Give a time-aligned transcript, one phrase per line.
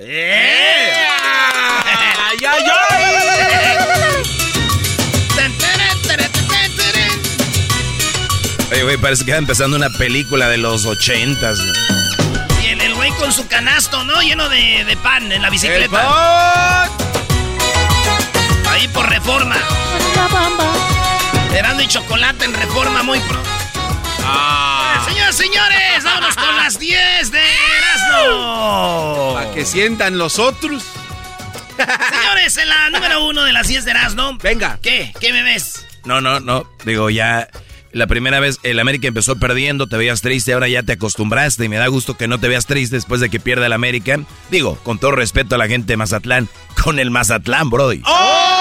[0.00, 0.92] ¡Eh!
[2.30, 2.64] ¡Ay, ay,
[8.70, 11.58] Oye, güey, parece que está empezando una película de los ochentas.
[11.58, 11.72] ¿no?
[12.62, 14.20] Y el, el güey con su canasto, ¿no?
[14.20, 16.84] Lleno de, de pan en la bicicleta.
[18.70, 19.56] Ahí por reforma.
[21.52, 23.50] Erasmo y chocolate en reforma muy pronto.
[24.22, 24.67] Ah.
[25.08, 27.40] Señoras, señores, vámonos con las 10 de
[27.78, 29.34] Erasmo.
[29.34, 30.84] Para que sientan los otros.
[31.76, 34.36] Señores, en la número uno de las 10 de Erasmo.
[34.42, 34.78] Venga.
[34.82, 35.14] ¿Qué?
[35.18, 35.86] ¿Qué me ves?
[36.04, 36.68] No, no, no.
[36.84, 37.48] Digo, ya
[37.92, 41.68] la primera vez el América empezó perdiendo, te veías triste, ahora ya te acostumbraste y
[41.70, 44.20] me da gusto que no te veas triste después de que pierda el América.
[44.50, 46.50] Digo, con todo respeto a la gente de Mazatlán,
[46.82, 48.02] con el Mazatlán, Brody.
[48.04, 48.58] ¡Oh!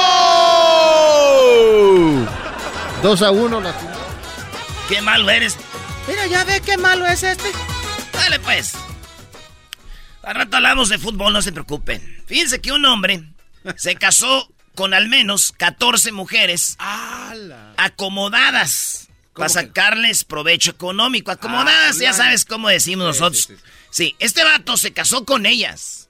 [3.03, 3.75] 2 a 1 la
[4.89, 5.57] Qué malo eres.
[6.07, 7.51] Mira, ya ve qué malo es este.
[8.13, 8.73] Dale, pues.
[10.23, 12.23] Al rato hablamos de fútbol, no se preocupen.
[12.25, 13.23] Fíjense que un hombre
[13.75, 16.77] se casó con al menos 14 mujeres
[17.77, 21.31] acomodadas para sacarles provecho económico.
[21.31, 23.49] Acomodadas, ya sabes cómo decimos nosotros.
[23.89, 26.09] Sí, este vato se casó con ellas.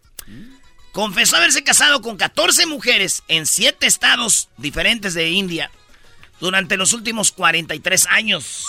[0.92, 5.70] Confesó haberse casado con 14 mujeres en 7 estados diferentes de India
[6.40, 8.66] durante los últimos 43 años.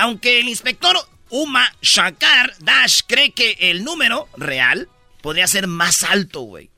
[0.00, 0.96] Aunque el inspector
[1.28, 4.88] Uma Shankar Dash cree que el número real
[5.20, 6.70] podría ser más alto, güey.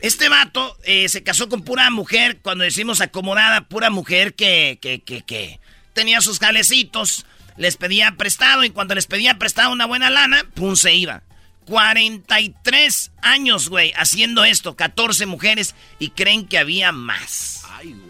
[0.00, 5.00] Este vato eh, se casó con pura mujer, cuando decimos acomodada, pura mujer que, que,
[5.00, 5.60] que, que
[5.92, 7.26] tenía sus jalecitos,
[7.56, 11.22] les pedía prestado y cuando les pedía prestado una buena lana, pum, se iba.
[11.66, 17.62] 43 años, güey, haciendo esto, 14 mujeres y creen que había más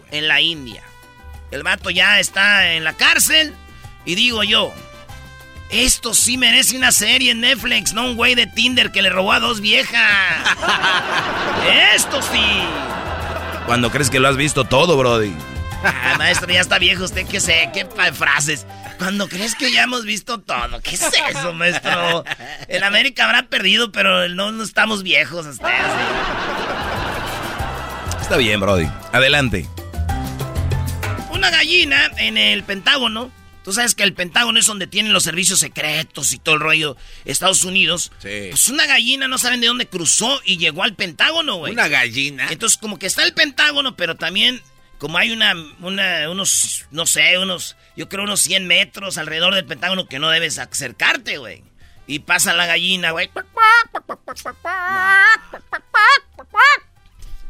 [0.09, 0.81] en la India.
[1.51, 3.53] El vato ya está en la cárcel
[4.09, 4.73] y digo yo,
[5.69, 9.33] esto sí merece una serie en Netflix, no un güey de Tinder que le robó
[9.33, 10.01] a dos viejas.
[11.95, 12.41] Esto sí.
[13.67, 15.31] Cuando crees que lo has visto todo, Brody.
[15.83, 18.65] Ah, maestro, ya está viejo usted, que sé, qué frases.
[18.97, 22.23] Cuando crees que ya hemos visto todo, ¿qué es eso, maestro?
[22.67, 26.03] El América habrá perdido, pero no, no estamos viejos hasta así.
[28.21, 28.89] Está bien, Brody.
[29.11, 29.67] Adelante.
[31.29, 33.37] Una gallina en el Pentágono.
[33.69, 36.97] Tú sabes que el Pentágono es donde tienen los servicios secretos y todo el rollo
[37.23, 38.11] Estados Unidos.
[38.17, 38.47] Sí.
[38.49, 41.73] Pues una gallina no saben de dónde cruzó y llegó al Pentágono, güey.
[41.73, 42.47] Una gallina.
[42.49, 44.59] Entonces, como que está el Pentágono, pero también,
[44.97, 49.65] como hay una, una, unos, no sé, unos, yo creo unos 100 metros alrededor del
[49.65, 51.61] Pentágono que no debes acercarte, güey.
[52.07, 53.29] Y pasa la gallina, güey.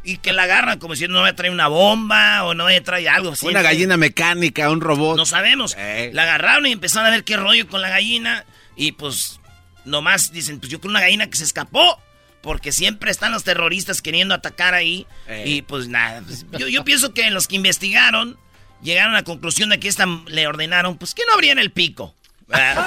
[0.02, 3.08] Y que la agarran como diciendo no me trae una bomba o no me trae
[3.08, 3.46] algo así.
[3.46, 5.16] Una gallina mecánica, un robot.
[5.16, 5.74] No sabemos.
[5.78, 6.10] Eh.
[6.14, 8.44] La agarraron y empezaron a ver qué rollo con la gallina.
[8.76, 9.40] Y pues,
[9.84, 12.00] nomás dicen, pues yo creo una gallina que se escapó.
[12.40, 15.06] Porque siempre están los terroristas queriendo atacar ahí.
[15.28, 15.44] Eh.
[15.46, 16.22] Y pues nada.
[16.22, 18.38] pues, yo, yo pienso que los que investigaron
[18.82, 22.14] llegaron a la conclusión de que esta le ordenaron, pues que no abrían el pico.
[22.46, 22.86] ¿verdad?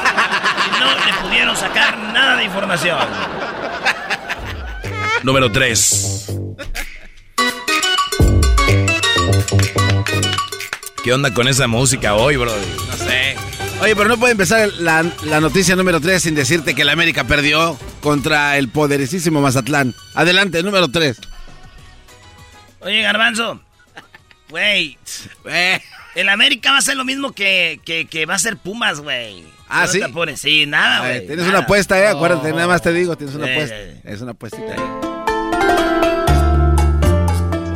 [0.67, 2.99] y no le pudieron sacar nada de información.
[5.23, 6.42] Número 3.
[11.03, 12.65] ¿Qué onda con esa música hoy, Brody?
[12.87, 13.35] No sé.
[13.81, 17.25] Oye, pero no puede empezar la, la noticia número 3 sin decirte que la América
[17.25, 19.93] perdió contra el poderosísimo Mazatlán.
[20.15, 21.17] Adelante, número 3.
[22.79, 23.59] Oye, Garbanzo.
[24.49, 24.97] Güey.
[26.15, 29.43] El América va a ser lo mismo que, que, que va a ser Pumas, güey.
[29.67, 29.99] Ah, No ¿sí?
[29.99, 30.37] te.
[30.37, 31.19] Sí, nada, güey.
[31.25, 31.49] tienes nada.
[31.49, 32.07] una apuesta, eh.
[32.07, 33.75] Acuérdate, nada más te digo, tienes una Eh, apuesta.
[33.77, 34.01] eh.
[34.05, 34.79] Es una apuestita ahí.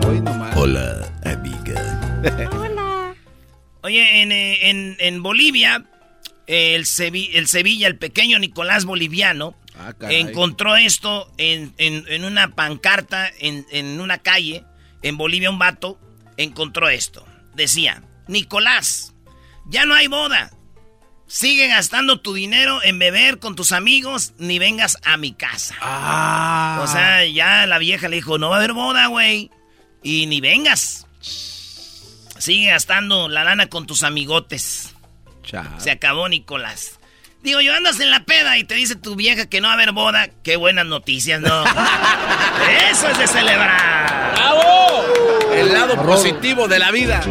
[0.08, 0.56] Hoy nomás.
[0.56, 2.00] Hola, amiga.
[3.84, 5.86] Oye, en, eh, en, en Bolivia,
[6.48, 13.30] el, Sevi- el Sevilla, el pequeño Nicolás Boliviano, Ah, encontró esto en, en- una pancarta,
[13.40, 14.64] en, en una calle,
[15.04, 16.00] en Bolivia, un vato
[16.36, 17.24] encontró esto.
[17.54, 19.14] decía, Nicolás,
[19.68, 20.52] ya no hay boda.
[21.28, 25.76] Sigue gastando tu dinero en beber con tus amigos, ni vengas a mi casa.
[25.82, 26.80] Ah.
[26.84, 29.52] O sea, ya la vieja le dijo, no va a haber boda, güey.
[30.02, 31.06] Y ni vengas.
[32.40, 34.94] Sigue gastando la lana con tus amigotes.
[35.78, 37.00] Se acabó, Nicolás.
[37.44, 39.76] Digo, yo andas en la peda y te dice tu vieja que no va a
[39.76, 40.30] haber boda.
[40.44, 41.64] Qué buenas noticias, ¿no?
[42.92, 44.34] Eso es de celebrar.
[44.34, 45.06] ¡Bravo!
[45.54, 47.22] El lado positivo de la vida.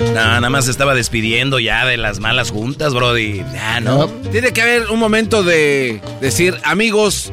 [0.00, 3.42] No, nada más estaba despidiendo ya de las malas juntas, Brody.
[3.52, 4.08] Ya, ¿no?
[4.08, 7.32] Tiene que haber un momento de decir, amigos,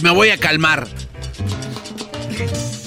[0.00, 0.88] me voy a calmar.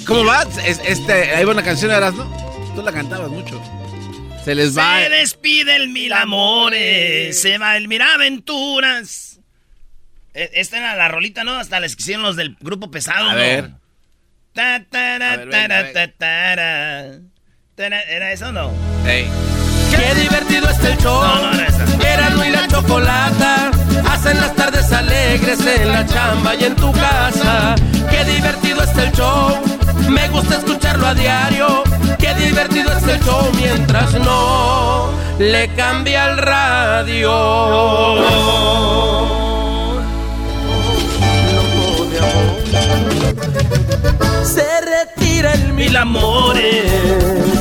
[0.05, 0.45] ¿Cómo va?
[0.65, 2.54] este, ahí va una canción, ¿no?
[2.75, 3.61] Tú la cantabas mucho.
[4.43, 4.99] Se les va.
[5.01, 7.41] Se despide el mil amores.
[7.41, 9.39] Se va el mil aventuras.
[10.33, 11.53] E, esta era la rolita, ¿no?
[11.53, 13.29] Hasta la hicieron los del grupo pesado.
[13.29, 13.71] A ver.
[14.53, 14.85] Ta,
[17.77, 18.71] ¿Era eso o no?
[19.05, 19.27] Hey.
[19.97, 21.21] Qué divertido está el show.
[21.23, 23.71] No, no y la chocolata.
[24.11, 27.75] Hacen las tardes alegres en la chamba y en tu casa.
[28.09, 29.59] Qué divertido está el show.
[30.09, 31.83] Me gusta escucharlo a diario.
[32.19, 35.09] Qué divertido es el show mientras no
[35.39, 37.31] le cambia el radio.
[44.43, 47.54] Se retira el mil amores.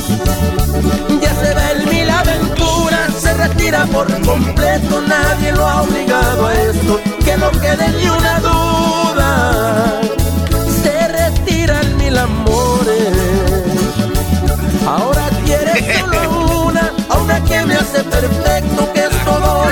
[1.20, 3.14] Ya se va el mil aventuras.
[3.14, 5.02] Se retira por completo.
[5.02, 7.00] Nadie lo ha obligado a esto.
[7.24, 10.00] Que no quede ni una duda.
[10.82, 13.64] Se retira el mil amores.
[14.86, 19.64] Ahora quiere solo una, a una que me hace perfecto, que es todo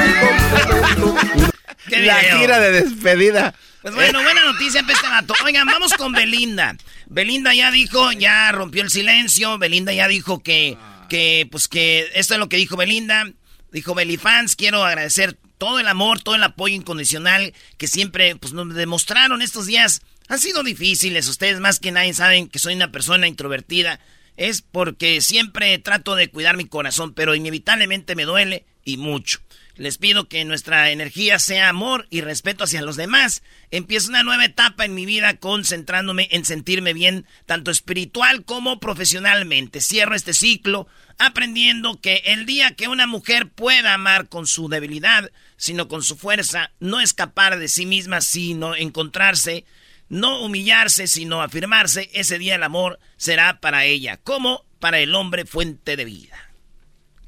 [1.91, 3.55] La gira de despedida.
[3.83, 5.35] Pues bueno, buena noticia para este vato.
[5.45, 6.77] Oigan, vamos con Belinda.
[7.07, 9.59] Belinda ya dijo, ya rompió el silencio.
[9.59, 10.79] Belinda ya dijo que,
[11.13, 13.31] que, pues que, esto es lo que dijo Belinda.
[13.71, 18.75] Dijo Belifans, quiero agradecer todo el amor, todo el apoyo incondicional que siempre, pues nos
[18.75, 20.01] demostraron estos días.
[20.29, 21.29] Han sido difíciles.
[21.29, 24.01] Ustedes más que nadie saben que soy una persona introvertida
[24.39, 29.41] es porque siempre trato de cuidar mi corazón, pero inevitablemente me duele y mucho.
[29.77, 33.43] Les pido que nuestra energía sea amor y respeto hacia los demás.
[33.71, 39.81] Empiezo una nueva etapa en mi vida concentrándome en sentirme bien, tanto espiritual como profesionalmente.
[39.81, 40.87] Cierro este ciclo
[41.19, 46.17] aprendiendo que el día que una mujer pueda amar con su debilidad, sino con su
[46.17, 49.65] fuerza, no escapar de sí misma, sino encontrarse
[50.13, 55.47] no humillarse, sino afirmarse, ese día el amor será para ella, como para el hombre
[55.47, 56.52] fuente de vida.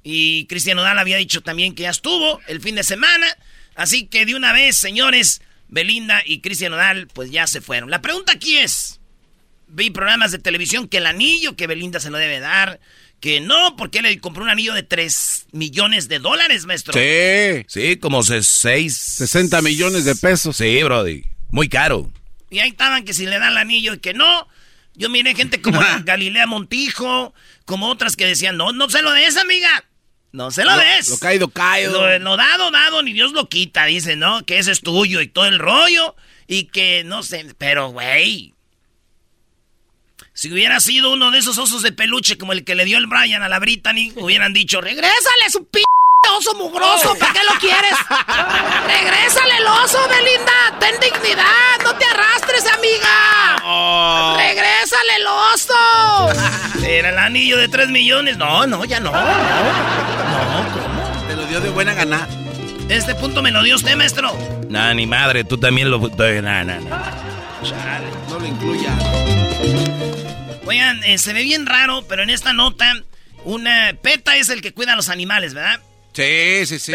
[0.05, 3.27] Y Cristiano Dal había dicho también que ya estuvo el fin de semana,
[3.75, 7.91] así que de una vez, señores, Belinda y Cristiano Dal, pues ya se fueron.
[7.91, 9.01] La pregunta aquí es,
[9.67, 12.81] vi programas de televisión que el anillo que Belinda se lo debe dar,
[13.19, 16.93] que no, porque le compró un anillo de 3 millones de dólares, maestro.
[16.93, 17.65] Sí.
[17.69, 18.95] Sí, como 6...
[18.95, 20.59] 60 millones de pesos.
[20.59, 21.25] Sí, Brody.
[21.51, 22.13] Muy caro.
[22.51, 24.47] Y ahí estaban que si le dan el anillo y que no.
[24.95, 27.33] Yo miré gente como Galilea Montijo,
[27.65, 29.85] como otras que decían, no, no se lo des, amiga.
[30.35, 31.11] No se lo, des.
[31.11, 32.19] Lo caído, caído.
[32.19, 34.45] Lo, dado, dado, ni Dios lo quita, dice, ¿no?
[34.45, 36.17] Que ese es tuyo y todo el rollo.
[36.49, 38.53] Y que, no sé, pero, güey.
[40.33, 43.07] Si hubiera sido uno de esos osos de peluche como el que le dio el
[43.07, 45.85] Brian a la Brittany, hubieran dicho, regrésale su p
[46.37, 47.93] oso mugroso, ¿para qué lo quieres?
[48.87, 53.63] Regrésale el oso, Belinda, ten dignidad, no te arrastres, amiga.
[53.63, 54.35] Oh.
[54.37, 56.85] Regrésale el oso.
[56.87, 58.37] Era el anillo de 3 millones.
[58.37, 59.13] No, no, ya no.
[59.13, 60.34] Lo
[61.55, 62.27] dio de buena gana.
[62.89, 64.37] Este punto me lo dio usted, maestro.
[64.69, 66.01] Nah, ni madre, tú también lo...
[66.01, 66.81] Nah, nah,
[67.63, 68.93] Chale, no lo incluya.
[70.67, 72.93] Oigan, eh, se ve bien raro, pero en esta nota,
[73.45, 75.79] una PETA es el que cuida a los animales, ¿verdad?
[76.13, 76.93] Sí, sí, sí.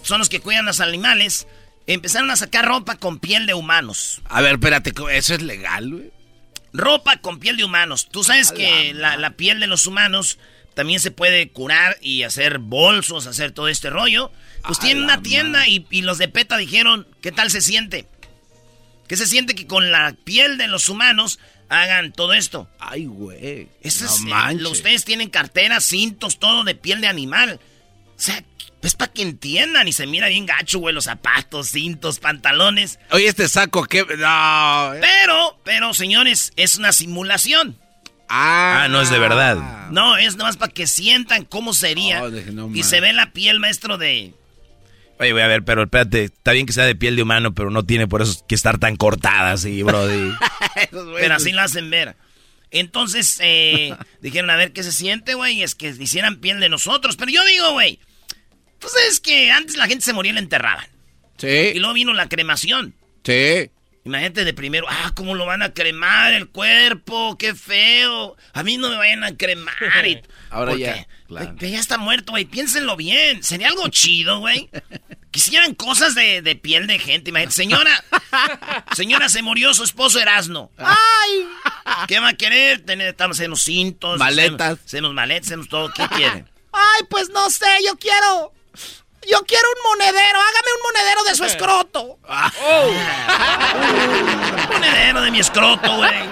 [0.00, 1.46] son los que cuidan a los animales.
[1.86, 4.22] Empezaron a sacar ropa con piel de humanos.
[4.24, 6.10] A ver, espérate, ¿eso es legal, güey?
[6.72, 8.08] Ropa con piel de humanos.
[8.10, 10.38] Tú sabes que la, piel de los humanos
[10.78, 14.30] también se puede curar y hacer bolsos, hacer todo este rollo.
[14.64, 18.06] Pues tienen una tienda y, los de PETA dijeron, ¿qué tal se siente?
[19.08, 22.68] ¿Qué se siente que con la piel de los humanos hagan todo esto?
[22.78, 23.66] Ay, güey.
[23.82, 27.58] Eso es, eh, ustedes tienen carteras, cintos, todo de piel de animal.
[28.16, 28.44] O sea,
[28.80, 33.00] pues para que entiendan y se mira bien gacho, güey, los zapatos, cintos, pantalones.
[33.10, 34.04] Oye, este saco, ¿qué?
[34.16, 34.94] No.
[34.94, 35.00] Eh.
[35.00, 37.76] Pero, pero, señores, es una simulación.
[38.28, 39.88] Ah, no es de verdad.
[39.90, 42.22] No, es nomás para que sientan cómo sería.
[42.22, 42.30] Oh,
[42.74, 44.34] y se ve la piel, maestro, de...
[45.18, 47.70] Oye, voy a ver, pero espérate, está bien que sea de piel de humano, pero
[47.70, 50.30] no tiene por eso que estar tan cortada así, brody.
[51.16, 52.16] pero así lo hacen ver.
[52.70, 57.16] Entonces, eh, dijeron, a ver qué se siente, güey, es que hicieran piel de nosotros.
[57.16, 57.98] Pero yo digo, güey,
[58.78, 60.86] pues es que antes la gente se moría y la enterraban.
[61.36, 61.72] Sí.
[61.74, 62.94] Y luego vino la cremación.
[63.24, 63.70] Sí.
[64.08, 67.36] Imagínate de primero, ah, ¿cómo lo van a cremar el cuerpo?
[67.36, 68.38] ¡Qué feo!
[68.54, 69.74] A mí no me vayan a cremar.
[70.06, 71.54] Y, Ahora porque, ya, claro.
[71.58, 72.46] ya está muerto, güey.
[72.46, 73.42] Piénsenlo bien.
[73.42, 74.70] Sería algo chido, güey.
[75.30, 77.28] Quisieran cosas de, de piel de gente.
[77.28, 78.02] Imagínate, señora,
[78.96, 80.70] señora, se murió su esposo Erasno.
[80.78, 81.46] ¡Ay!
[82.06, 82.80] ¿Qué va a querer?
[82.86, 84.18] Tener, estamos en los cintos.
[84.18, 84.78] Maletas.
[84.86, 85.92] Hacemos maletas, hacemos todo.
[85.92, 86.46] ¿Qué quiere?
[86.72, 88.54] Ay, pues no sé, yo quiero.
[89.30, 90.38] Yo quiero un monedero.
[90.38, 92.18] Hágame un monedero de su escroto.
[94.68, 96.28] Un monedero de mi escroto, güey.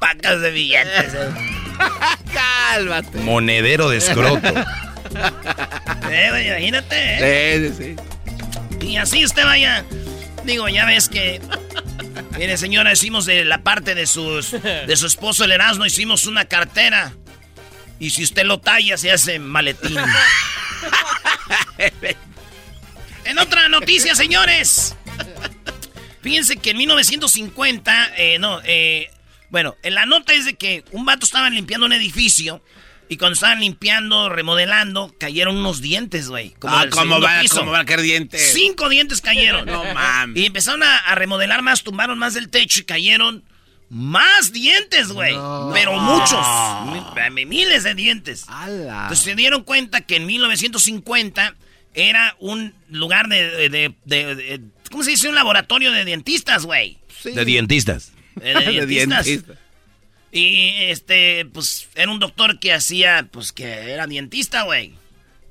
[0.00, 1.14] Pacas de billetes.
[1.14, 1.30] eh.
[2.32, 3.18] Cálmate.
[3.18, 4.52] Monedero de escroto.
[6.10, 7.68] Eh, güey, imagínate, ¿eh?
[7.68, 7.96] Sí, sí,
[8.80, 8.86] sí.
[8.86, 9.84] Y así usted vaya.
[10.44, 11.40] Digo, ya ves que.
[12.38, 16.46] Mire, señora, hicimos de la parte de, sus, de su esposo el Erasmo, hicimos una
[16.46, 17.12] cartera.
[18.02, 19.96] Y si usted lo talla, se hace maletín.
[23.24, 24.96] en otra noticia, señores.
[26.20, 29.08] Fíjense que en 1950, eh, no, eh,
[29.50, 32.60] bueno, en la nota es de que un vato estaba limpiando un edificio
[33.08, 36.56] y cuando estaban limpiando, remodelando, cayeron unos dientes, güey.
[36.58, 37.60] como Ah, ¿cómo va, piso.
[37.60, 38.52] ¿cómo va a caer dientes?
[38.52, 39.64] Cinco dientes cayeron.
[39.64, 40.42] No mames.
[40.42, 43.44] Y empezaron a, a remodelar más, tumbaron más del techo y cayeron
[43.92, 45.34] más dientes, güey.
[45.74, 46.40] Pero muchos.
[47.30, 48.46] Mi- miles de dientes.
[48.66, 51.54] Entonces se dieron cuenta que en 1950
[51.94, 55.28] era un lugar de, de- de- de- de- ¿cómo se dice?
[55.28, 56.98] Un laboratorio de dentistas, güey.
[57.24, 58.12] De dientistas.
[58.40, 59.24] Eh, de De dentistas.
[59.26, 59.54] dientista.
[60.32, 64.94] Y este, pues, era un doctor que hacía, pues, que era dentista, güey.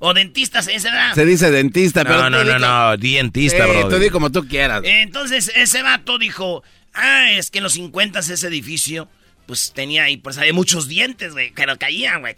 [0.00, 1.14] O dentistas, ese era.
[1.14, 3.88] Se dice dentista, pero No, no, no, no, dientista, Eh, bro.
[3.88, 4.82] Tú di como tú quieras.
[4.84, 9.08] Entonces, ese vato dijo, ah, es que en los 50 ese edificio,
[9.46, 12.34] pues, tenía ahí, pues, había muchos dientes, güey, pero caían, güey.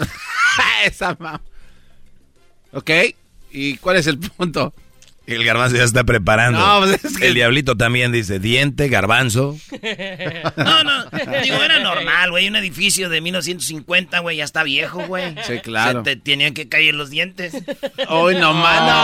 [0.84, 1.40] Esa mam.
[2.72, 2.90] Ok.
[3.50, 4.74] ¿Y cuál es el punto?
[5.26, 6.58] El garbanzo ya está preparando.
[6.58, 9.56] No, pues es que- El diablito también dice diente, garbanzo.
[10.56, 11.04] No, no,
[11.42, 15.34] digo, era normal, güey, un edificio de 1950, güey, ya está viejo, güey.
[15.46, 16.04] Sí, claro.
[16.04, 17.54] Se te tenían que caer los dientes.
[18.08, 18.96] Hoy no, mano.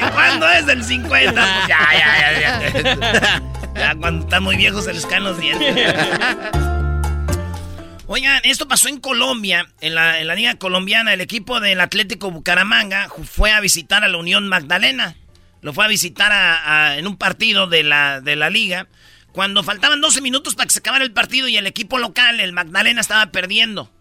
[0.00, 1.32] ¿De ¿Cuándo es del 50?
[1.32, 2.40] Pues ya, ya, ya,
[2.82, 3.42] ya.
[3.74, 5.94] Ya cuando está muy viejo se les caen los dientes.
[8.12, 12.32] Oigan, esto pasó en Colombia, en la, en la liga colombiana, el equipo del Atlético
[12.32, 15.14] Bucaramanga fue a visitar a la Unión Magdalena.
[15.62, 18.88] Lo fue a visitar a- a- en un partido de la, de la liga.
[19.30, 22.52] Cuando faltaban 12 minutos para que se acabara el partido y el equipo local, el
[22.52, 23.92] Magdalena, estaba perdiendo.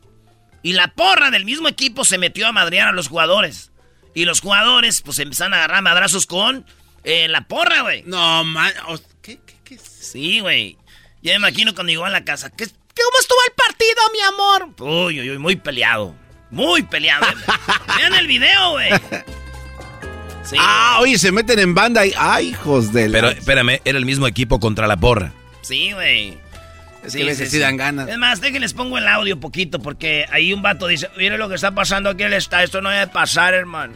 [0.63, 3.71] Y la porra del mismo equipo se metió a madrear a los jugadores.
[4.15, 6.65] Y los jugadores, pues, empezaron a agarrar madrazos con
[7.03, 8.01] eh, la porra, güey.
[8.07, 8.73] No, man.
[9.21, 9.77] ¿Qué, qué, qué?
[9.77, 10.77] Sí, güey.
[11.21, 12.49] Ya me imagino cuando llegó a la casa.
[12.49, 12.65] ¿Qué,
[13.05, 14.69] ¿Cómo estuvo el partido, mi amor?
[15.07, 16.15] Uy, uy, uy, muy peleado.
[16.51, 17.25] Muy peleado.
[17.97, 18.89] Vean el video, güey.
[20.43, 20.55] Sí.
[20.59, 22.13] Ah, oye, se meten en banda y.
[22.17, 25.31] ¡Ay, hijos de la- Pero espérame, era el mismo equipo contra la porra.
[25.61, 26.37] Sí, güey.
[27.03, 28.09] Es que a veces sí dan ganas.
[28.09, 31.55] Es más, déjenles pongo el audio poquito porque ahí un vato dice, mire lo que
[31.55, 33.93] está pasando aquí en el estadio, esto no debe pasar, hermano.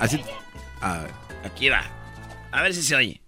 [0.00, 0.20] Así.
[0.80, 1.10] A ver.
[1.44, 1.84] Aquí va.
[2.50, 3.20] A ver si se oye.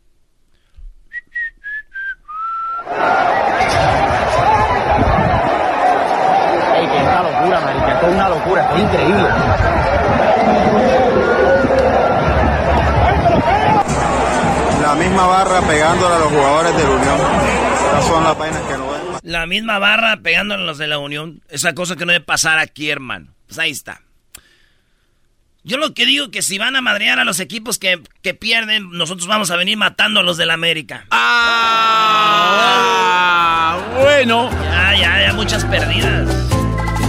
[6.77, 7.93] Ey, que es una locura, marica.
[7.95, 9.29] Esto es una locura, esto es increíble.
[14.83, 17.21] La misma barra pegándole a los jugadores de la Unión.
[17.87, 19.01] Estas son las vainas que no ven.
[19.23, 21.43] La misma barra pegándole a los de la Unión.
[21.49, 23.35] Esa cosa que no debe pasar aquí, hermano.
[23.47, 24.03] Pues ahí está.
[25.65, 28.91] Yo lo que digo que si van a madrear a los equipos que, que pierden,
[28.91, 31.05] nosotros vamos a venir matando a los del América.
[31.11, 32.49] ¡Ah!
[34.01, 34.49] Bueno.
[34.51, 36.58] Ya, ya, ya, muchas perdidas.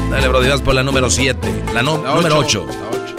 [0.10, 1.64] Dale, bro, vas por la número 7.
[1.74, 2.66] La, no- La número ocho.
[2.68, 2.80] 8.
[2.80, 3.16] La ocho.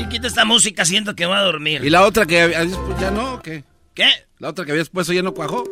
[0.00, 1.84] Y quita esta música, siento que voy a dormir.
[1.84, 3.64] ¿Y la otra que habías puesto ya no o qué?
[3.94, 4.08] ¿Qué?
[4.38, 5.64] ¿La otra que habías puesto ya no cuajó?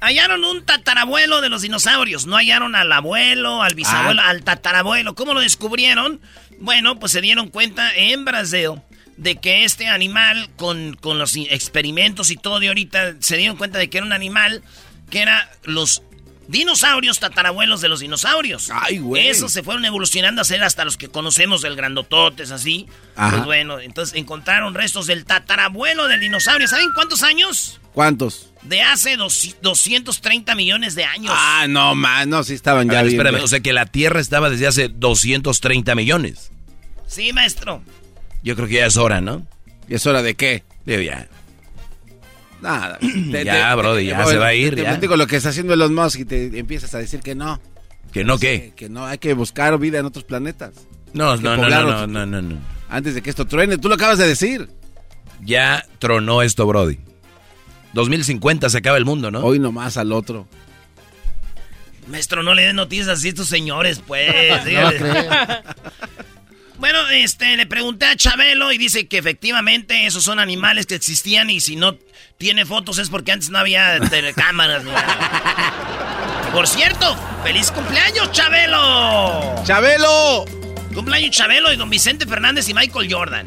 [0.00, 2.26] Hallaron un tatarabuelo de los dinosaurios.
[2.26, 4.28] No hallaron al abuelo, al bisabuelo, Ah.
[4.30, 5.14] al tatarabuelo.
[5.14, 6.20] ¿Cómo lo descubrieron?
[6.60, 8.72] Bueno, pues se dieron cuenta en Brasil
[9.16, 13.78] de que este animal, con, con los experimentos y todo de ahorita, se dieron cuenta
[13.78, 14.62] de que era un animal
[15.10, 16.02] que era los
[16.46, 18.70] dinosaurios tatarabuelos de los dinosaurios.
[18.72, 19.28] Ay, güey.
[19.28, 22.86] Esos se fueron evolucionando a ser hasta los que conocemos, el grandototes, así.
[23.16, 23.30] Ajá.
[23.36, 26.68] Pues bueno, entonces encontraron restos del tatarabuelo del dinosaurio.
[26.68, 27.80] ¿Saben cuántos años?
[27.92, 28.50] ¿Cuántos?
[28.62, 31.32] de hace dos- 230 millones de años.
[31.36, 33.20] Ah, no, man, no, sí estaban ya ver, bien.
[33.20, 36.50] espérame, o sea que la Tierra estaba desde hace 230 millones.
[37.06, 37.82] Sí, maestro.
[38.44, 39.44] Yo creo que ya es hora, ¿no?
[39.88, 40.62] ¿Y es hora de qué?
[40.84, 41.26] Digo, ya.
[42.60, 42.98] Nada.
[43.00, 44.90] Ya, brody, ya se va a ir, Te ya.
[44.90, 47.60] platico lo que está haciendo Elon Musk y te empiezas a decir que no.
[48.12, 48.60] ¿Que no qué?
[48.60, 50.72] Que, que no, hay que buscar vida en otros planetas.
[51.12, 52.56] No, no, no, no, no, no, no.
[52.88, 54.68] Antes de que esto truene, tú lo acabas de decir.
[55.42, 56.98] Ya tronó esto, Brody.
[57.92, 59.40] 2050 se acaba el mundo, ¿no?
[59.40, 60.46] Hoy nomás al otro.
[62.08, 64.32] Maestro, no le den noticias así a estos señores, pues.
[64.74, 64.90] No
[66.78, 71.48] Bueno, este, le pregunté a Chabelo y dice que efectivamente esos son animales que existían
[71.50, 71.96] y si no
[72.36, 74.82] tiene fotos es porque antes no había telecámaras.
[76.52, 79.62] Por cierto, feliz cumpleaños, Chabelo.
[79.64, 80.44] ¡Chabelo!
[80.94, 83.46] Cumpleaños Chabelo y don Vicente Fernández y Michael Jordan.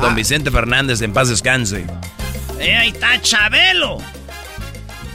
[0.00, 1.86] Don Vicente Fernández, en paz descanse.
[2.58, 3.98] Eh, ahí está Chabelo.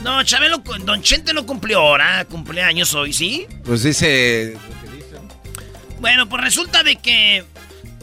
[0.02, 3.46] No, Chabelo, don Chente no cumplió ahora, cumpleaños hoy, ¿sí?
[3.64, 4.56] Pues dice.
[6.02, 7.44] Bueno, pues resulta de que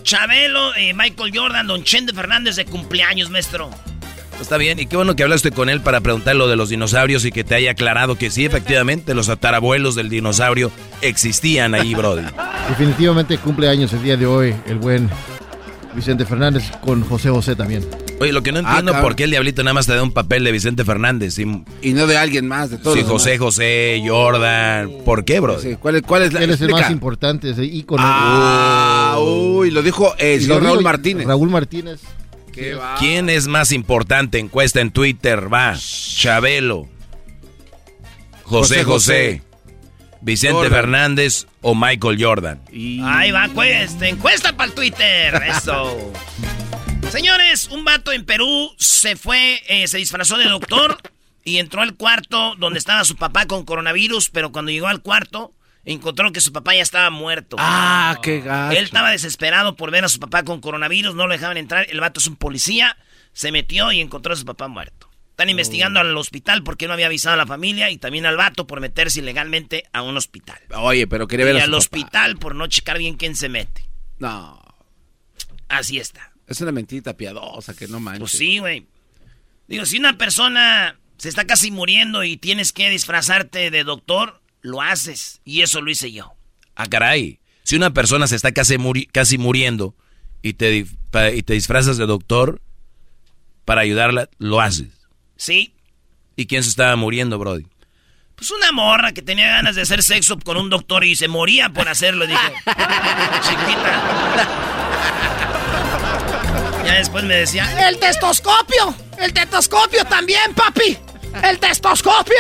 [0.04, 3.70] Chabelo, eh, Michael Jordan, Don Chente Fernández de cumpleaños, maestro.
[4.40, 7.26] Está bien, y qué bueno que hablaste con él para preguntar lo de los dinosaurios
[7.26, 12.24] y que te haya aclarado que sí, efectivamente, los atarabuelos del dinosaurio existían ahí, Brody.
[12.70, 15.10] Definitivamente cumple años el día de hoy el buen
[15.94, 17.86] Vicente Fernández con José José también.
[18.20, 19.02] Oye, lo que no entiendo cabrón.
[19.10, 21.38] por qué el diablito nada más te da un papel de Vicente Fernández.
[21.40, 21.46] Y
[21.94, 22.98] no de alguien más, de todos.
[22.98, 23.46] sí, José demás.
[23.46, 24.92] José, Jordan.
[25.06, 25.60] ¿Por qué, bro?
[25.60, 28.04] Sí, ¿Cuál es, cuál es la Él es el más importante, es el ícono.
[28.06, 31.28] Ah, uy, lo dijo el lo señor Raúl Martínez.
[31.28, 32.02] Raúl Martínez.
[32.52, 32.96] ¿Qué va?
[33.00, 34.38] ¿Quién es más importante?
[34.40, 35.76] Encuesta en Twitter, va.
[35.78, 36.88] Chabelo.
[38.44, 38.84] José José José.
[38.84, 39.42] José.
[40.22, 40.72] Vicente Jordan.
[40.74, 42.60] Fernández o Michael Jordan.
[42.72, 45.42] Y- Ahí va, pues, encuesta para el Twitter.
[45.48, 46.12] Eso.
[47.12, 50.98] Señores, un vato en Perú se fue, eh, se disfrazó de doctor
[51.44, 55.54] y entró al cuarto donde estaba su papá con coronavirus, pero cuando llegó al cuarto
[55.86, 57.56] encontró que su papá ya estaba muerto.
[57.60, 58.78] Ah, qué gacho.
[58.78, 61.88] Él estaba desesperado por ver a su papá con coronavirus, no lo dejaban entrar.
[61.90, 62.96] El vato es un policía,
[63.34, 65.10] se metió y encontró a su papá muerto.
[65.32, 68.68] Están investigando al hospital porque no había avisado a la familia y también al vato
[68.68, 70.60] por meterse ilegalmente a un hospital.
[70.76, 71.78] Oye, pero quería ver Y a al su papá.
[71.80, 73.90] hospital por no checar bien quién se mete.
[74.20, 74.62] No,
[75.70, 76.29] Así está.
[76.50, 78.20] Es una mentita piadosa que no manches.
[78.20, 78.86] Pues sí, güey.
[79.68, 84.82] Digo, si una persona se está casi muriendo y tienes que disfrazarte de doctor, lo
[84.82, 85.42] haces.
[85.46, 86.34] Y eso lo hice yo.
[86.76, 87.40] Ah, caray.
[87.64, 89.96] Si una persona se está casi, muri- casi muriendo
[90.42, 90.78] y te,
[91.36, 92.62] y te disfrazas de doctor
[93.66, 94.90] para ayudarla, lo haces.
[95.36, 95.76] Sí.
[96.36, 97.68] ¿Y quién se estaba muriendo, Brody?
[98.36, 101.70] Pues una morra que tenía ganas de hacer sexo con un doctor y se moría
[101.70, 102.26] por hacerlo.
[102.26, 102.40] Dije,
[103.44, 104.48] chiquita.
[106.90, 108.96] Ya después me decía, El testoscopio.
[109.20, 110.98] El tetoscopio también, papi.
[111.44, 112.36] El testoscopio.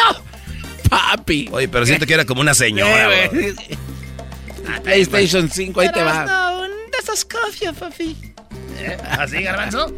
[0.89, 1.49] Papi.
[1.51, 3.53] Oye, pero siento que era como una señora, Eh.
[4.83, 6.25] PlayStation 5, ahí te va.
[6.25, 8.15] No, un testoscopio, papi.
[9.19, 9.93] ¿así, garbanzo?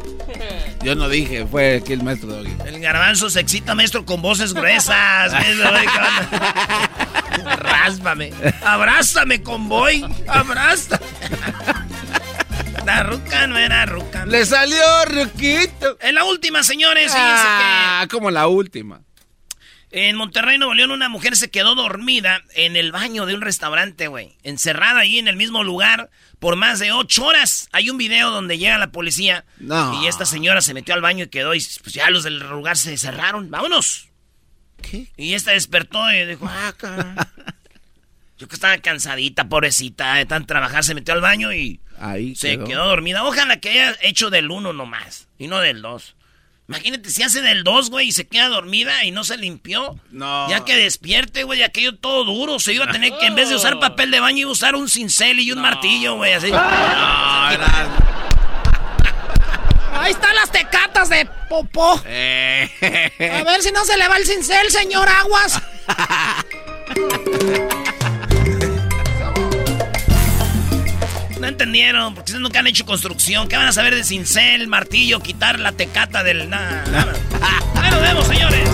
[0.82, 2.52] Yo no dije, fue aquí el maestro Doggy.
[2.66, 5.32] El garbanzo se excita, maestro, con voces gruesas.
[7.58, 8.32] Ráspame.
[8.62, 10.04] Abrázame, convoy.
[10.28, 11.00] Abrázame.
[12.84, 14.26] La ruca no era ruca.
[14.26, 15.96] Le salió Ruquito.
[16.00, 19.02] En la última, señores, Ah, como la última.
[19.90, 23.40] que en Monterrey, Nuevo León, una mujer se quedó dormida en el baño de un
[23.42, 24.36] restaurante, güey.
[24.42, 27.68] Encerrada ahí en el mismo lugar por más de ocho horas.
[27.72, 30.02] Hay un video donde llega la policía No.
[30.02, 32.76] y esta señora se metió al baño y quedó y pues ya los del lugar
[32.76, 33.50] se cerraron.
[33.50, 34.08] ¡Vámonos!
[34.80, 35.12] ¿Qué?
[35.16, 36.72] Y esta despertó y dijo, ah.
[38.42, 42.58] Yo que estaba cansadita, pobrecita, de tan trabajar, se metió al baño y Ahí se
[42.58, 42.88] quedó.
[42.88, 43.22] dormida.
[43.22, 46.16] Ojalá que haya hecho del uno nomás y no del dos.
[46.66, 49.96] Imagínate si hace del dos, güey, y se queda dormida y no se limpió.
[50.10, 50.50] No.
[50.50, 52.58] Ya que despierte, güey, aquello todo duro.
[52.58, 54.74] Se iba a tener que, en vez de usar papel de baño, iba a usar
[54.74, 56.50] un cincel y un martillo, güey, así.
[56.50, 56.58] No,
[60.00, 62.02] Ahí están las tecatas de popó.
[62.06, 62.68] Eh.
[63.40, 65.62] A ver si no se le va el cincel, señor Aguas.
[71.42, 73.48] No entendieron, porque ustedes nunca han hecho construcción.
[73.48, 76.48] ¿Qué van a saber de cincel, martillo, quitar la tecata del...
[76.48, 77.12] Nada, nada.
[77.82, 78.70] Ahí nos vemos, señores.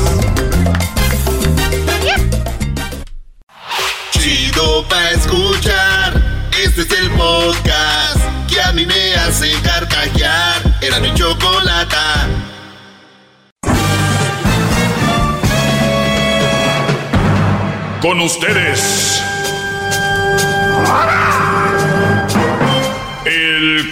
[4.11, 6.23] Chido pa' escuchar.
[6.63, 10.61] Este es el podcast que a mí me hace carcajear.
[10.83, 12.29] Era mi chocolata.
[18.03, 19.23] Con ustedes.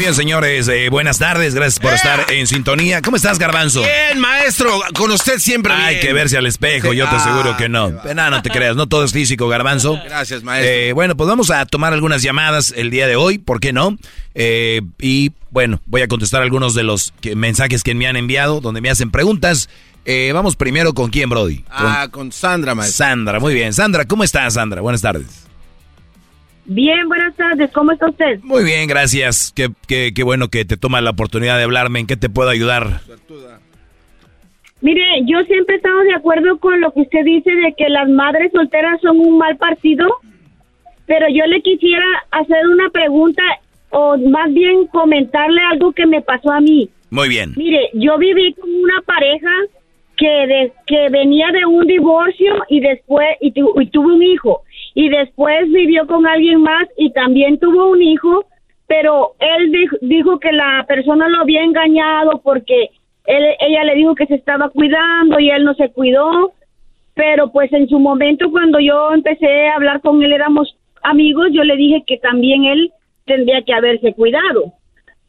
[0.00, 3.02] bien, señores, eh, buenas tardes, gracias por estar en sintonía.
[3.02, 3.82] ¿Cómo estás, Garbanzo?
[3.82, 6.06] Bien, maestro, con usted siempre Hay bien.
[6.06, 7.90] que verse al espejo, Sí, yo te ah, aseguro que no.
[7.90, 10.00] No, no te creas, no todo es físico, Garbanzo.
[10.02, 10.72] Gracias, maestro.
[10.72, 13.98] Eh, bueno, pues vamos a tomar algunas llamadas el día de hoy, ¿por qué no?
[14.34, 18.62] Eh, y bueno, voy a contestar algunos de los que- mensajes que me han enviado,
[18.62, 19.68] donde me hacen preguntas.
[20.06, 21.58] Eh, vamos primero con quién, Brody.
[21.58, 23.04] Con ah, con Sandra, maestro.
[23.06, 23.74] Sandra, muy bien.
[23.74, 24.80] Sandra, ¿cómo estás, Sandra?
[24.80, 25.49] Buenas tardes.
[26.72, 27.68] Bien, buenas tardes.
[27.72, 28.38] ¿Cómo está usted?
[28.44, 29.52] Muy bien, gracias.
[29.56, 31.98] Qué, qué, qué bueno que te toma la oportunidad de hablarme.
[31.98, 33.00] ¿En qué te puedo ayudar?
[34.80, 38.08] Mire, yo siempre he estado de acuerdo con lo que usted dice de que las
[38.08, 40.06] madres solteras son un mal partido,
[41.06, 43.42] pero yo le quisiera hacer una pregunta
[43.90, 46.88] o más bien comentarle algo que me pasó a mí.
[47.10, 47.52] Muy bien.
[47.56, 49.50] Mire, yo viví con una pareja
[50.16, 54.62] que de- que venía de un divorcio y después y, tu- y tuvo un hijo
[54.94, 58.46] y después vivió con alguien más y también tuvo un hijo,
[58.86, 62.90] pero él dijo, que la persona lo había engañado porque
[63.26, 66.52] él, ella le dijo que se estaba cuidando y él no se cuidó,
[67.14, 71.64] pero pues en su momento cuando yo empecé a hablar con él éramos amigos, yo
[71.64, 72.92] le dije que también él
[73.26, 74.72] tendría que haberse cuidado.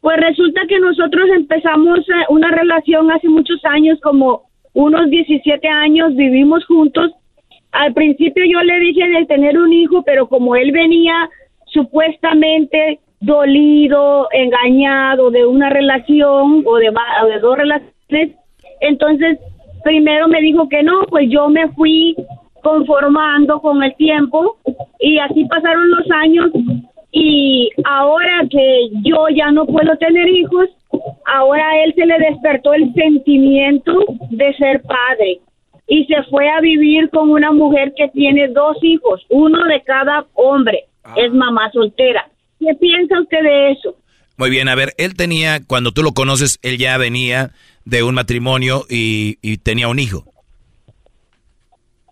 [0.00, 4.42] Pues resulta que nosotros empezamos eh, una relación hace muchos años, como
[4.74, 7.12] unos 17 años, vivimos juntos.
[7.72, 11.30] Al principio yo le dije de tener un hijo, pero como él venía
[11.64, 16.92] supuestamente dolido, engañado de una relación o de,
[17.40, 18.36] dos relaciones,
[18.80, 19.38] entonces
[19.84, 22.14] primero me dijo que no, pues yo me fui
[22.62, 24.56] conformando con el tiempo
[25.00, 26.50] y así pasaron los años
[27.10, 30.68] y ahora que yo ya no puedo tener hijos,
[31.24, 33.92] ahora a él se le despertó el sentimiento
[34.30, 35.40] de ser padre
[35.92, 40.24] y se fue a vivir con una mujer que tiene dos hijos, uno de cada
[40.32, 42.30] hombre, es mamá soltera.
[42.58, 43.94] ¿Qué piensa usted de eso?
[44.38, 47.50] Muy bien, a ver, él tenía, cuando tú lo conoces, él ya venía
[47.84, 50.24] de un matrimonio y, y tenía un hijo.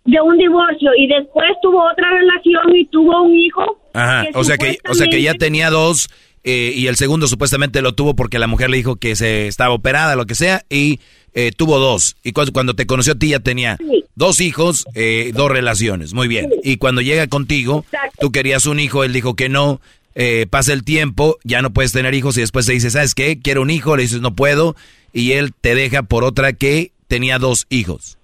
[0.05, 3.81] De un divorcio y después tuvo otra relación y tuvo un hijo.
[3.95, 6.11] Ajá, o sea que, o sea que ya tenía dos
[6.45, 9.75] eh, y el segundo supuestamente lo tuvo porque la mujer le dijo que se estaba
[9.75, 11.01] operada, lo que sea, y
[11.35, 12.17] eh, tuvo dos.
[12.25, 13.79] Y cuando, cuando te conoció a ti ya tenía
[14.15, 16.51] dos hijos, eh, dos relaciones, muy bien.
[16.65, 17.85] Y cuando llega contigo,
[18.19, 19.81] tú querías un hijo, él dijo que no,
[20.15, 23.39] eh, pasa el tiempo, ya no puedes tener hijos y después te dice, ¿sabes qué?
[23.41, 24.75] Quiero un hijo, le dices no puedo,
[25.13, 28.19] y él te deja por otra que tenía dos hijos.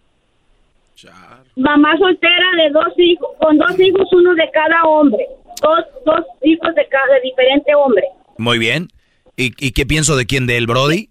[1.54, 5.26] mamá soltera de dos hijos, con dos hijos, uno de cada hombre,
[5.62, 8.04] dos, dos hijos de cada de diferente hombre.
[8.38, 8.88] Muy bien.
[9.36, 10.46] ¿Y, y qué pienso de quién?
[10.46, 11.10] ¿De él, Brody?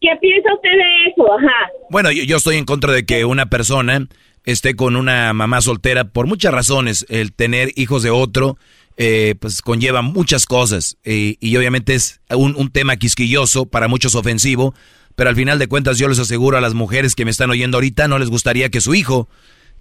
[0.00, 1.32] ¿Qué piensa usted de eso?
[1.32, 1.70] Ajá.
[1.90, 4.08] Bueno, yo, yo estoy en contra de que una persona
[4.44, 7.06] esté con una mamá soltera por muchas razones.
[7.08, 8.56] El tener hijos de otro,
[8.96, 10.96] eh, pues conlleva muchas cosas.
[11.04, 14.74] eh, y obviamente es un, un tema quisquilloso, para muchos ofensivo.
[15.14, 17.76] Pero al final de cuentas yo les aseguro a las mujeres que me están oyendo
[17.76, 19.28] ahorita, no les gustaría que su hijo,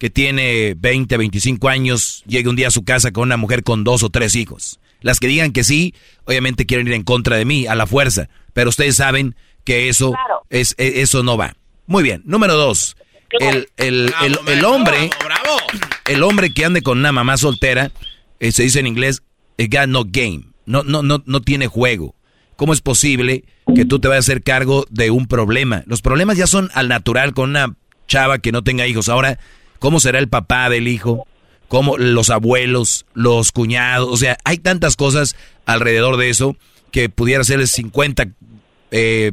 [0.01, 3.83] que tiene 20, 25 años, llegue un día a su casa con una mujer con
[3.83, 4.79] dos o tres hijos.
[4.99, 5.93] Las que digan que sí,
[6.25, 8.27] obviamente quieren ir en contra de mí, a la fuerza.
[8.53, 10.15] Pero ustedes saben que eso,
[10.49, 11.55] es, e- eso no va.
[11.85, 12.95] Muy bien, número dos.
[13.29, 15.11] El, el, el, el hombre,
[16.07, 17.91] el hombre que ande con una mamá soltera,
[18.39, 19.21] eh, se dice en inglés,
[19.59, 22.15] got no game, no, no, no, no tiene juego.
[22.55, 23.43] ¿Cómo es posible
[23.75, 25.83] que tú te vayas a hacer cargo de un problema?
[25.85, 27.75] Los problemas ya son al natural con una
[28.07, 29.07] chava que no tenga hijos.
[29.07, 29.37] Ahora,
[29.81, 31.27] ¿cómo será el papá del hijo?
[31.67, 34.07] ¿Cómo los abuelos, los cuñados?
[34.09, 36.55] O sea, hay tantas cosas alrededor de eso
[36.91, 38.27] que pudiera ser 50
[38.91, 39.31] eh,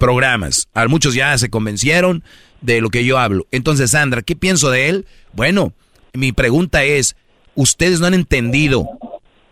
[0.00, 0.68] programas.
[0.72, 2.24] A muchos ya se convencieron
[2.62, 3.46] de lo que yo hablo.
[3.50, 5.06] Entonces, Sandra, ¿qué pienso de él?
[5.34, 5.74] Bueno,
[6.14, 7.14] mi pregunta es,
[7.54, 8.88] ¿ustedes no han entendido,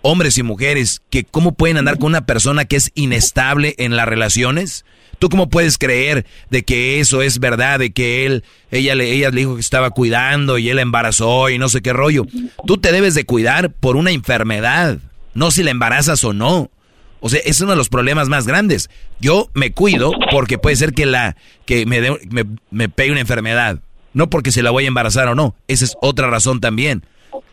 [0.00, 4.08] hombres y mujeres, que cómo pueden andar con una persona que es inestable en las
[4.08, 4.86] relaciones?
[5.22, 9.30] ¿Tú cómo puedes creer de que eso es verdad, de que él, ella le, ella
[9.30, 12.26] le dijo que estaba cuidando y él la embarazó y no sé qué rollo?
[12.66, 14.98] Tú te debes de cuidar por una enfermedad,
[15.34, 16.72] no si la embarazas o no.
[17.20, 18.90] O sea, es uno de los problemas más grandes.
[19.20, 23.20] Yo me cuido porque puede ser que la que me, dé- me, me pegue una
[23.20, 23.78] enfermedad,
[24.14, 25.54] no porque se la voy a embarazar o no.
[25.68, 27.04] Esa es otra razón también.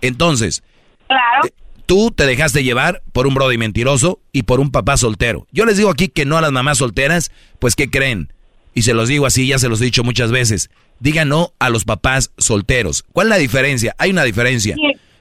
[0.02, 0.64] Entonces,
[1.06, 1.50] Claro.
[1.90, 5.48] Tú te dejaste llevar por un brody mentiroso y por un papá soltero.
[5.52, 8.32] Yo les digo aquí que no a las mamás solteras, pues ¿qué creen?
[8.76, 10.70] Y se los digo así, ya se los he dicho muchas veces.
[11.00, 13.04] Digan no a los papás solteros.
[13.12, 13.96] ¿Cuál es la diferencia?
[13.98, 14.76] Hay una diferencia.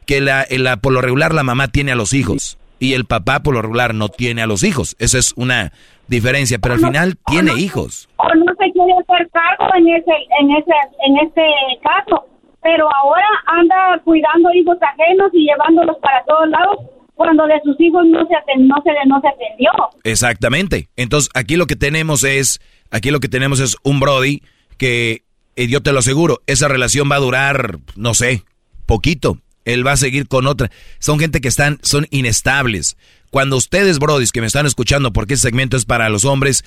[0.05, 2.59] Que la, la- por lo regular la mamá tiene a los hijos.
[2.79, 4.95] Y el papá por lo regular no tiene a los hijos.
[4.99, 5.73] Esa es una
[6.07, 8.11] diferencia, pero al final tiene hijos.
[8.17, 10.73] O no se quiere hacer cargo en ese, en ese,
[11.07, 11.43] en este
[11.83, 12.27] caso.
[12.63, 16.79] Pero ahora anda cuidando hijos ajenos y llevándolos para todos lados
[17.15, 19.71] cuando de sus hijos no se, no se, no se atendió.
[20.05, 20.89] Exactamente.
[20.97, 24.43] Entonces aquí lo que tenemos es, aquí lo que tenemos es un Brody
[24.77, 25.23] que,
[25.59, 28.45] eh, yo te lo aseguro, esa relación va a durar, no sé,
[28.87, 29.39] poquito.
[29.65, 30.71] Él va a seguir con otra.
[31.01, 32.97] Son gente que están, son inestables.
[33.31, 36.65] Cuando ustedes, brodis, que me están escuchando, porque este segmento es para los hombres,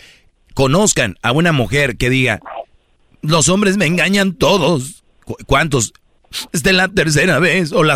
[0.54, 2.42] conozcan a una mujer que diga,
[3.22, 5.01] los hombres me engañan todos.
[5.46, 5.94] ¿Cuántos?
[6.54, 7.96] Esta es la tercera vez o la.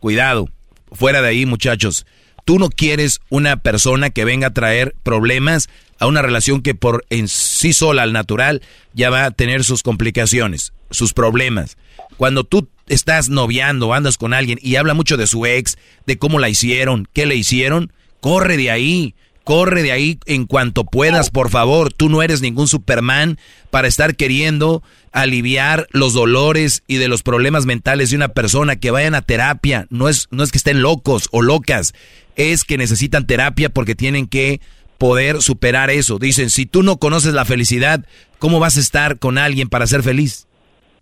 [0.00, 0.48] Cuidado,
[0.92, 2.06] fuera de ahí, muchachos.
[2.44, 7.04] Tú no quieres una persona que venga a traer problemas a una relación que por
[7.10, 8.62] en sí sola, al natural,
[8.94, 11.76] ya va a tener sus complicaciones, sus problemas.
[12.16, 16.38] Cuando tú estás noviando, andas con alguien y habla mucho de su ex, de cómo
[16.38, 19.14] la hicieron, qué le hicieron, corre de ahí,
[19.50, 21.92] corre de ahí en cuanto puedas, por favor.
[21.92, 23.36] Tú no eres ningún Superman
[23.72, 28.92] para estar queriendo aliviar los dolores y de los problemas mentales de una persona que
[28.92, 29.88] vayan a terapia.
[29.90, 31.94] No es, no es que estén locos o locas,
[32.36, 34.60] es que necesitan terapia porque tienen que
[34.98, 36.20] poder superar eso.
[36.20, 38.06] Dicen, si tú no conoces la felicidad,
[38.38, 40.46] ¿cómo vas a estar con alguien para ser feliz?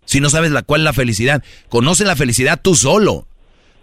[0.05, 3.27] Si no sabes la cuál es la felicidad, conoce la felicidad tú solo.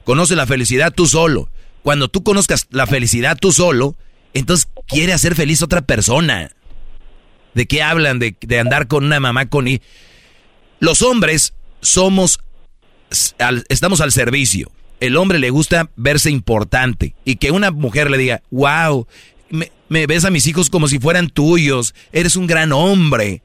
[0.02, 1.50] Conoce la felicidad tú solo.
[1.84, 3.94] Cuando tú conozcas la felicidad tú solo,
[4.38, 6.50] entonces quiere hacer feliz a otra persona.
[7.54, 8.18] ¿De qué hablan?
[8.18, 9.66] De, de andar con una mamá con...
[10.78, 12.40] Los hombres somos,
[13.68, 14.70] estamos al servicio.
[15.00, 19.06] El hombre le gusta verse importante y que una mujer le diga, wow,
[19.50, 23.42] me, me, ves a mis hijos como si fueran tuyos, eres un gran hombre.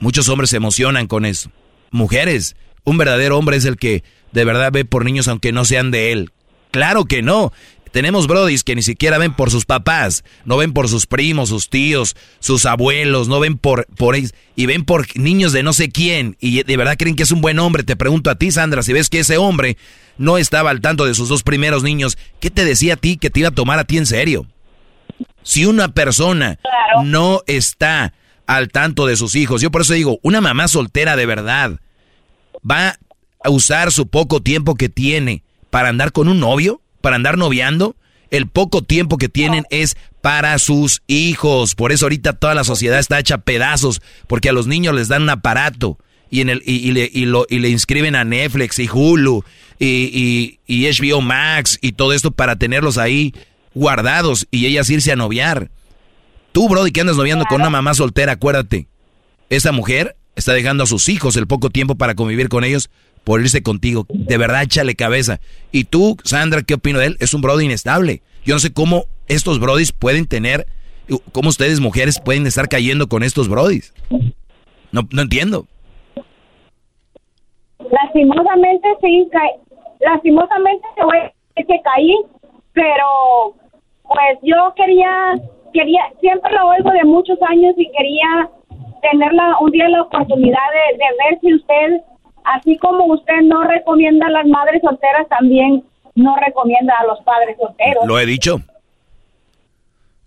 [0.00, 1.50] Muchos hombres se emocionan con eso.
[1.90, 4.02] Mujeres, un verdadero hombre es el que
[4.32, 6.32] de verdad ve por niños aunque no sean de él.
[6.70, 7.52] Claro que no.
[7.90, 11.68] Tenemos brodis que ni siquiera ven por sus papás, no ven por sus primos, sus
[11.70, 15.88] tíos, sus abuelos, no ven por, por ellos, y ven por niños de no sé
[15.90, 17.82] quién, y de verdad creen que es un buen hombre.
[17.82, 19.76] Te pregunto a ti, Sandra, si ves que ese hombre
[20.16, 23.30] no estaba al tanto de sus dos primeros niños, ¿qué te decía a ti que
[23.30, 24.46] te iba a tomar a ti en serio?
[25.42, 26.58] Si una persona
[27.02, 28.12] no está
[28.46, 31.80] al tanto de sus hijos, yo por eso digo, una mamá soltera de verdad
[32.68, 32.98] va
[33.42, 37.96] a usar su poco tiempo que tiene para andar con un novio para andar noviando,
[38.30, 41.74] el poco tiempo que tienen es para sus hijos.
[41.74, 45.22] Por eso ahorita toda la sociedad está hecha pedazos, porque a los niños les dan
[45.22, 45.96] un aparato
[46.28, 49.42] y, en el, y, le, y, lo, y le inscriben a Netflix y Hulu
[49.78, 53.32] y, y, HBO Max y todo esto para tenerlos ahí
[53.72, 55.70] guardados y ellas irse a noviar.
[56.52, 58.86] Tú, Brody, que andas noviando con una mamá soltera, acuérdate,
[59.48, 62.90] esa mujer está dejando a sus hijos el poco tiempo para convivir con ellos
[63.28, 64.06] por irse contigo.
[64.08, 65.38] De verdad, échale cabeza.
[65.70, 67.16] Y tú, Sandra, ¿qué opino de él?
[67.20, 68.22] Es un brody inestable.
[68.42, 70.66] Yo no sé cómo estos brodis pueden tener,
[71.32, 73.92] cómo ustedes mujeres pueden estar cayendo con estos brodis.
[74.92, 75.66] No, no entiendo.
[77.78, 79.28] Lastimosamente sí,
[80.00, 80.88] lastimosamente
[81.54, 82.16] que caí,
[82.72, 83.52] pero
[84.04, 85.34] pues yo quería,
[85.74, 88.48] quería, siempre lo oigo de muchos años y quería
[89.02, 92.02] tenerla un día la oportunidad de, de ver si usted
[92.54, 95.84] así como usted no recomienda a las madres solteras, también
[96.14, 98.06] no recomienda a los padres solteros.
[98.06, 98.60] Lo he dicho.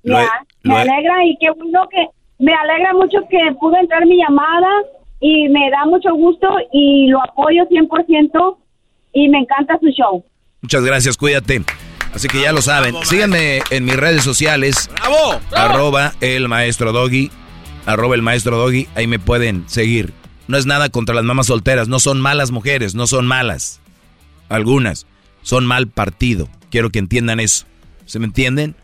[0.03, 0.27] ya,
[0.63, 2.07] me alegra y qué bueno que
[2.39, 4.69] me alegra mucho que pudo entrar mi llamada
[5.19, 8.57] y me da mucho gusto y lo apoyo 100%
[9.13, 10.23] y me encanta su show.
[10.61, 11.61] Muchas gracias, cuídate.
[12.13, 12.95] Así que ya lo saben.
[13.03, 14.89] Síganme en mis redes sociales.
[14.93, 15.39] ¡Bravo!
[15.55, 17.31] Arroba el maestro Doggy.
[17.85, 18.87] Arroba el maestro Doggy.
[18.95, 20.13] Ahí me pueden seguir.
[20.51, 23.79] No es nada contra las mamás solteras, no son malas mujeres, no son malas.
[24.49, 25.07] Algunas
[25.43, 26.49] son mal partido.
[26.69, 27.65] Quiero que entiendan eso.
[28.05, 28.75] ¿Se me entienden?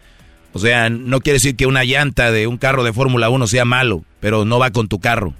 [0.53, 3.65] O sea, no quiere decir que una llanta de un carro de Fórmula 1 sea
[3.65, 5.33] malo, pero no va con tu carro.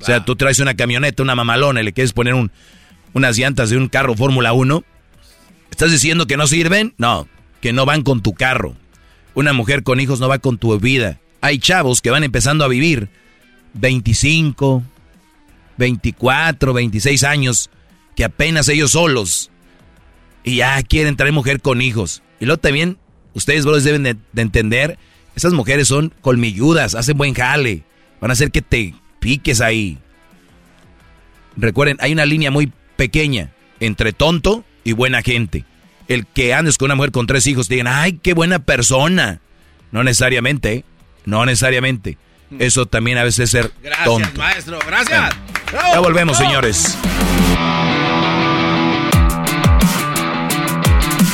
[0.00, 2.52] O sea, tú traes una camioneta, una mamalona y le quieres poner un,
[3.12, 4.84] unas llantas de un carro Fórmula 1.
[5.72, 6.94] ¿Estás diciendo que no sirven?
[6.98, 7.26] No,
[7.60, 8.76] que no van con tu carro.
[9.34, 11.18] Una mujer con hijos no va con tu vida.
[11.40, 13.08] Hay chavos que van empezando a vivir
[13.74, 14.84] 25,
[15.78, 17.70] 24, 26 años,
[18.14, 19.50] que apenas ellos solos,
[20.44, 22.22] y ya quieren traer mujer con hijos.
[22.40, 22.98] Y luego también,
[23.34, 24.98] ustedes, brothers, deben de, entender,
[25.34, 27.84] esas mujeres son colmilludas, hacen buen jale,
[28.20, 29.98] van a hacer que te piques ahí.
[31.56, 35.64] Recuerden, hay una línea muy pequeña entre tonto y buena gente.
[36.08, 39.40] El que andes con una mujer con tres hijos, te digan, ay, qué buena persona.
[39.90, 40.84] No necesariamente, ¿eh?
[41.24, 42.18] no necesariamente.
[42.58, 43.70] Eso también a veces es ser
[44.04, 44.28] tonto.
[44.34, 44.78] Gracias, maestro.
[44.86, 45.34] Gracias.
[45.72, 46.96] Ya volvemos, señores.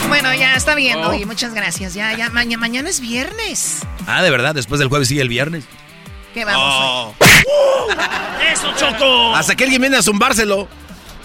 [0.09, 1.12] Bueno, ya está bien, oh.
[1.27, 1.94] muchas gracias.
[1.94, 3.81] Ya, ya, mañana es viernes.
[4.07, 5.64] Ah, de verdad, después del jueves sigue el viernes.
[6.33, 6.64] ¿Qué vamos?
[6.66, 7.14] Oh.
[8.53, 9.35] ¡Eso, Choco!
[9.37, 10.68] Hasta que alguien viene a zumbárselo.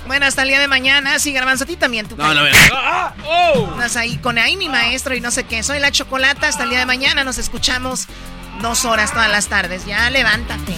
[0.08, 1.20] Bueno, hasta el día de mañana.
[1.20, 2.08] Sí, Garbanzo, a ti también.
[2.08, 2.50] Tú no, no, no.
[2.74, 3.70] Ah, oh.
[3.74, 5.62] Estás ahí con ahí mi maestro y no sé qué.
[5.62, 6.48] Soy la Chocolata.
[6.48, 8.08] Hasta el día de mañana nos escuchamos
[8.62, 9.86] dos horas todas las tardes.
[9.86, 10.76] Ya, levántate.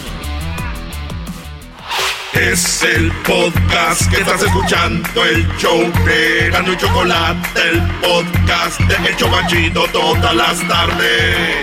[2.34, 9.10] Es el podcast que estás escuchando, el show de Gano y Chocolate, el podcast de
[9.10, 11.58] El Chocachito todas las tardes.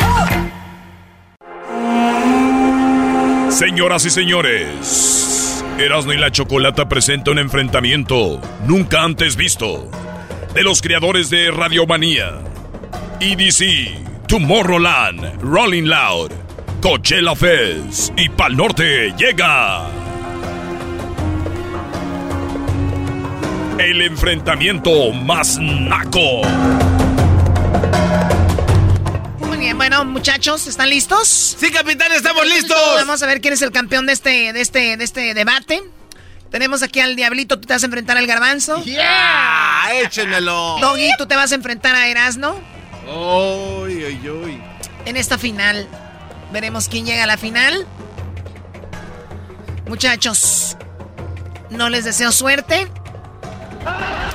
[3.50, 9.90] Señoras y señores, Erasmo y la Chocolata presenta un enfrentamiento nunca antes visto
[10.54, 12.40] de los creadores de Radiomanía,
[13.20, 16.30] EDC, Tomorrowland, Rolling Loud,
[16.82, 19.88] Coachella Fest y Pal Norte llega.
[23.78, 26.42] El enfrentamiento más naco.
[29.38, 31.56] Muy bien, bueno, muchachos, ¿están listos?
[31.58, 32.76] Sí, capitán, estamos listos.
[32.96, 35.82] Vamos a ver quién es el campeón de este, de este, de este debate.
[36.50, 38.84] Tenemos aquí al Diablito, tú te vas a enfrentar al Garbanzo.
[38.84, 39.84] ¡Yeah!
[40.04, 40.76] ¡Échenmelo!
[40.82, 42.60] Doggy, tú te vas a enfrentar a Erasno.
[43.10, 43.77] ¡Uy,
[44.08, 44.62] uy, uy!
[45.04, 45.86] En esta final,
[46.52, 47.86] veremos quién llega a la final.
[49.86, 50.76] Muchachos,
[51.70, 52.88] no les deseo suerte.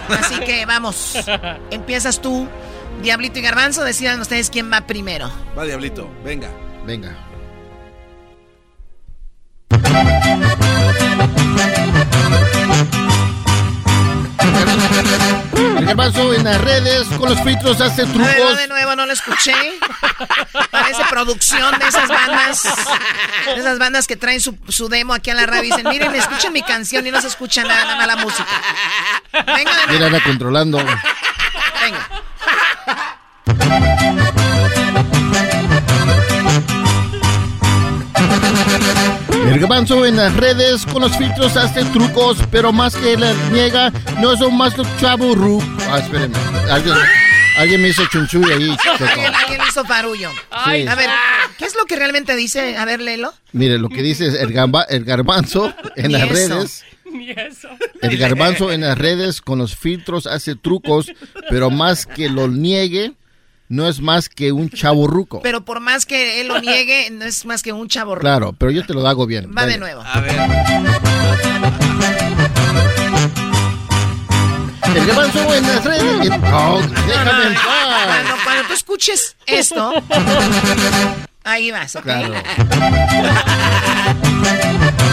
[0.10, 1.16] Así que vamos.
[1.72, 2.48] Empiezas tú,
[3.02, 3.84] Diablito y Garbanzo.
[3.84, 5.32] Decidan ustedes quién va primero.
[5.58, 6.10] Va, Diablito.
[6.24, 6.50] Venga.
[6.86, 7.16] Venga.
[15.78, 18.58] El garbanzo en las redes con los filtros hace trucos.
[18.58, 19.54] de nuevo, no lo escuché.
[20.72, 22.64] Parece producción de esas bandas.
[23.46, 26.14] De esas bandas que traen su, su demo aquí a la radio y dicen, miren,
[26.16, 28.50] escuchen mi canción y no se escucha nada, nada más la música.
[29.34, 30.10] Venga de nuevo.
[30.10, 30.78] Mira, controlando.
[31.82, 32.10] Venga.
[39.46, 43.92] El garbanzo en las redes con los filtros hace trucos, pero más que la niega,
[44.20, 45.38] no son más los chavos
[45.90, 46.38] Ah, espérenme.
[46.72, 46.96] Alguien,
[47.58, 48.70] alguien me hizo chunchuy ahí.
[49.42, 50.30] ¿Alguien, hizo farullo.
[50.50, 51.10] A ver,
[51.58, 52.78] ¿qué es lo que realmente dice?
[52.78, 53.34] A ver, léelo.
[53.52, 56.84] Mire, lo que dice es el, gamba, el garbanzo en las redes.
[58.02, 61.12] El garbanzo en las redes con los filtros hace trucos,
[61.50, 63.14] pero más que lo niegue,
[63.74, 65.42] no es más que un chaborruco.
[65.42, 68.22] Pero por más que él lo niegue, no es más que un chaborruco.
[68.22, 69.52] Claro, pero yo te lo hago bien.
[69.58, 70.04] Va de nuevo.
[70.06, 70.36] A ver.
[74.96, 76.30] El garbanzo en las redes.
[76.40, 79.92] No, déjame en Cuando, cuando tú escuches esto,
[81.44, 82.04] ahí vas, ¿ok?
[82.04, 82.36] Claro.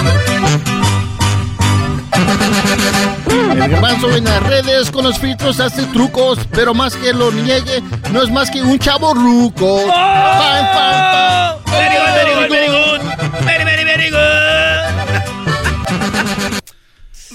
[3.51, 7.83] El garbanzo en las redes con los filtros hace trucos, pero más que lo niegue,
[8.12, 9.85] no es más que un chavo ruco.
[9.87, 11.61] ¡Oh!
[11.66, 13.01] Very good, very good, very good.
[13.45, 14.21] Very, very, very good.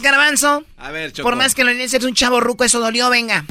[0.01, 0.63] Garbanzo.
[0.77, 3.43] A ver, Por más que lo niegue, es un chavo ruco, eso dolió, venga.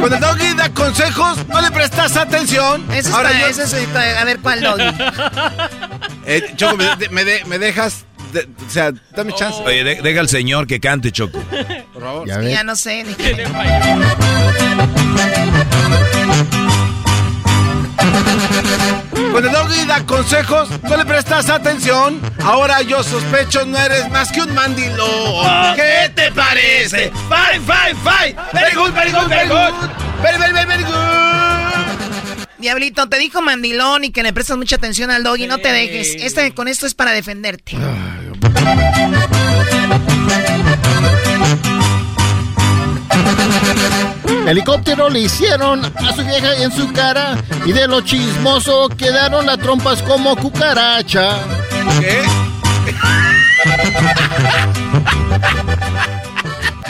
[0.00, 2.84] Cuando el doggy da consejos, no le prestas atención.
[2.92, 4.84] Eso es, Ahora eso es a ver cuál doggy.
[6.26, 8.04] Eh, Choco, me, me, dejas.
[8.34, 9.60] o sea, dame chance.
[9.64, 11.40] Oye, deja al señor que cante, Choco.
[11.92, 12.28] Por favor.
[12.28, 13.04] Ya, ya no sé.
[19.32, 22.20] Cuando el doggy da consejos, no le prestas atención.
[22.42, 25.74] Ahora yo sospecho no eres más que un mandilón.
[25.74, 27.10] ¿Qué te parece?
[27.28, 28.36] Fine, fine, fine.
[28.52, 29.72] Very good, very good, very good.
[30.22, 32.42] Very, very, very, very good.
[32.58, 35.46] Diablito, te dijo mandilón y que le prestas mucha atención al doggy.
[35.46, 36.14] No te dejes.
[36.22, 37.76] Este, con esto es para defenderte.
[44.46, 49.58] Helicóptero le hicieron a su vieja en su cara y de lo chismoso quedaron las
[49.58, 51.38] trompas como cucaracha.
[52.00, 52.22] ¿Qué?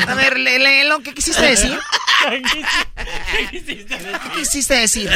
[0.06, 1.78] A ver, léelo, ¿qué quisiste decir?
[2.28, 2.42] ¿Qué
[3.50, 4.20] quisiste decir?
[4.22, 5.10] ¿Qué quisiste decir?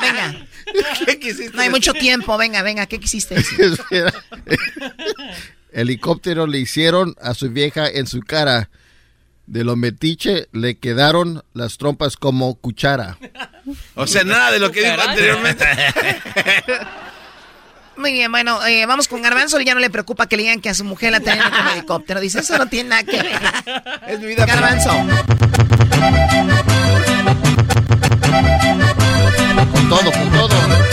[0.00, 0.46] Venga.
[1.06, 3.78] ¿Qué quisiste No hay mucho tiempo, venga, venga, ¿qué quisiste decir?
[5.72, 8.70] Helicóptero le hicieron a su vieja en su cara
[9.46, 13.18] de lo metiche le quedaron las trompas como cuchara.
[13.94, 15.64] O sea, nada de lo que dijo anteriormente.
[17.96, 19.58] Muy bien, bueno, eh, vamos con Garbanzo.
[19.60, 22.20] Ya no le preocupa que le digan que a su mujer la tienen con helicóptero.
[22.20, 23.40] Dice, eso no tiene nada que ver.
[24.06, 24.44] Es mi vida.
[24.44, 24.90] Garbanzo.
[29.72, 30.85] Con todo, con todo.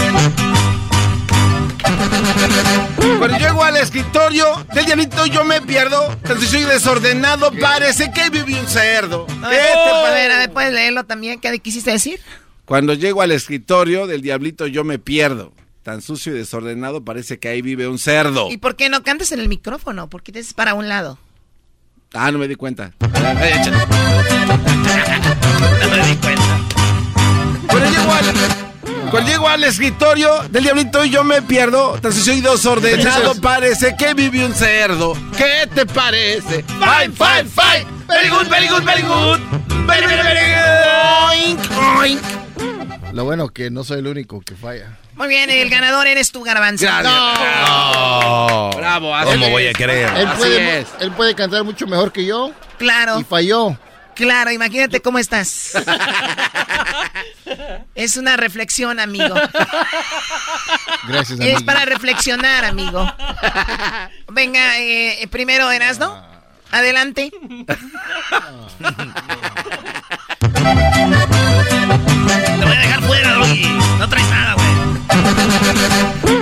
[3.20, 6.12] Cuando llego llego al escritorio del diablito yo me pierdo.
[6.12, 9.28] Entonces soy desordenado, parece que viví un cerdo.
[9.42, 11.40] A ver, a ver, a ver, ¿puedes leerlo también?
[11.40, 12.20] ¿Qué quisiste decir?
[12.66, 15.54] Cuando llego al escritorio del diablito yo me pierdo.
[15.84, 18.50] Tan sucio y desordenado parece que ahí vive un cerdo.
[18.50, 20.10] ¿Y por qué no cantas en el micrófono?
[20.10, 21.20] ¿Por qué te haces para un lado?
[22.14, 22.94] Ah, no me di cuenta.
[23.02, 23.52] no me
[26.08, 26.62] di cuenta.
[27.68, 28.63] Cuando llego al,
[29.12, 32.00] cuando llego al escritorio del diablito yo me pierdo.
[32.02, 35.14] Tan sucio y desordenado parece que vive un cerdo.
[35.38, 36.64] ¿Qué te parece?
[36.64, 37.86] Fine, fine, fine.
[38.08, 39.40] Very good, very good, very good.
[39.86, 41.58] Very, very, very good.
[41.58, 41.60] Oink,
[42.00, 42.22] oink.
[43.14, 44.98] Lo bueno que no soy el único que falla.
[45.16, 46.86] Muy bien, el ganador eres tú, Garbanzo.
[47.04, 48.72] No.
[48.76, 50.10] Bravo, ¿Cómo voy a creer?
[50.18, 52.52] Él puede, él puede cantar mucho mejor que yo.
[52.80, 53.20] Claro.
[53.20, 53.78] Y falló.
[54.16, 55.74] Claro, imagínate cómo estás.
[57.96, 59.36] es una reflexión, amigo.
[61.08, 61.58] Gracias, amigo.
[61.58, 63.12] Es para reflexionar, amigo.
[64.30, 66.34] Venga, eh, primero Erasno.
[66.72, 67.32] Adelante.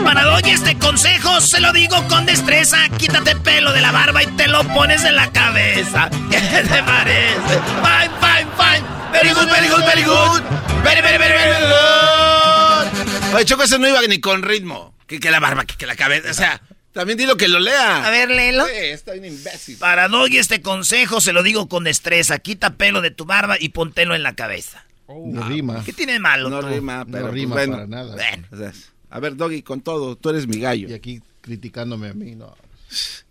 [0.04, 2.78] Para Doggy este consejo se lo digo con destreza.
[2.98, 6.10] Quítate pelo de la barba y te lo pones en la cabeza.
[6.32, 7.40] ¿Qué te parece?
[7.82, 8.88] Fine, fine, fine.
[9.12, 10.42] Very good, very good, very good.
[10.84, 13.36] Very, very, very, very good.
[13.36, 14.94] Oye, Choco, eso no iba ni con ritmo.
[15.08, 16.32] Que, que la barba, que, que la cabeza.
[16.32, 16.62] O sea,
[16.94, 18.06] también dilo que lo lea.
[18.06, 18.66] A ver, léelo.
[18.66, 19.78] Sí, estoy un imbécil.
[19.78, 22.40] Para Doggy este consejo se lo digo con destreza.
[22.40, 24.84] Quita pelo de tu barba y póntelo en la cabeza.
[25.08, 25.84] No rima.
[25.86, 26.50] ¿Qué tiene de malo?
[26.50, 26.68] No tú?
[26.68, 27.84] rima, pero No rima pues, bueno.
[27.86, 28.16] para nada.
[28.16, 28.48] Bueno.
[28.52, 28.72] O sea,
[29.12, 30.88] a ver, Doggy, con todo, tú eres mi gallo.
[30.90, 32.56] Y aquí criticándome a mí, no.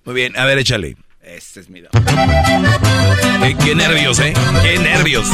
[0.05, 0.97] Muy bien, a ver, échale.
[1.23, 1.99] Este es mi Doggy.
[3.43, 4.35] Eh, qué nervios, ¿eh?
[4.63, 5.27] Qué nervios.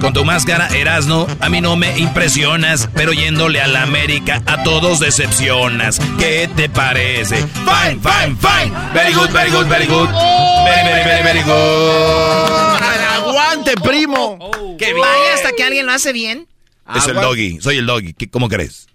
[0.00, 4.62] Con tu máscara, Erasno, a mí no me impresionas, pero yéndole a la América a
[4.62, 5.98] todos decepcionas.
[6.18, 7.36] ¿Qué te parece?
[7.36, 8.72] Fine, fine, fine.
[8.92, 10.08] Very good, very good, very good.
[10.08, 12.84] Very, very, very, very good.
[13.14, 14.38] ¡Aguante, primo!
[14.78, 15.00] ¡Qué bien!
[15.00, 16.46] Vaya hasta que alguien lo hace bien.
[16.94, 18.12] Es el doggy, soy el doggy.
[18.14, 18.86] ¿Qué- ¿Cómo crees?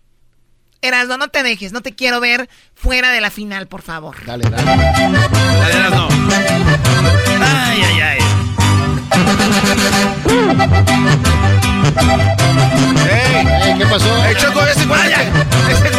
[0.82, 1.72] Erasno, no te dejes.
[1.74, 4.16] No te quiero ver fuera de la final, por favor.
[4.26, 4.64] Dale, dale.
[4.64, 6.08] Dale, Erasno.
[7.42, 8.20] Ay, ay, ay.
[13.10, 13.78] ¡Ey!
[13.78, 14.26] ¿Qué pasó?
[14.26, 15.12] ¡Ey, Choco, ese güey!
[15.12, 15.90] ¡Ese!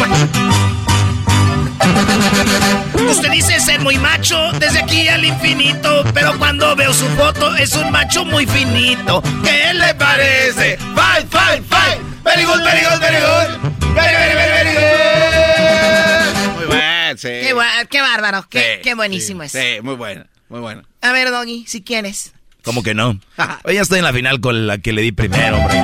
[3.09, 7.73] Usted dice ser muy macho desde aquí al infinito, pero cuando veo su foto es
[7.75, 9.21] un macho muy finito.
[9.43, 10.77] ¿Qué le parece?
[10.77, 12.01] Fine, fine, fine.
[12.23, 13.71] Very good, very good, very good.
[13.93, 16.55] Very, very, very, very good.
[16.55, 17.27] Muy bueno, sí.
[17.27, 17.55] Qué,
[17.89, 18.45] qué bárbaro.
[18.49, 19.51] Qué, Sí, qué buenísimo es.
[19.51, 20.83] Sí, muy bueno, muy bueno.
[21.01, 22.33] A ver, Doggy, si quieres.
[22.63, 23.19] ¿Cómo que no?
[23.63, 25.83] Oye, ya estoy en la final con la que le di primero, hombre.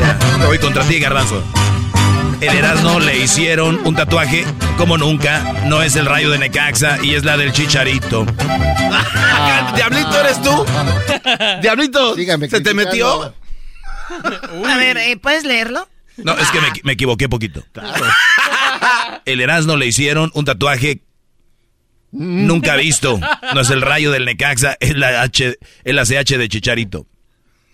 [0.00, 1.42] Ya, voy contra ti, Garbanzo.
[2.42, 4.44] El Erasmo le hicieron un tatuaje
[4.76, 5.62] como nunca.
[5.66, 8.26] No es el rayo de Necaxa y es la del chicharito.
[9.76, 10.66] ¿Diablito eres tú?
[11.62, 12.16] ¿Diablito?
[12.50, 13.32] ¿Se te metió?
[14.66, 15.88] A ver, eh, ¿puedes leerlo?
[16.16, 17.64] No, es que me, me equivoqué poquito.
[19.24, 21.02] El Erasmo le hicieron un tatuaje
[22.10, 23.20] nunca visto.
[23.54, 27.06] No es el rayo del Necaxa, es la H, es la CH de chicharito.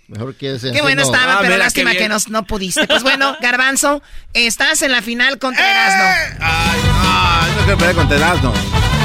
[0.08, 0.72] Mejor que ese.
[0.72, 1.06] Qué bueno no.
[1.12, 2.86] estaba, Ah, pero mira, lástima que nos- no pudiste.
[2.86, 4.02] Pues bueno, Garbanzo,
[4.32, 6.38] estás en la final contra Erasno.
[6.40, 8.52] Ay, no, no quiero pelear con Erasno.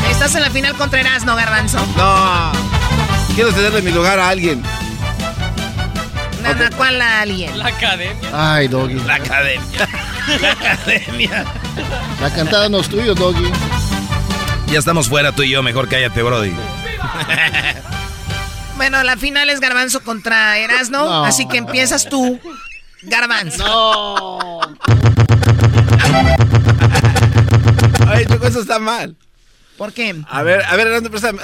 [0.10, 1.86] Estás en la final contra Erasno, Garbanzo.
[1.98, 2.52] No.
[3.36, 4.64] Quiero cederle mi lugar a alguien.
[6.42, 7.58] Nada, ¿cuál la alien?
[7.58, 8.30] La academia.
[8.34, 8.96] Ay, Doggy.
[9.06, 9.88] La academia.
[10.42, 11.46] La academia.
[12.22, 13.52] La cantada no es tuyo, Doggy.
[14.68, 16.54] Ya estamos fuera tú y yo, mejor cállate, Brody.
[18.78, 21.26] Bueno, la final es Garbanzo contra Erasno, No.
[21.26, 22.40] así que empiezas tú,
[23.04, 23.64] Garbanzo.
[23.66, 24.60] No.
[28.08, 29.16] Ay, Choco, eso está mal.
[29.78, 30.16] ¿Por qué?
[30.30, 31.40] A ver, a ver, Erasno, préstame.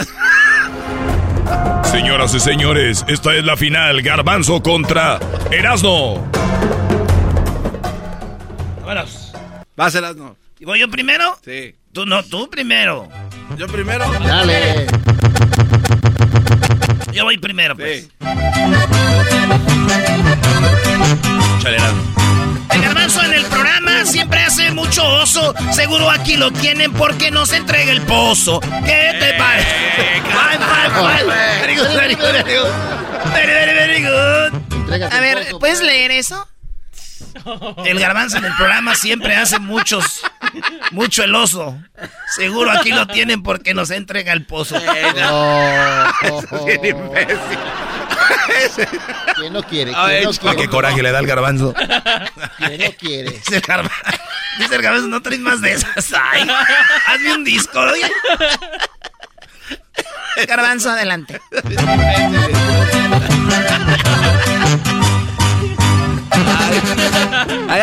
[1.89, 4.01] Señoras y señores, esta es la final.
[4.01, 5.19] Garbanzo contra
[5.51, 6.23] Erasno.
[8.81, 9.31] Vámonos.
[9.75, 10.35] Vas, Erasno.
[10.59, 11.37] ¿Y voy yo primero?
[11.43, 11.75] Sí.
[11.93, 13.07] Tú no, tú primero.
[13.57, 14.05] Yo primero.
[14.23, 14.85] Dale.
[17.19, 18.03] Yo voy primero, pues.
[18.03, 18.09] Sí.
[22.71, 25.53] El garbanzo en el programa siempre hace mucho oso.
[25.73, 28.61] Seguro aquí lo tienen porque no se entrega el pozo.
[28.61, 29.67] ¿Qué te parece?
[30.29, 30.65] Fine,
[30.95, 31.25] fine.
[31.59, 32.71] Very good, very good, very good.
[33.33, 34.53] Very, very, very good.
[34.79, 35.81] Entrégate A ver, ¿puedes pues.
[35.81, 36.47] leer eso?
[37.85, 40.21] El garbanzo en el programa siempre hace muchos,
[40.91, 41.77] mucho el oso.
[42.35, 44.79] Seguro aquí lo tienen porque nos entrega el pozo.
[45.15, 46.11] No.
[46.65, 47.37] Bien imbécil.
[49.35, 49.93] ¿Quién no quiere?
[49.95, 50.29] Ay, ¿Quién no.
[50.31, 50.69] Ah, qué quiere?
[50.69, 51.73] coraje le da el garbanzo.
[52.57, 53.35] ¿Quién no quiere?
[53.35, 53.95] Es el garbanzo.
[54.59, 56.13] Dice el garbanzo, no traes más de esas.
[56.13, 56.47] Ay,
[57.07, 57.79] hazme un disco.
[60.47, 61.39] Garbanzo, adelante.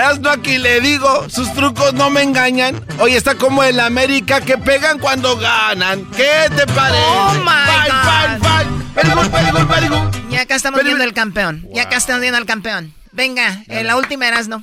[0.07, 2.81] Allá no aquí le digo, sus trucos no me engañan.
[3.01, 6.09] Hoy está como el América que pegan cuando ganan.
[6.13, 7.03] ¿Qué te parece?
[7.03, 8.47] Oh my Fine, God.
[10.39, 11.67] acá estamos viendo el campeón.
[11.75, 12.95] Ya acá estamos viendo al campeón.
[13.11, 14.63] Venga, eh, la última eras no.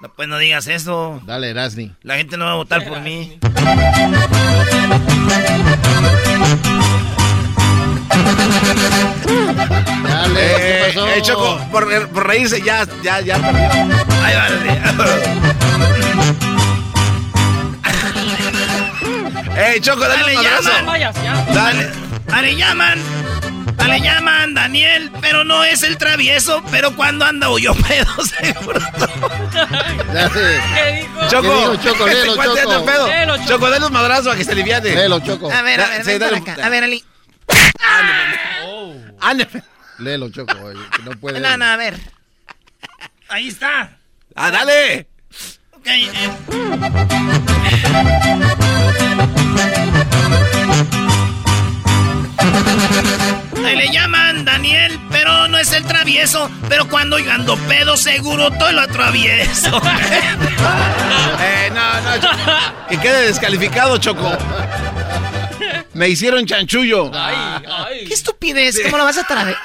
[0.00, 1.22] No, pues no digas eso.
[1.24, 1.94] Dale, Erasni.
[2.02, 3.38] La gente no va a votar por mí.
[10.08, 11.08] Dale, ¿qué Eh, pasó?
[11.08, 13.68] eh, Choco, por, por reírse ya, ya, ya perdió.
[14.24, 14.46] Ahí va,
[19.54, 20.70] Eh, Choco, dale, Dale, un madrazo.
[21.22, 21.54] llaman.
[21.54, 21.90] Dale.
[22.26, 22.98] Dale, llaman.
[23.76, 28.80] Dale, llaman, Daniel, pero no es el travieso, pero cuando anda huyó pedo, seguro.
[30.74, 31.72] ¿Qué dijo, Choco?
[32.08, 32.84] este Choco.
[32.84, 33.06] pedo.
[33.08, 33.48] Léelo, Choco.
[33.48, 34.94] Choco, dale un madrazo a que se aliviane.
[34.94, 35.50] Léelo, Choco.
[35.52, 36.40] A ver, a ver, Sí, ven dale.
[36.40, 36.66] para acá.
[36.66, 37.04] A ver, Ali.
[39.20, 39.48] Ándale.
[39.98, 40.54] Léelo, Choco.
[40.96, 41.40] que no puede.
[41.40, 41.98] No, no, a ver.
[43.28, 43.96] Ahí está.
[44.34, 45.08] Ah, dale.
[45.72, 46.30] Ok, eh.
[53.64, 56.50] Ahí le llaman Daniel, pero no es el travieso.
[56.68, 59.80] Pero cuando yo ando pedo, seguro todo lo atravieso.
[61.44, 62.36] Eh, no, no, Choco.
[62.88, 64.30] Que quede descalificado, Choco.
[65.94, 67.10] Me hicieron chanchullo.
[68.06, 68.80] Qué estupidez.
[68.84, 69.56] ¿Cómo lo vas a traer?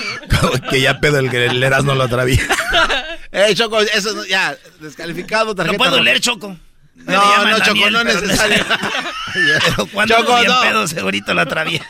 [0.70, 2.44] que ya pedo el que el Erasmo lo atraviesa.
[3.32, 5.78] Eh, Choco, eso no- ya, descalificado, No tarjeta.
[5.78, 6.02] puedo roja.
[6.02, 6.56] leer, Choco.
[6.96, 8.66] Me No, no, Choco, no es necesario.
[9.32, 10.60] Pero cuando Choco, no.
[10.62, 11.84] pedo, segurito lo atravieso.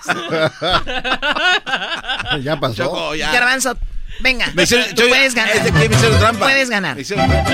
[2.43, 2.74] Ya pasó.
[2.85, 3.33] Choco, ya.
[3.33, 3.74] Garbanzo,
[4.20, 4.51] venga.
[4.53, 5.57] Me hicieron, Tú yo- puedes ganar.
[5.57, 6.45] es de que me hicieron trampa.
[6.45, 6.95] Puedes ganar.
[6.97, 7.51] Me hicieron trampa.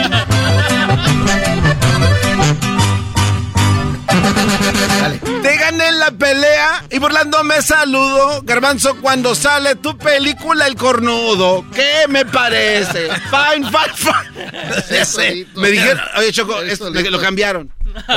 [5.01, 5.19] Dale.
[5.43, 8.43] Te gané la pelea y burlando me saludo.
[8.43, 11.65] Garbanzo, cuando sale tu película El Cornudo.
[11.75, 13.09] ¿Qué me parece?
[13.31, 15.47] Fine, fine, fine.
[15.55, 17.73] Me dijeron, oye, Choco, esto, lo cambiaron.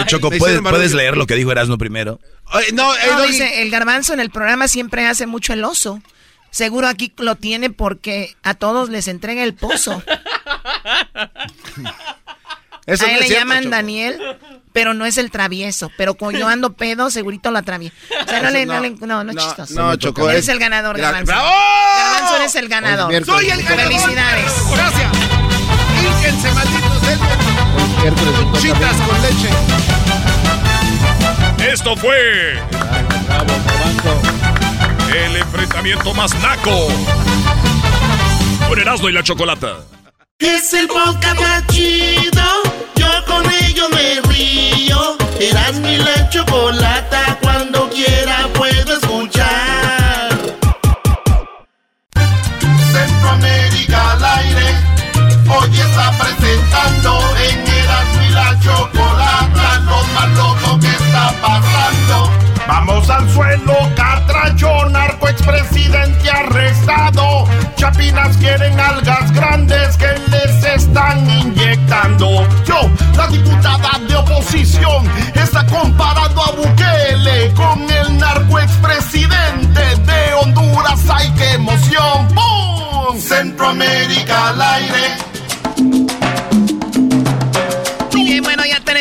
[0.07, 2.19] Choco, ¿puedes, puedes leer lo que dijo Erasmo primero?
[2.51, 5.63] Oye, no, eh, No, no, dice, el garbanzo en el programa siempre hace mucho el
[5.63, 6.01] oso.
[6.51, 10.01] Seguro aquí lo tiene porque a todos les entrega el pozo.
[12.93, 13.75] eso a no él es le cierto, llaman Choco.
[13.75, 14.19] Daniel,
[14.73, 15.91] pero no es el travieso.
[15.97, 17.95] Pero como yo ando pedo, segurito lo atravieso.
[18.25, 19.73] O sea, no, le, no, le- no, no es No, chistoso.
[19.73, 20.29] no, Choco.
[20.29, 21.31] Eres es- el ganador, Gra- Garbanzo.
[21.31, 21.49] ¡Bravo!
[21.97, 23.25] Garbanzo, eres el ganador.
[23.25, 23.83] Soy el ganador.
[23.91, 24.51] Felicidades.
[24.71, 25.11] Gracias.
[26.19, 27.27] Fíjense, malditos cerdos.
[28.01, 28.59] Miércoles me toca a mí.
[28.61, 29.49] Chitas con leche.
[31.71, 32.59] Esto fue
[33.27, 34.21] Bravo, Garbanzo.
[35.15, 36.87] el enfrentamiento más naco.
[38.67, 39.77] Con Erasmo y la Chocolata.
[40.39, 42.41] Es el podcast más chido.
[43.25, 45.17] Con ello me río.
[45.39, 47.37] Eras mi la chocolata.
[47.41, 50.29] Cuando quiera puedo escuchar.
[52.91, 54.75] Centroamérica al aire.
[55.47, 59.79] Hoy está presentando en Eras mi la chocolata.
[59.85, 61.78] Lo más loco que está pasando.
[62.69, 67.47] Vamos al suelo, catracho, narco expresidente arrestado.
[67.75, 72.47] Chapinas quieren algas grandes que les están inyectando.
[72.65, 72.79] Yo,
[73.17, 75.03] la diputada de oposición,
[75.33, 80.99] está comparando a Bukele con el narco expresidente de Honduras.
[81.11, 82.27] ¡Ay, qué emoción!
[82.35, 83.19] ¡Pum!
[83.19, 86.18] Centroamérica al aire.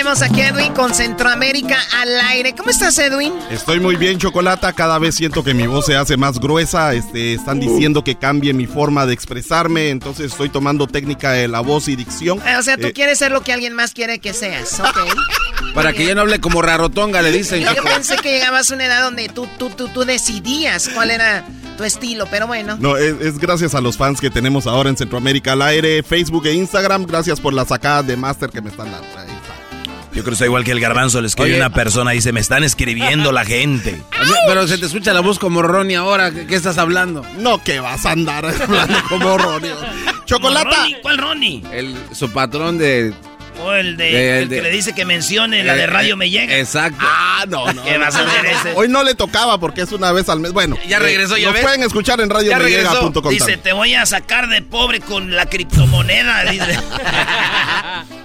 [0.08, 2.54] Tenemos aquí a Edwin con Centroamérica al aire.
[2.54, 3.30] ¿Cómo estás, Edwin?
[3.50, 4.72] Estoy muy bien, Chocolata.
[4.72, 6.94] Cada vez siento que mi voz se hace más gruesa.
[6.94, 9.90] Este, están diciendo que cambie mi forma de expresarme.
[9.90, 12.38] Entonces estoy tomando técnica de la voz y dicción.
[12.58, 14.80] O sea, tú Eh, quieres ser lo que alguien más quiere que seas.
[14.80, 14.96] Ok.
[15.74, 17.62] Para que ya no hable como rarotonga, le dicen.
[17.62, 21.44] Yo pensé que llegabas a una edad donde tú, tú, tú, tú decidías cuál era
[21.76, 22.78] tu estilo, pero bueno.
[22.80, 26.46] No, es, es gracias a los fans que tenemos ahora en Centroamérica al aire, Facebook
[26.46, 27.04] e Instagram.
[27.04, 29.06] Gracias por la sacada de máster que me están dando.
[29.18, 29.37] Ahí.
[30.18, 31.20] Yo creo que está igual que el garbanzo.
[31.20, 31.58] Le escribe Oye.
[31.60, 34.02] una persona y dice, me están escribiendo la gente.
[34.48, 36.32] Pero se te escucha la voz como Ronnie ahora.
[36.32, 37.24] ¿Qué, estás hablando?
[37.36, 39.70] No, que vas a andar hablando como Ronnie.
[40.24, 40.70] Chocolata.
[40.74, 41.62] Ronnie, ¿Cuál Ronnie?
[41.72, 43.14] El, su patrón de...
[43.62, 46.14] O el, de, Eh, el de- que le dice que mencione la de eh, radio
[46.14, 46.58] eh, me llega.
[46.58, 46.98] Exacto.
[47.00, 47.84] Ah, no, no.
[47.84, 48.72] ¿Qué vas a hacer ese?
[48.74, 50.52] Hoy no le tocaba porque es una vez al mes.
[50.52, 51.62] Bueno, Ya regresó, ya Nos ves.
[51.62, 53.30] pueden escuchar en Ya radiomellega.com.
[53.30, 56.50] Dice, te voy a sacar de pobre con la criptomoneda.
[56.50, 56.76] Dice.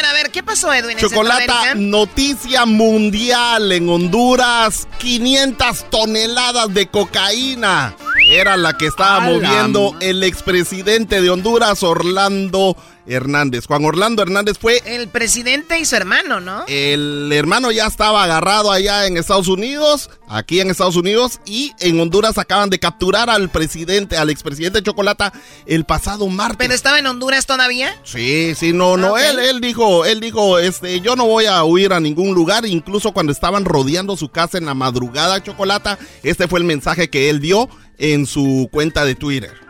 [0.00, 0.96] Bueno, a ver, ¿qué pasó, Edwin?
[0.96, 7.94] Chocolata, noticia mundial en Honduras, 500 toneladas de cocaína.
[8.26, 12.78] Era la que estaba ¡A la moviendo el expresidente de Honduras, Orlando
[13.10, 13.66] Hernández.
[13.66, 14.82] Juan Orlando Hernández fue...
[14.84, 16.64] El presidente y su hermano, ¿no?
[16.68, 21.98] El hermano ya estaba agarrado allá en Estados Unidos, aquí en Estados Unidos, y en
[22.00, 25.32] Honduras acaban de capturar al presidente, al expresidente Chocolata,
[25.66, 26.58] el pasado martes.
[26.58, 27.94] ¿Pero estaba en Honduras todavía?
[28.04, 31.92] Sí, sí, no, no, él, él dijo, él dijo, este, yo no voy a huir
[31.92, 36.60] a ningún lugar, incluso cuando estaban rodeando su casa en la madrugada, Chocolata, este fue
[36.60, 39.69] el mensaje que él dio en su cuenta de Twitter.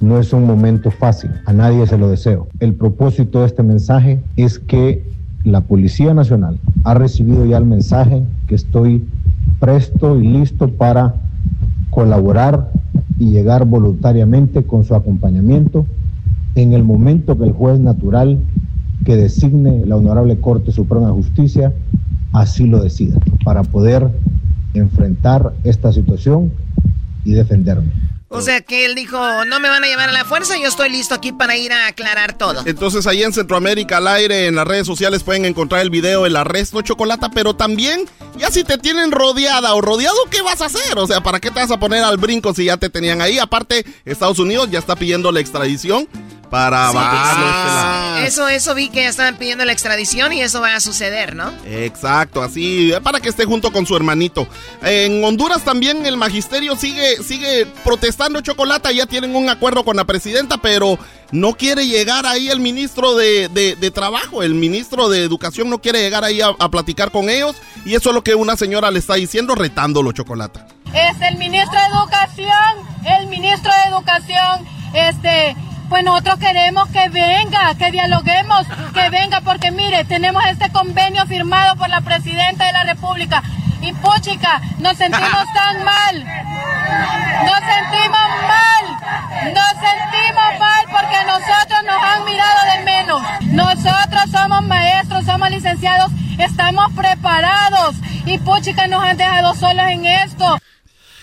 [0.00, 2.48] No es un momento fácil, a nadie se lo deseo.
[2.60, 5.10] El propósito de este mensaje es que
[5.42, 9.06] la Policía Nacional ha recibido ya el mensaje que estoy
[9.58, 11.14] presto y listo para
[11.90, 12.70] colaborar
[13.18, 15.86] y llegar voluntariamente con su acompañamiento
[16.56, 18.40] en el momento que el juez natural
[19.04, 21.72] que designe la Honorable Corte Suprema de Justicia
[22.32, 24.10] así lo decida, para poder
[24.74, 26.52] enfrentar esta situación
[27.24, 27.92] y defenderme.
[28.28, 30.90] O sea que él dijo, no me van a llevar a la fuerza, yo estoy
[30.90, 32.62] listo aquí para ir a aclarar todo.
[32.66, 36.34] Entonces ahí en Centroamérica al aire, en las redes sociales pueden encontrar el video, el
[36.34, 38.06] arresto chocolate, pero también
[38.36, 40.98] ya si te tienen rodeada o rodeado, ¿qué vas a hacer?
[40.98, 43.38] O sea, ¿para qué te vas a poner al brinco si ya te tenían ahí?
[43.38, 46.08] Aparte, Estados Unidos ya está pidiendo la extradición
[46.50, 51.34] para sí, Eso, eso vi que estaban pidiendo la extradición y eso va a suceder,
[51.34, 51.52] ¿no?
[51.64, 54.46] Exacto, así, para que esté junto con su hermanito.
[54.82, 60.04] En Honduras también el magisterio sigue, sigue protestando chocolate, ya tienen un acuerdo con la
[60.04, 60.98] presidenta, pero
[61.32, 66.22] no quiere llegar ahí el ministro de, Trabajo, el ministro de Educación no quiere llegar
[66.24, 69.14] ahí a, a, platicar con ellos y eso es lo que una señora le está
[69.14, 70.60] diciendo retándolo chocolate.
[70.92, 75.56] Es el ministro de Educación, el ministro de Educación, este
[75.88, 81.76] pues nosotros queremos que venga, que dialoguemos, que venga, porque mire, tenemos este convenio firmado
[81.76, 83.42] por la presidenta de la República.
[83.82, 86.24] Y puchica, nos sentimos tan mal,
[87.44, 93.22] nos sentimos mal, nos sentimos mal porque nosotros nos han mirado de menos.
[93.42, 100.58] Nosotros somos maestros, somos licenciados, estamos preparados y puchica nos han dejado solos en esto.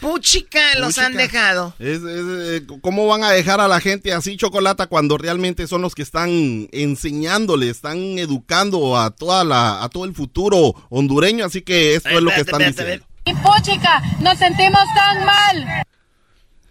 [0.03, 1.73] Puchica los han dejado.
[1.79, 6.01] Eh, ¿Cómo van a dejar a la gente así chocolata cuando realmente son los que
[6.01, 11.45] están enseñándole, están educando a toda la, a todo el futuro hondureño?
[11.45, 13.05] Así que esto es lo que están diciendo.
[13.23, 15.85] Y puchica, nos sentimos tan mal.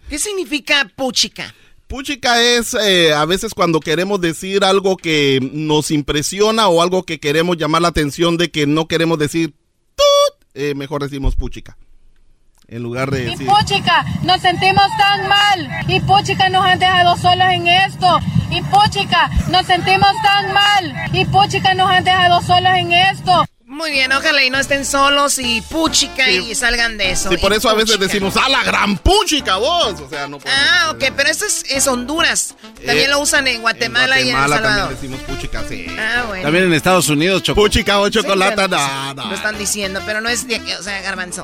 [0.07, 1.55] ¿Qué significa puchica?
[1.87, 7.19] Puchica es eh, a veces cuando queremos decir algo que nos impresiona o algo que
[7.19, 9.55] queremos llamar la atención de que no queremos decir
[9.95, 11.75] tut, eh, mejor decimos puchica
[12.73, 13.43] en lugar de decir...
[13.43, 15.69] Y puchica, nos sentimos tan mal.
[15.87, 18.19] Y puchica, nos han dejado solos en esto.
[18.49, 20.93] Y puchica, nos sentimos tan mal.
[21.13, 23.45] Y puchica, nos han dejado solos en esto.
[23.73, 27.33] Muy bien, ojalá y no estén solos y puchica y salgan de eso.
[27.33, 29.99] Y por eso a veces decimos, ¡ah, la gran puchica vos!
[29.99, 32.53] O sea, no Ah, ok, pero eso es, Honduras.
[32.85, 34.63] También lo usan en Guatemala, y en El Salvador.
[34.63, 35.87] también decimos puchica, sí.
[35.97, 36.43] Ah, bueno.
[36.43, 37.67] También en Estados Unidos, chocolate.
[37.67, 39.25] Puchica o chocolate, no, no.
[39.29, 41.43] Lo están diciendo, pero no es de aquí, o sea, garbanzo.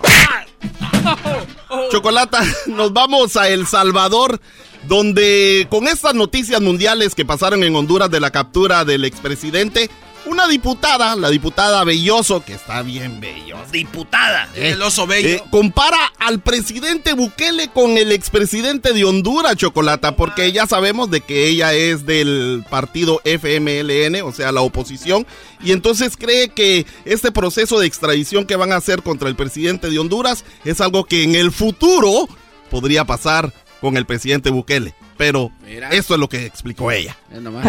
[1.91, 4.39] Chocolata, nos vamos a El Salvador,
[4.83, 9.89] donde con estas noticias mundiales que pasaron en Honduras de la captura del expresidente,
[10.29, 13.57] una diputada, la diputada Belloso, que está bien bello.
[13.71, 14.47] Diputada.
[14.55, 15.27] el oso bello.
[15.29, 21.21] Eh, compara al presidente Bukele con el expresidente de Honduras, Chocolata, porque ya sabemos de
[21.21, 25.25] que ella es del partido FMLN, o sea, la oposición,
[25.61, 29.89] y entonces cree que este proceso de extradición que van a hacer contra el presidente
[29.89, 32.29] de Honduras es algo que en el futuro
[32.69, 33.51] podría pasar
[33.81, 35.51] con el presidente Bukele pero
[35.91, 37.13] eso es lo que explicó ella.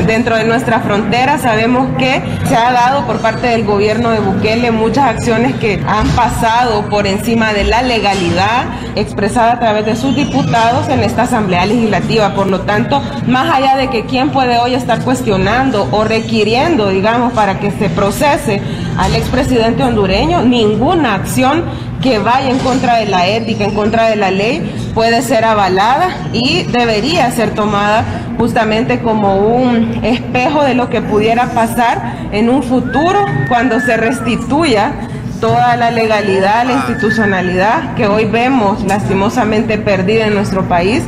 [0.07, 4.71] Dentro de nuestra frontera sabemos que se ha dado por parte del gobierno de Bukele
[4.71, 10.15] muchas acciones que han pasado por encima de la legalidad expresada a través de sus
[10.15, 12.37] diputados en esta Asamblea Legislativa.
[12.37, 17.33] Por lo tanto, más allá de que quién puede hoy estar cuestionando o requiriendo, digamos,
[17.33, 18.63] para que se procese
[18.97, 21.65] al expresidente hondureño, ninguna acción
[22.01, 26.17] que vaya en contra de la ética, en contra de la ley, puede ser avalada
[26.33, 28.05] y debería ser tomada
[28.39, 34.93] justamente como un espejo de lo que pudiera pasar en un futuro cuando se restituya
[35.41, 41.03] toda la legalidad, la institucionalidad que hoy vemos lastimosamente perdida en nuestro país.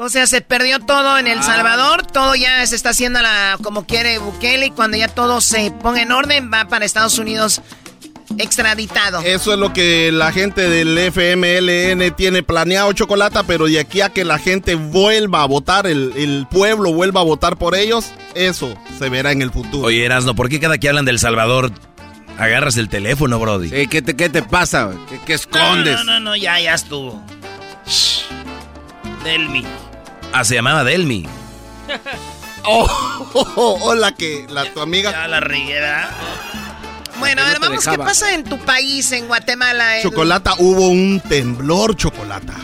[0.00, 3.84] O sea, se perdió todo en El Salvador, todo ya se está haciendo la, como
[3.84, 7.62] quiere Bukele y cuando ya todo se ponga en orden va para Estados Unidos
[8.38, 9.20] extraditado.
[9.20, 14.10] Eso es lo que la gente del FMLN tiene planeado, Chocolata, pero de aquí a
[14.10, 19.08] que la gente vuelva a votar, el, pueblo vuelva a votar por ellos, eso se
[19.08, 19.86] verá en el futuro.
[19.86, 21.72] Oye, Erasno, ¿por qué cada que hablan del Salvador
[22.38, 23.86] agarras el teléfono, Brody?
[23.88, 24.90] ¿qué, te, ¿Qué te pasa?
[25.26, 25.96] ¿Qué, escondes?
[25.96, 27.22] No, no, no, ya, ya estuvo.
[29.24, 29.64] Delmi.
[30.32, 31.26] Ah, se llamaba Delmi.
[32.70, 35.10] Oh, o la que, la tu amiga.
[35.10, 36.10] Ya la regué, ¿verdad?
[37.18, 39.98] Bueno, a ver, vamos, ¿qué pasa en tu país, en Guatemala?
[40.00, 40.10] Edu?
[40.10, 42.54] Chocolata, hubo un temblor, Chocolata.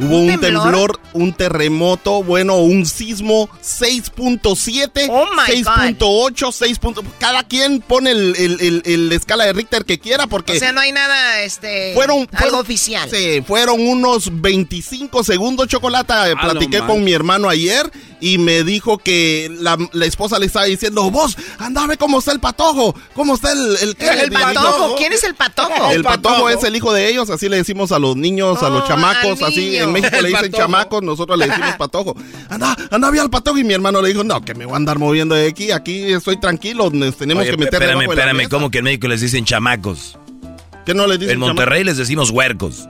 [0.00, 0.62] Hubo un temblor?
[0.62, 6.78] temblor, un terremoto, bueno, un sismo 6.7, Oh my 6.8, 6.
[6.78, 10.58] punto- Cada quien pone el, el- el- el escala de Richter que quiera porque O
[10.60, 13.10] sea, no hay nada, este, fueron, algo fueron- oficial.
[13.10, 16.26] Sí, fueron unos 25 segundos, Chocolata.
[16.40, 21.10] Platiqué con mi hermano ayer y me dijo que la, la esposa le estaba diciendo,
[21.10, 23.76] vos, andame cómo está el patojo, cómo está el...
[23.80, 25.90] El, qué?" El Le digo, patojo, ¿quién es el patojo?
[25.92, 28.82] el patojo es el hijo de ellos, así le decimos a los niños, a los
[28.84, 30.56] Oh, chamacos, así en México le dicen patojo.
[30.62, 32.16] chamacos, nosotros le decimos patojo.
[32.48, 34.76] Anda, anda bien al patojo y mi hermano le dijo, no, que me voy a
[34.76, 38.12] andar moviendo de aquí, aquí estoy tranquilo, nos tenemos Oye, que meter espérame, de la
[38.12, 38.50] espérame, mesa".
[38.50, 40.18] ¿cómo que en México les dicen chamacos?
[40.86, 42.88] ¿Qué no les dicen En Monterrey les decimos huercos.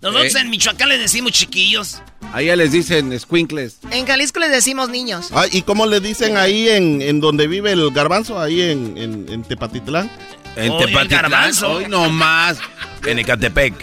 [0.00, 0.38] Nosotros Eh.
[0.40, 2.00] en Michoacán le decimos chiquillos.
[2.32, 3.78] Allá les dicen squinkles.
[3.90, 5.28] En Jalisco les decimos niños.
[5.32, 9.26] Ay, ¿Y cómo le dicen ahí en, en donde vive el garbanzo, ahí en, en,
[9.32, 10.10] en Tepatitlán?
[10.56, 11.08] En Tepatitlán.
[11.08, 11.70] garbanzo.
[11.72, 12.58] Hoy no más.
[13.06, 13.74] En Ecatepec.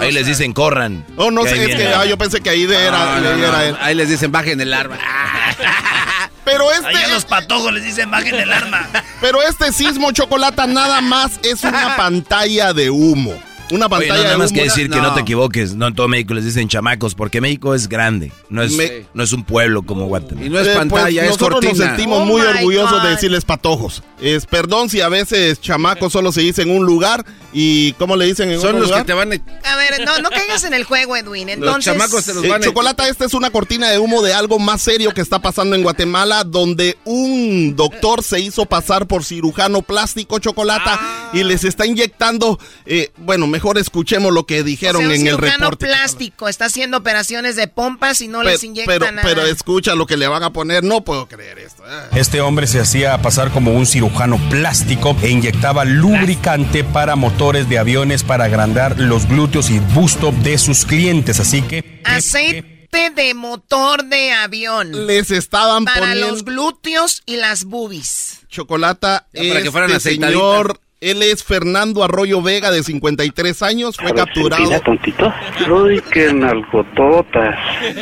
[0.00, 1.04] Ahí les dicen corran.
[1.16, 3.30] Oh, no Que sé, es que ah, yo pensé que ahí de era, No, no,
[3.30, 3.46] de- no.
[3.46, 3.76] era él.
[3.80, 4.98] Ahí les dicen bajen el arma.
[6.44, 8.88] Pero este, Ahí a los patojos les dicen bajen el arma.
[9.20, 13.34] pero este sismo chocolate nada más es una pantalla de humo.
[13.70, 14.58] Una Oye, pantalla no, nada de más humo.
[14.58, 15.74] que decir que no te equivoques.
[15.74, 18.30] No en todo México les dicen chamacos, porque México es grande.
[18.48, 20.46] No es, Me- no es un pueblo como Guatemala.
[20.46, 21.72] Y no es Eh, pues, pantalla, es nosotros cortina.
[21.72, 24.02] nos sentimos Oh muy orgullosos de decirles patojos.
[24.20, 28.26] Es, perdón si a veces chamacos solo se dice en un lugar y ¿cómo le
[28.26, 29.02] dicen en Son otro los lugar?
[29.02, 29.36] que te van a...
[29.72, 31.48] A ver, no, no caigas en el juego, Edwin.
[31.48, 34.32] Entonces, chamacos te los Eh, van a- Chocolata, esta es una cortina de humo de
[34.32, 39.24] algo más serio que está pasando en Guatemala, donde un doctor se hizo pasar por
[39.24, 44.98] cirujano plástico, Chocolata, y les está inyectando, eh, bueno, mejor escuchemos lo que o dijeron
[45.02, 45.86] sea, un en el cirujano reporte.
[45.86, 49.22] plástico está haciendo operaciones de pompas y no les Pe- inyecta pero, nada.
[49.22, 51.82] pero escucha lo que le van a poner, no puedo creer esto.
[51.86, 52.08] eh.
[52.16, 57.78] Este hombre se hacía pasar como un cirujano plástico e inyectaba lubricante para motores de
[57.78, 61.40] aviones para agrandar los glúteos y busto de sus clientes.
[61.40, 65.06] Así que Aceite de motor de avión.
[65.06, 68.40] Les estaban Para poniendo los glúteos y las boobies.
[68.48, 70.32] Chocolata, Ya para que fueran este aceitaditas.
[70.32, 74.80] señor, él es Fernando Arroyo Vega, de 53 años, fue capturado.
[74.80, 75.32] tontito.
[75.70, 77.54] Uy, qué nalgototas.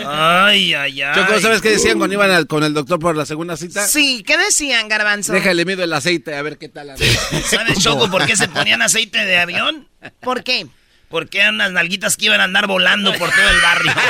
[0.07, 1.15] Ay, ay, ay.
[1.15, 3.87] Choco, ¿sabes qué decían cuando iban al- con el doctor por la segunda cita?
[3.87, 5.33] Sí, ¿qué decían, Garbanzo?
[5.33, 6.93] Déjale mido el aceite a ver qué tal.
[6.97, 9.89] ¿Sabes, Choco, por qué se ponían aceite de avión?
[10.21, 10.67] ¿Por qué?
[11.09, 13.93] Porque eran las nalguitas que iban a andar volando por todo el barrio.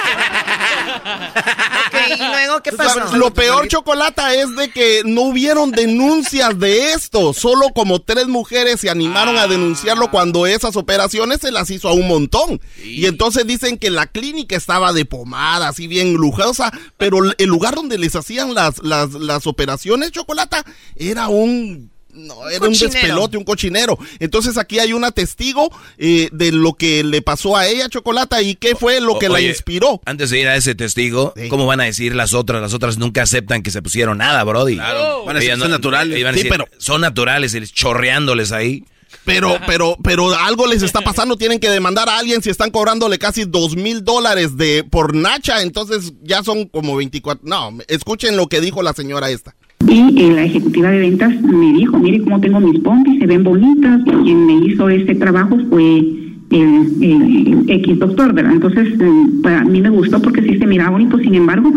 [1.86, 3.16] Ok, y luego, ¿qué pasó?
[3.16, 7.32] Lo peor, Chocolata, es de que no hubieron denuncias de esto.
[7.32, 11.92] Solo como tres mujeres se animaron a denunciarlo cuando esas operaciones se las hizo a
[11.92, 12.60] un montón.
[12.82, 17.74] Y entonces dicen que la clínica estaba de pomada, así bien lujosa, pero el lugar
[17.74, 20.64] donde les hacían las, las, las operaciones, Chocolata,
[20.96, 21.93] era un...
[22.14, 23.98] No, era un despelote, un cochinero.
[24.20, 28.54] Entonces aquí hay una testigo eh, de lo que le pasó a ella, Chocolata, y
[28.54, 30.00] qué fue lo que O- la inspiró.
[30.04, 32.62] Antes de ir a ese testigo, ¿cómo van a decir las otras?
[32.62, 34.76] Las otras nunca aceptan que se pusieron nada, Brody.
[34.76, 35.24] Claro.
[35.24, 36.16] Van a decir, son naturales.
[36.16, 38.84] ellas van a Sí, decir, pero- son naturales, chorreándoles ahí.
[39.24, 41.36] Pero, pero, pero algo les está pasando.
[41.36, 45.62] Tienen que demandar a alguien si están cobrándole casi dos mil dólares de por Nacha.
[45.62, 47.42] Entonces ya son como 24.
[47.46, 49.54] No, escuchen lo que dijo la señora esta.
[49.86, 53.44] Y eh, la ejecutiva de ventas me dijo, mire cómo tengo mis pompis, se ven
[53.44, 54.00] bonitas.
[54.06, 55.98] Y quien me hizo este trabajo fue
[56.50, 58.52] el, el X doctor, ¿verdad?
[58.52, 61.18] Entonces, eh, para mí me gustó porque sí se miraba bonito.
[61.18, 61.72] Sin embargo,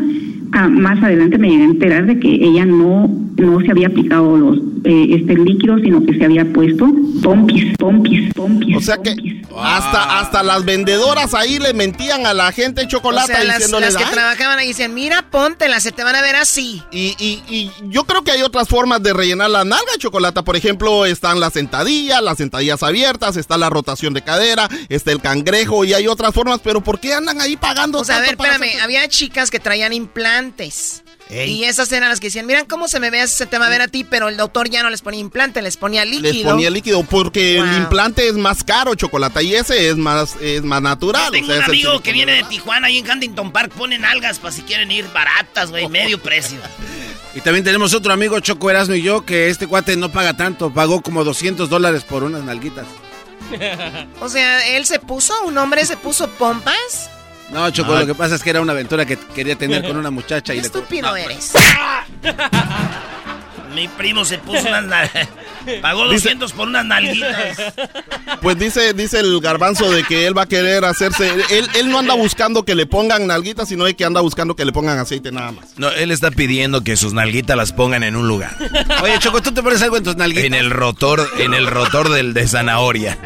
[0.54, 4.38] ah, más adelante me llegué a enterar de que ella no, no se había aplicado
[4.38, 6.88] los eh, este líquido, sino que se había puesto
[7.22, 8.78] pompis, pompis, pompis.
[8.78, 9.16] O sea que
[9.60, 13.94] hasta, hasta las vendedoras ahí le mentían a la gente O chocolate sea, las, diciéndoles,
[13.94, 14.14] las que "Ay".
[14.14, 16.84] trabajaban ahí decían, mira, póntelas, se te van a ver así.
[16.92, 20.44] Y, y, y yo creo que hay otras formas de rellenar la nalga chocolate.
[20.44, 25.22] Por ejemplo, están las sentadillas, las sentadillas abiertas, está la rotación de cadera, está el
[25.22, 26.60] cangrejo y hay otras formas.
[26.64, 29.50] Pero ¿por qué andan ahí pagando O sea, a ver, para espérame, hacer- había chicas
[29.50, 30.37] que traían implantes.
[31.30, 31.52] Ey.
[31.52, 33.70] Y esas eran las que decían, miran cómo se me ve, se te va a
[33.70, 36.32] ver a ti, pero el doctor ya no les ponía implante, les ponía líquido.
[36.34, 37.66] Les ponía líquido porque Wow.
[37.66, 41.32] el implante es más caro, chocolate, y ese es más, es más natural.
[41.32, 44.40] Tengo o sea, un amigo que viene de Tijuana y en Huntington Park ponen algas
[44.40, 46.60] para si quieren ir baratas, güey, medio precio.
[47.36, 50.74] Y también tenemos otro amigo, Choco Erasmo y yo, que este cuate no paga tanto,
[50.74, 52.88] pagó como 200 dólares por unas nalguitas.
[54.22, 57.12] O sea, él se puso, un hombre se puso pompas.
[57.52, 60.12] No, Choco, lo que pasa es que era una aventura que quería tener con una
[60.12, 60.68] muchacha y Qué le...
[60.68, 61.54] estúpido eres.
[63.76, 65.10] Mi primo se puso unas, na-
[65.82, 67.58] Pagó 200 por unas nalguitas.
[68.42, 71.30] Pues dice, dice el garbanzo de que él va a querer hacerse.
[71.52, 74.66] Él, él no anda buscando que le pongan nalguitas, sino de que anda buscando que
[74.66, 75.74] le pongan aceite nada más.
[75.78, 78.56] No, él está pidiendo que sus nalguitas las pongan en un lugar.
[79.04, 80.46] Oye, Choco, ¿tú te pones algo en tus nalguitas?
[80.46, 83.18] En el rotor, en el rotor del de zanahoria.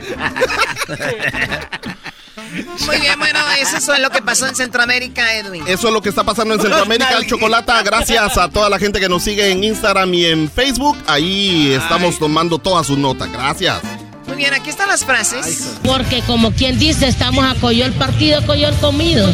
[2.85, 5.63] Muy bien, bueno, eso es lo que pasó en Centroamérica, Edwin.
[5.67, 7.71] Eso es lo que está pasando en Centroamérica, el chocolate.
[7.83, 10.97] Gracias a toda la gente que nos sigue en Instagram y en Facebook.
[11.07, 13.31] Ahí estamos tomando todas sus notas.
[13.31, 13.81] Gracias.
[14.27, 15.77] Muy bien, aquí están las frases.
[15.83, 19.27] Porque como quien dice, estamos a el partido, el comido.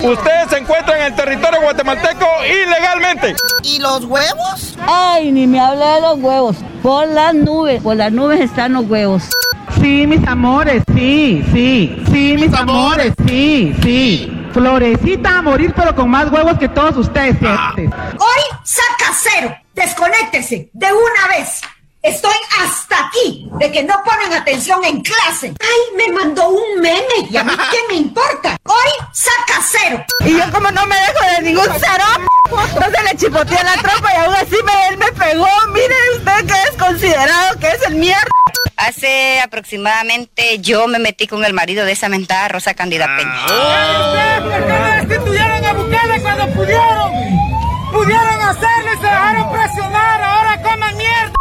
[0.00, 3.36] Ustedes se encuentran en el territorio guatemalteco ilegalmente.
[3.62, 4.76] ¿Y los huevos?
[4.86, 6.56] Ay, ni me hable de los huevos.
[6.82, 9.22] Por las nubes, por las nubes están los huevos.
[9.78, 14.36] Sí, mis amores, sí, sí, sí, mis amores, sí, sí.
[14.52, 17.36] Florecita a morir, pero con más huevos que todos ustedes.
[17.42, 17.72] Ah.
[17.76, 19.54] Hoy saca cero.
[19.74, 21.60] Desconéctese de una vez.
[22.02, 25.52] Estoy hasta aquí de que no ponen atención en clase.
[25.60, 28.56] Ay, me mandó un meme y a mí qué me importa.
[28.64, 30.04] Hoy saca cero.
[30.24, 32.04] Y yo como no me dejo de ningún cero,
[32.50, 35.48] no se le chipotea la tropa y aún así me, él me pegó.
[35.72, 38.30] Mire usted que es considerado que es el mierda.
[38.80, 43.30] Hace aproximadamente yo me metí con el marido de esa mentada Rosa Candida Peña.
[43.50, 44.40] Ah.
[44.42, 47.12] ¿Por qué no destituyeron a Bukele cuando pudieron?
[47.92, 50.22] Pudieron hacerlo y se dejaron presionar.
[50.22, 51.32] Ahora coman mierda.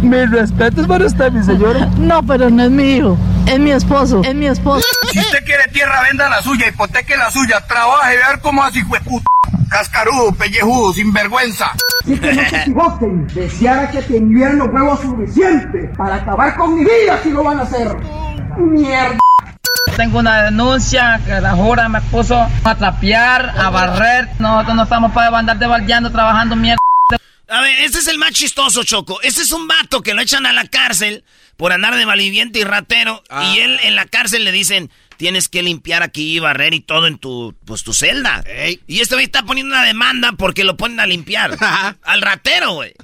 [0.00, 1.86] Mis respetos para usted, mi señora.
[1.98, 3.18] No, pero no es mi hijo.
[3.48, 4.22] Es mi esposo.
[4.24, 4.86] Es mi esposo.
[5.10, 9.24] Si usted quiere tierra, venda la suya, hipoteque la suya, trabaje, ver cómo así, puta.
[9.70, 11.72] Cascarudo, pellejudo, sinvergüenza.
[12.04, 13.26] Si que no se equivoquen.
[13.28, 17.62] Deseara que tuvieran los huevos suficientes para acabar con mi vida si lo van a
[17.62, 17.96] hacer.
[18.58, 19.18] Mierda.
[19.96, 24.28] Tengo una denuncia que la jura me puso a trapear, a barrer.
[24.38, 26.78] Nosotros no estamos para andar de trabajando mierda.
[27.48, 29.20] A ver, este es el más chistoso, Choco.
[29.22, 31.24] Este es un vato que lo echan a la cárcel
[31.56, 33.22] por andar de malviviente y ratero.
[33.28, 33.44] Ah.
[33.44, 37.18] Y él en la cárcel le dicen, tienes que limpiar aquí, barrer y todo en
[37.18, 38.44] tu, pues, tu celda.
[38.86, 41.56] Y este güey está poniendo una demanda porque lo ponen a limpiar.
[42.04, 42.94] Al ratero, güey.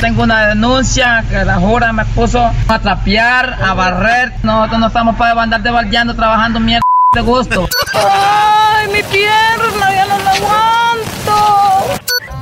[0.00, 4.32] Tengo una denuncia que la jura me puso a trapear, a barrer.
[4.42, 6.82] Nosotros no estamos para andar de trabajando mierda
[7.14, 7.68] de gusto.
[7.94, 9.94] ¡Ay, mi pierna!
[9.94, 11.96] ¡Ya no la aguanto!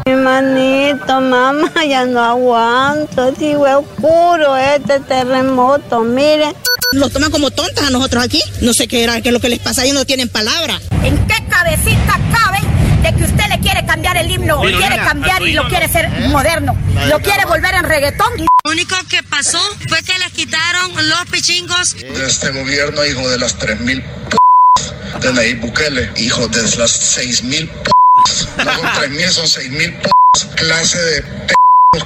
[0.07, 3.33] Mi manito, mamá, ya no aguanto.
[3.33, 6.55] Digo, es oscuro este terremoto, miren.
[6.93, 8.41] Nos toman como tontas a nosotros aquí.
[8.61, 10.81] No sé qué era, qué es lo que les pasa, ellos no tienen palabra.
[11.03, 12.61] ¿En qué cabecita cabe
[13.03, 14.65] de que usted le quiere cambiar el himno?
[14.65, 16.77] Lo quiere cambiar y lo quiere ser moderno.
[17.09, 18.33] Lo quiere volver en reggaetón.
[18.65, 21.95] Lo único que pasó fue que les quitaron los pichingos.
[21.95, 24.37] De este gobierno, hijo de las 3000 p
[25.21, 27.91] de Nayib Bukele, hijo de las 6000 p
[28.65, 30.11] no son 3000, son 6000 p
[30.57, 31.55] clase de p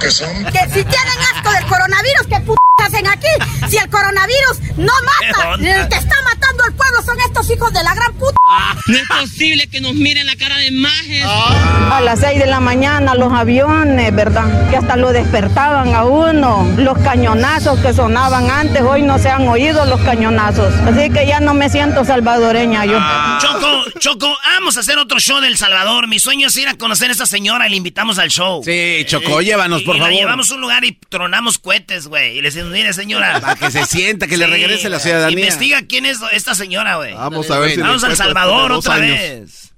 [0.00, 0.44] que son.
[0.46, 2.52] Que si tienen asco del coronavirus, ¿qué p
[2.84, 3.28] hacen aquí?
[3.68, 7.82] Si el coronavirus no mata, el que está matando al pueblo son estos hijos de
[7.82, 8.37] la gran puta.
[8.86, 11.22] No es posible que nos miren la cara de imagen.
[11.24, 14.70] A las 6 de la mañana los aviones, ¿verdad?
[14.70, 16.66] Que hasta lo despertaban a uno.
[16.78, 20.72] Los cañonazos que sonaban antes, hoy no se han oído los cañonazos.
[20.86, 22.98] Así que ya no me siento salvadoreña yo.
[23.40, 26.08] Choco, Choco, vamos a hacer otro show del Salvador.
[26.08, 28.62] Mi sueño es ir a conocer a esa señora y le invitamos al show.
[28.64, 30.14] Sí, Choco, llévanos, por y favor.
[30.14, 32.38] La llevamos a un lugar y tronamos cohetes, güey.
[32.38, 33.40] Y le decimos, mire, señora.
[33.40, 35.38] Para que se sienta, que le regrese la ciudadanía.
[35.38, 37.12] Investiga quién es esta señora, güey.
[37.12, 39.18] Vamos a ver si Vamos al encuentro Salvador otra años.
[39.18, 39.72] vez.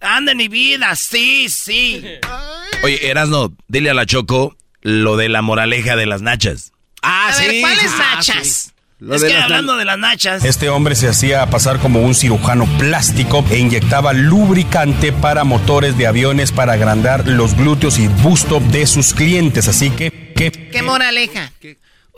[0.00, 2.04] Anda en mi vida, sí, sí.
[2.84, 6.72] Oye, Erasno, dile a la Choco lo de la moraleja de las nachas.
[7.02, 7.60] Ah, A ver, sí.
[7.60, 8.74] ¿cuáles Ah, nachas?
[9.00, 10.44] Lo es de que las hablando de las nachas.
[10.44, 16.06] Este hombre se hacía pasar como un cirujano plástico e inyectaba lubricante para motores de
[16.08, 19.68] aviones para agrandar los glúteos y busto de sus clientes.
[19.68, 20.50] Así que, ¿qué?
[20.50, 21.52] ¿Qué moraleja?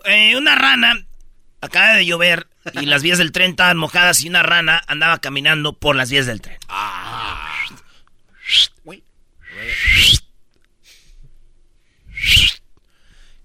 [0.06, 0.94] Eh, una rana
[1.60, 5.72] acaba de llover y las vías del tren estaban mojadas y una rana andaba caminando
[5.72, 6.58] por las vías del tren.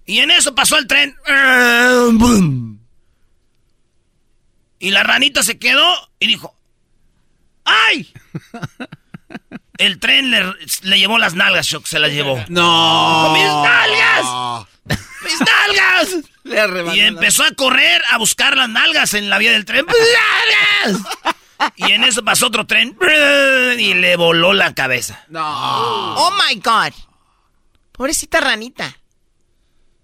[0.04, 1.16] Y en eso pasó el tren.
[4.78, 5.84] Y la ranita se quedó
[6.20, 6.56] y dijo,
[7.64, 8.12] ¡ay!
[9.78, 10.44] El tren le,
[10.82, 12.42] le llevó las nalgas, Shock, se las llevó.
[12.48, 13.32] No.
[13.32, 14.68] ¡Mis nalgas!
[15.26, 16.16] ¡Mis nalgas!
[16.44, 19.84] Le Y empezó a correr a buscar las nalgas en la vía del tren.
[19.86, 21.02] ¡Nalgas!
[21.76, 22.96] Y en eso pasó otro tren
[23.78, 25.24] y le voló la cabeza.
[25.28, 26.14] No.
[26.14, 26.92] Oh my God.
[27.92, 28.96] Pobrecita ranita.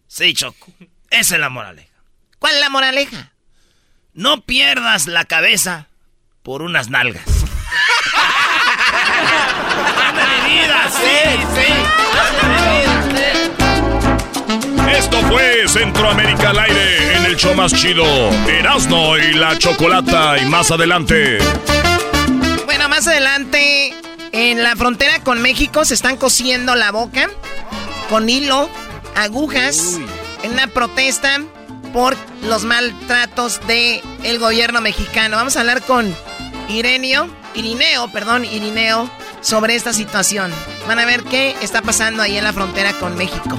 [0.07, 0.73] Sí, Choco.
[1.11, 1.93] Esa es la moraleja.
[2.39, 3.33] ¿Cuál es la moraleja?
[4.15, 5.89] No pierdas la cabeza
[6.43, 7.25] por unas nalgas.
[10.07, 10.91] ¡Anda mi vida!
[10.91, 11.73] ¡Sí, sí!
[12.19, 13.02] ¡Anda mi vida!
[14.97, 18.05] Esto fue Centroamérica al aire en el show más chido.
[18.47, 20.39] Erasno y la chocolata.
[20.39, 21.39] Y más adelante.
[22.67, 23.95] Bueno, más adelante,
[24.33, 27.29] en la frontera con México se están cosiendo la boca
[28.09, 28.69] con hilo,
[29.15, 29.99] agujas,
[30.43, 31.41] en una protesta
[31.93, 35.37] por los maltratos del el gobierno mexicano.
[35.37, 36.15] Vamos a hablar con
[36.69, 40.53] Ireneo, Irineo, perdón, Irineo, sobre esta situación.
[40.87, 43.59] Van a ver qué está pasando ahí en la frontera con México.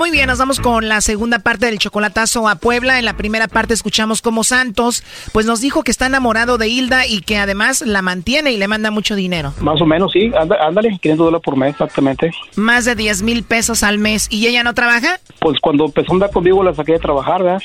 [0.00, 2.98] Muy bien, nos vamos con la segunda parte del chocolatazo a Puebla.
[2.98, 7.06] En la primera parte escuchamos como Santos, pues nos dijo que está enamorado de Hilda
[7.06, 9.52] y que además la mantiene y le manda mucho dinero.
[9.60, 10.32] Más o menos, sí.
[10.34, 12.30] Ándale, 500 dólares por mes, exactamente.
[12.56, 14.26] Más de 10 mil pesos al mes.
[14.30, 15.20] ¿Y ella no trabaja?
[15.38, 17.62] Pues cuando empezó a andar conmigo la saqué de trabajar, ¿verdad?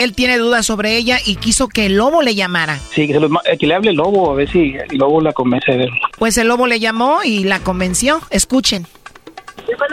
[0.00, 2.80] Él tiene dudas sobre ella y quiso que el lobo le llamara.
[2.90, 5.84] Sí, que, que le hable el lobo, a ver si el lobo la convence de
[5.84, 5.90] él.
[6.18, 8.20] Pues el lobo le llamó y la convenció.
[8.30, 8.88] Escuchen.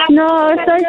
[0.09, 0.82] No, soy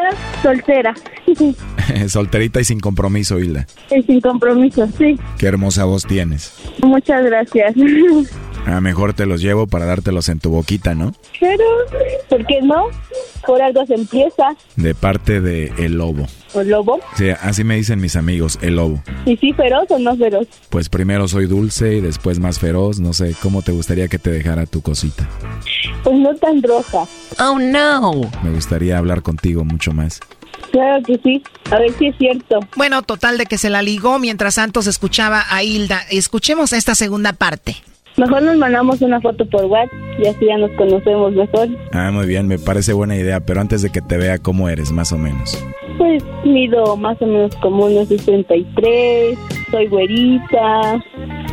[0.43, 0.95] soltera.
[2.09, 3.67] Solterita y sin compromiso, Hilda.
[3.91, 5.19] Y sin compromiso, sí.
[5.39, 6.55] Qué hermosa voz tienes.
[6.83, 7.75] Muchas gracias.
[8.67, 11.13] A mejor te los llevo para dártelos en tu boquita, ¿no?
[11.41, 11.65] Pero,
[12.29, 12.87] ¿por qué no?
[13.47, 14.57] Por algo se empieza.
[14.77, 16.27] De parte de El Lobo.
[16.55, 16.99] ¿El Lobo?
[17.17, 19.03] Sí, así me dicen mis amigos, El Lobo.
[19.25, 20.49] ¿Y sí feroz o no feroz?
[20.71, 22.99] Pues primero soy dulce y después más feroz.
[22.99, 25.29] No sé, ¿cómo te gustaría que te dejara tu cosita?
[26.03, 27.05] Pues no tan roja.
[27.39, 28.31] Oh, no.
[28.43, 30.21] Me gustaría hablar contigo mucho más.
[30.73, 31.43] Claro que sí.
[31.71, 32.61] A ver si es cierto.
[32.77, 36.03] Bueno, total de que se la ligó mientras Santos escuchaba a Hilda.
[36.11, 37.77] Escuchemos esta segunda parte.
[38.17, 41.69] Mejor nos mandamos una foto por WhatsApp y así ya nos conocemos mejor.
[41.93, 44.91] Ah, muy bien, me parece buena idea, pero antes de que te vea, ¿cómo eres,
[44.91, 45.63] más o menos?
[45.99, 49.39] Pues mido más o menos como unos 63,
[49.71, 51.03] soy güerita,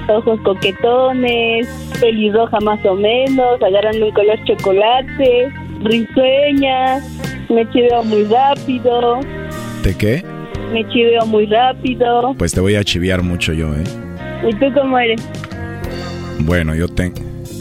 [0.07, 1.67] ojos coquetones,
[1.99, 5.51] pelirroja más o menos, agarran un color chocolate,
[5.81, 6.99] risueña,
[7.49, 9.19] me chiveo muy rápido.
[9.83, 10.23] ¿Te qué?
[10.71, 12.33] Me chiveo muy rápido.
[12.37, 13.83] Pues te voy a chivear mucho yo, ¿eh?
[14.49, 15.21] ¿Y tú cómo eres?
[16.39, 17.15] Bueno, yo tengo,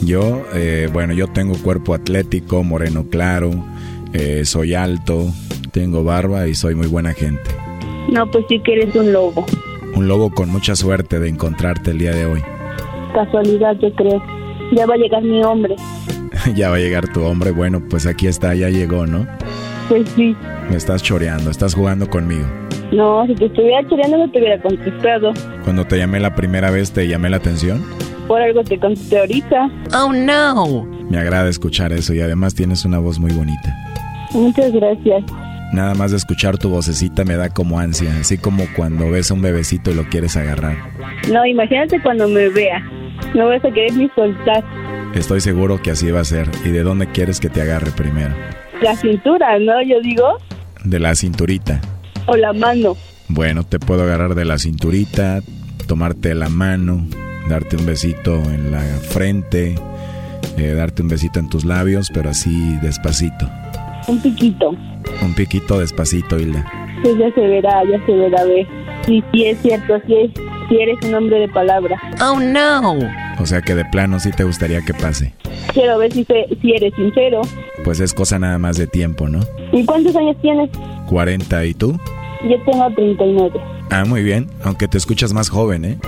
[0.04, 3.50] yo, eh, bueno, yo tengo cuerpo atlético, moreno claro,
[4.12, 5.26] eh, soy alto,
[5.72, 7.50] tengo barba y soy muy buena gente.
[8.10, 9.46] No, pues sí que eres un lobo.
[9.94, 12.42] Un lobo con mucha suerte de encontrarte el día de hoy.
[13.14, 14.22] Casualidad, yo creo.
[14.72, 15.76] Ya va a llegar mi hombre.
[16.54, 17.50] ya va a llegar tu hombre.
[17.50, 19.26] Bueno, pues aquí está, ya llegó, ¿no?
[19.88, 20.34] Pues sí.
[20.70, 22.46] Me estás choreando, estás jugando conmigo.
[22.92, 25.32] No, si te estuviera choreando no te hubiera contestado.
[25.64, 27.82] Cuando te llamé la primera vez, ¿te llamé la atención?
[28.26, 29.70] Por algo te contesté ahorita.
[29.94, 30.84] Oh, no.
[31.10, 33.76] Me agrada escuchar eso y además tienes una voz muy bonita.
[34.32, 35.24] Muchas gracias.
[35.72, 39.34] Nada más de escuchar tu vocecita me da como ansia, así como cuando ves a
[39.34, 40.76] un bebecito y lo quieres agarrar.
[41.30, 42.78] No, imagínate cuando me vea.
[43.34, 44.62] No vas a querer ni soltar.
[45.14, 46.48] Estoy seguro que así va a ser.
[46.64, 48.34] ¿Y de dónde quieres que te agarre primero?
[48.82, 49.82] La cintura, ¿no?
[49.82, 50.38] Yo digo.
[50.84, 51.80] De la cinturita.
[52.26, 52.96] O la mano.
[53.28, 55.40] Bueno, te puedo agarrar de la cinturita,
[55.86, 57.06] tomarte la mano,
[57.48, 59.74] darte un besito en la frente,
[60.56, 63.48] eh, darte un besito en tus labios, pero así despacito.
[64.08, 64.70] Un piquito.
[65.22, 66.64] Un piquito despacito, Hilda.
[67.02, 68.66] Pues ya se verá, ya se verá, ver.
[69.06, 70.30] Sí, sí es cierto, sí, es,
[70.68, 72.00] sí eres un hombre de palabra.
[72.20, 72.98] Oh, no.
[73.38, 75.34] O sea que de plano sí te gustaría que pase.
[75.72, 77.40] Quiero ver si, se, si eres sincero.
[77.84, 79.40] Pues es cosa nada más de tiempo, ¿no?
[79.72, 80.70] ¿Y cuántos años tienes?
[81.08, 81.98] 40, ¿y tú?
[82.48, 83.60] Yo tengo 39.
[83.90, 85.98] Ah, muy bien, aunque te escuchas más joven, ¿eh?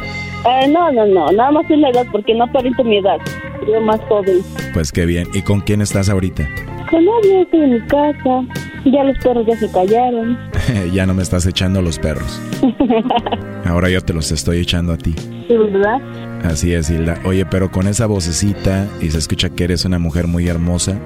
[0.46, 3.18] Eh, no, no, no, nada más es la edad, porque no aparento mi edad.
[3.66, 4.40] Yo más joven.
[4.74, 5.26] Pues qué bien.
[5.32, 6.46] ¿Y con quién estás ahorita?
[6.90, 8.44] Con nadie, estoy en mi casa.
[8.84, 10.38] Ya los perros ya se callaron.
[10.92, 12.42] ya no me estás echando los perros.
[13.64, 15.14] Ahora yo te los estoy echando a ti.
[15.48, 16.00] ¿Verdad?
[16.44, 17.18] Así es, Hilda.
[17.24, 21.00] Oye, pero con esa vocecita y se escucha que eres una mujer muy hermosa,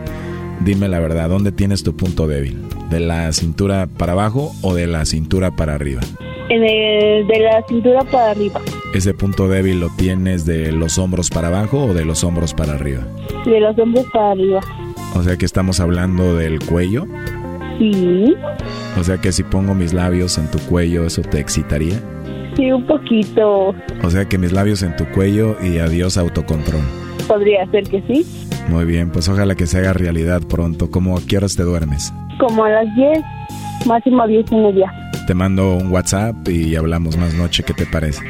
[0.64, 2.60] dime la verdad, ¿dónde tienes tu punto débil?
[2.90, 6.00] ¿De la cintura para abajo o de la cintura para arriba?
[6.48, 8.60] En el, de la cintura para arriba.
[8.94, 12.72] ¿Ese punto débil lo tienes de los hombros para abajo o de los hombros para
[12.72, 13.06] arriba?
[13.44, 14.60] De los hombros para arriba.
[15.14, 17.06] O sea que estamos hablando del cuello.
[17.78, 18.34] Sí.
[18.98, 22.00] O sea que si pongo mis labios en tu cuello, ¿eso te excitaría?
[22.56, 23.74] Sí, un poquito.
[24.02, 26.82] O sea que mis labios en tu cuello y adiós autocontrol.
[27.28, 28.26] Podría ser que sí.
[28.68, 30.90] Muy bien, pues ojalá que se haga realidad pronto.
[30.90, 32.12] ¿Cómo a qué horas te duermes?
[32.40, 33.20] Como a las 10,
[33.86, 34.92] máximo a 10 y media.
[35.26, 38.22] Te mando un WhatsApp y hablamos más noche, ¿qué te parece?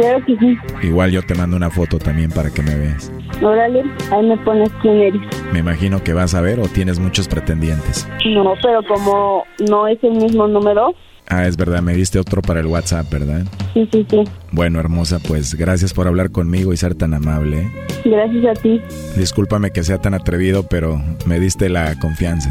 [0.00, 0.56] Claro que sí.
[0.82, 3.12] Igual yo te mando una foto también para que me veas.
[3.42, 5.20] Órale, ahí me pones quién eres.
[5.52, 8.08] Me imagino que vas a ver o tienes muchos pretendientes.
[8.24, 10.94] No, pero como no es el mismo número.
[11.28, 13.42] Ah, es verdad, me diste otro para el WhatsApp, ¿verdad?
[13.74, 14.24] Sí, sí, sí.
[14.52, 17.58] Bueno, hermosa, pues gracias por hablar conmigo y ser tan amable.
[17.58, 17.70] ¿eh?
[18.06, 18.80] Gracias a ti.
[19.16, 22.50] Discúlpame que sea tan atrevido, pero me diste la confianza.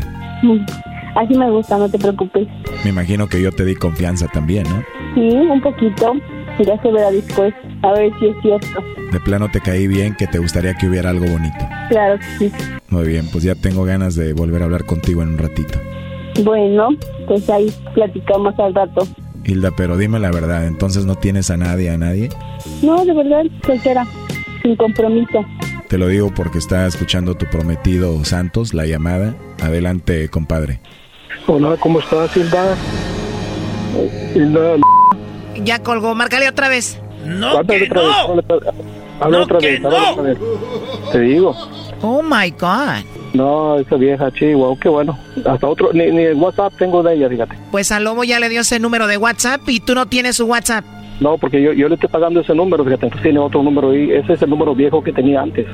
[1.15, 2.47] Así me gusta, no te preocupes.
[2.83, 4.83] Me imagino que yo te di confianza también, ¿no?
[5.15, 6.13] Sí, un poquito.
[6.65, 7.53] Ya se verá después.
[7.83, 8.67] A ver si es cierto.
[9.11, 11.57] De plano te caí bien, que te gustaría que hubiera algo bonito.
[11.89, 12.51] Claro que sí.
[12.89, 15.79] Muy bien, pues ya tengo ganas de volver a hablar contigo en un ratito.
[16.43, 16.89] Bueno,
[17.27, 19.07] pues ahí platicamos al rato.
[19.45, 22.29] Hilda, pero dime la verdad, ¿entonces no tienes a nadie, a nadie?
[22.81, 24.05] No, de verdad, soltera.
[24.61, 25.45] Sin compromiso.
[25.87, 29.35] Te lo digo porque está escuchando tu prometido Santos, la llamada.
[29.61, 30.81] Adelante, compadre.
[31.47, 32.75] Hola, ¿cómo estás, Hilda?
[34.35, 34.75] Hilda,
[35.63, 36.99] Ya colgó, márcale otra vez.
[37.25, 38.41] No, que otra no.
[39.21, 40.11] Habla No, otra que vez, habla no.
[40.11, 40.37] otra vez.
[41.11, 41.55] Te digo.
[42.01, 43.03] Oh my God.
[43.33, 45.19] No, esa vieja chihuahua, qué bueno.
[45.45, 47.55] Hasta otro, ni, ni el WhatsApp tengo de ella, fíjate.
[47.71, 50.45] Pues a Lobo ya le dio ese número de WhatsApp y tú no tienes su
[50.45, 50.85] WhatsApp.
[51.19, 54.09] No, porque yo, yo le estoy pagando ese número, fíjate, entonces tiene otro número ahí.
[54.11, 55.67] Ese es el número viejo que tenía antes.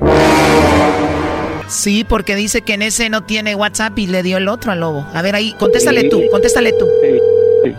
[1.67, 4.75] Sí, porque dice que en ese no tiene WhatsApp y le dio el otro a
[4.75, 5.05] Lobo.
[5.13, 6.09] A ver ahí, contéstale Sí.
[6.09, 6.86] tú, contéstale tú.
[7.01, 7.19] Sí,
[7.63, 7.75] sí.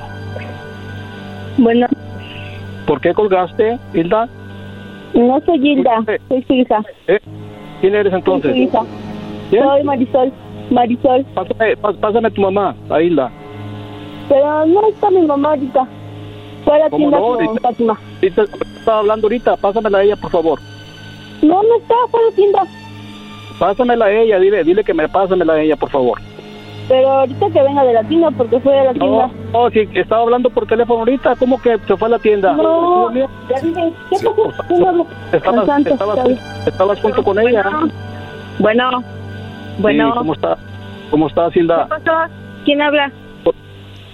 [1.59, 1.87] Bueno,
[2.87, 4.29] ¿Por qué colgaste, Hilda?
[5.15, 6.83] no soy Hilda, soy su hija.
[7.09, 7.19] ¿Eh?
[7.81, 8.51] ¿Quién eres Soy entonces?
[8.53, 8.83] su hija.
[9.51, 9.63] ¿Quién?
[9.65, 10.33] Soy Marisol.
[10.71, 11.25] Marisol.
[11.35, 13.31] Pásame, pásame a tu mamá, a Hilda.
[14.29, 15.87] Pero no está mi mamá ahorita.
[16.65, 17.25] Fue la ¿Cómo tienda no?
[17.37, 17.99] con Fátima.
[18.21, 20.59] Estaba hablando ahorita, pásamela a ella, por favor.
[21.43, 22.63] No, no está, fue a la tienda.
[23.59, 26.19] Pásamela a ella, dile, dile que me pásamela a ella, por favor.
[26.89, 29.27] Pero ahorita que venga de la tienda, porque fue a la tienda.
[29.53, 32.53] No, no, sí, estaba hablando por teléfono ahorita, ¿cómo que se fue a la tienda?
[32.53, 34.53] No, ¿Sí, ya dije, ¿qué pasó?
[34.69, 35.05] ¿Quién habla?
[35.33, 37.65] Estabas, estabas, está estabas junto con ella.
[38.61, 39.03] Bueno,
[39.79, 40.13] bueno.
[40.13, 40.57] Sí, ¿Cómo está?
[41.11, 41.85] ¿Cómo estás, Hilda?
[41.85, 42.33] ¿Qué pasó?
[42.65, 43.13] ¿Quién habla?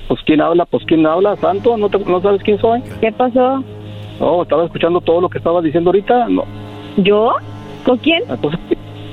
[0.08, 2.82] Pues quién habla, pues quién habla, Santo, ¿no, te- no sabes quién soy?
[3.00, 3.62] ¿Qué pasó?
[4.20, 6.28] No, estaba escuchando todo lo que estabas diciendo ahorita.
[6.28, 6.44] No.
[6.98, 7.32] ¿Yo?
[7.84, 8.22] ¿Con quién?
[8.28, 8.60] Entonces,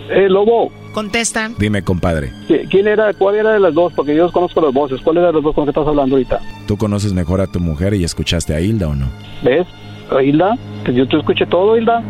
[0.09, 1.55] eh, Lobo, Contestan.
[1.57, 3.93] Dime, compadre, ¿qui- ¿quién era, cuál era de las dos?
[3.93, 4.99] Porque yo conozco las voces.
[5.01, 6.39] ¿Cuál era de las dos con las que estás hablando ahorita?
[6.67, 9.07] ¿tú conoces mejor a tu mujer y escuchaste a Hilda o no?
[9.43, 9.65] ¿Ves?
[10.11, 12.03] Eh, Hilda, que yo te escuché todo, Hilda.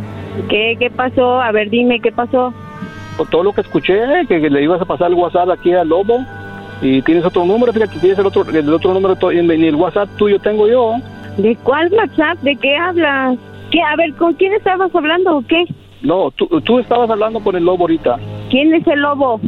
[0.49, 1.41] ¿Qué, ¿Qué pasó?
[1.41, 2.53] A ver, dime, ¿qué pasó?
[3.17, 5.87] Por todo lo que escuché, que, que le ibas a pasar el WhatsApp aquí al
[5.89, 6.19] Lobo.
[6.81, 10.39] Y tienes otro número, fíjate, tienes el otro, el otro número, ni el WhatsApp tuyo
[10.39, 10.95] tengo yo.
[11.37, 12.37] ¿De cuál WhatsApp?
[12.41, 13.37] ¿De qué hablas?
[13.71, 13.81] ¿Qué?
[13.81, 15.65] A ver, ¿con quién estabas hablando o qué?
[16.01, 18.17] No, tú, tú estabas hablando con el Lobo ahorita.
[18.49, 19.39] ¿Quién es el lobo?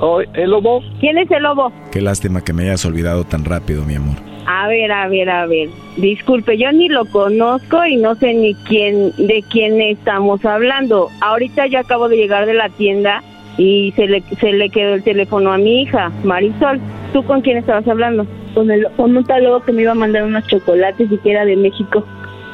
[0.00, 0.80] Oh, ¿El Lobo?
[1.00, 1.72] ¿Quién es el lobo?
[1.90, 4.16] Qué lástima que me hayas olvidado tan rápido, mi amor.
[4.46, 5.68] A ver, a ver, a ver.
[5.96, 11.08] Disculpe, yo ni lo conozco y no sé ni quién, de quién estamos hablando.
[11.20, 13.22] Ahorita yo acabo de llegar de la tienda
[13.58, 16.80] y se le, se le quedó el teléfono a mi hija, Marisol.
[17.12, 18.24] ¿Tú con quién estabas hablando?
[18.54, 21.30] Con, el, con un tal lobo que me iba a mandar unos chocolates y que
[21.32, 22.04] era de México.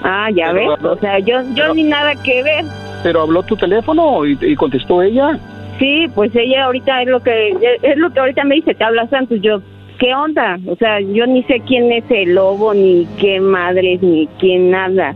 [0.03, 0.85] Ah, ya Pero- ves.
[0.85, 2.65] O sea, yo, yo ni nada que ver.
[3.05, 5.39] Pero habló tu teléfono y, y contestó ella.
[5.79, 7.51] Sí, pues ella ahorita es lo que
[7.83, 9.61] es lo que ahorita me dice, te habla Santos, yo
[9.99, 10.59] ¿qué onda?
[10.67, 15.15] O sea, yo ni sé quién es el lobo ni qué madres ni quién nada.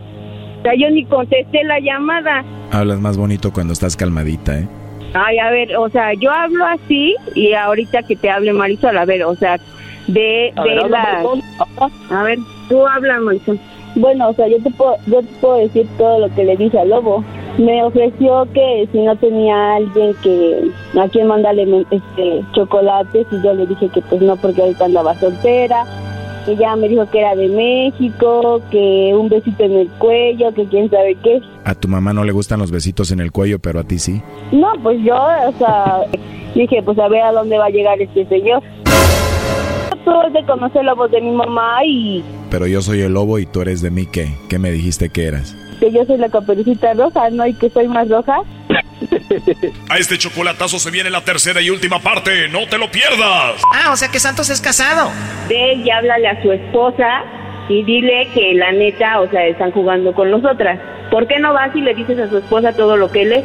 [0.58, 2.44] O sea, yo ni contesté la llamada.
[2.72, 4.68] Hablas más bonito cuando estás calmadita, ¿eh?
[5.14, 9.04] Ay, a ver, o sea, yo hablo así y ahorita que te hable Marisol, a
[9.06, 9.58] ver, o sea,
[10.06, 12.18] de, A de ver, habla, la...
[12.20, 12.38] A ver,
[12.68, 13.58] tú habla Marisol.
[13.94, 16.78] Bueno, o sea, yo te puedo, yo te puedo decir todo lo que le dije
[16.78, 17.24] al lobo.
[17.58, 23.52] Me ofreció que si no tenía alguien que a quien mandarle este chocolates y yo
[23.52, 25.84] le dije que pues no porque ahorita andaba soltera.
[26.58, 30.88] Ya me dijo que era de México, que un besito en el cuello, que quién
[30.88, 31.42] sabe qué.
[31.64, 34.22] A tu mamá no le gustan los besitos en el cuello, pero a ti sí.
[34.50, 36.06] No, pues yo, o sea,
[36.54, 38.62] dije, pues a ver a dónde va a llegar este señor.
[40.06, 43.44] tú de conocer la voz de mi mamá y Pero yo soy el lobo y
[43.44, 44.28] tú eres de mí, ¿qué?
[44.48, 45.54] ¿Qué me dijiste que eras?
[45.78, 47.46] Que yo soy la caperucita roja, ¿no?
[47.46, 48.40] Y que soy más roja.
[49.88, 52.48] A este chocolatazo se viene la tercera y última parte.
[52.48, 53.62] ¡No te lo pierdas!
[53.74, 55.10] Ah, o sea que Santos es casado.
[55.48, 57.22] Ve y háblale a su esposa
[57.68, 60.80] y dile que la neta, o sea, están jugando con nosotras.
[61.10, 63.44] ¿Por qué no vas y le dices a su esposa todo lo que él es?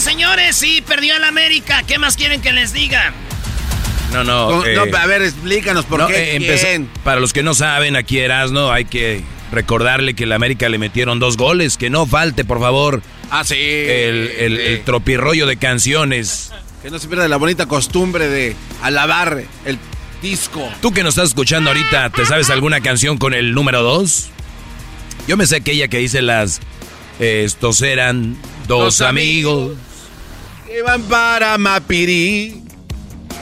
[0.00, 1.82] Señores, señores, sí, perdió el América.
[1.86, 3.12] ¿Qué más quieren que les diga?
[4.10, 4.64] No, no.
[4.64, 6.32] Eh, no, a ver, explícanos por no, qué.
[6.32, 10.70] eh, empezó- para los que no saben, aquí Erasno, hay que recordarle que el América
[10.70, 11.76] le metieron dos goles.
[11.76, 13.02] Que no falte, por favor.
[13.30, 13.54] Ah, sí.
[13.58, 16.52] El, el, el tropirrollo de canciones.
[16.82, 19.78] Que no se pierda la bonita costumbre de alabar el
[20.22, 20.72] disco.
[20.80, 24.30] Tú que nos estás escuchando ahorita, ¿te sabes alguna canción con el número dos?
[25.28, 26.60] Yo me sé aquella que dice las...
[27.20, 28.36] Estos eran
[28.66, 29.72] dos, Dos amigos.
[30.66, 32.62] Que van para Mapirí.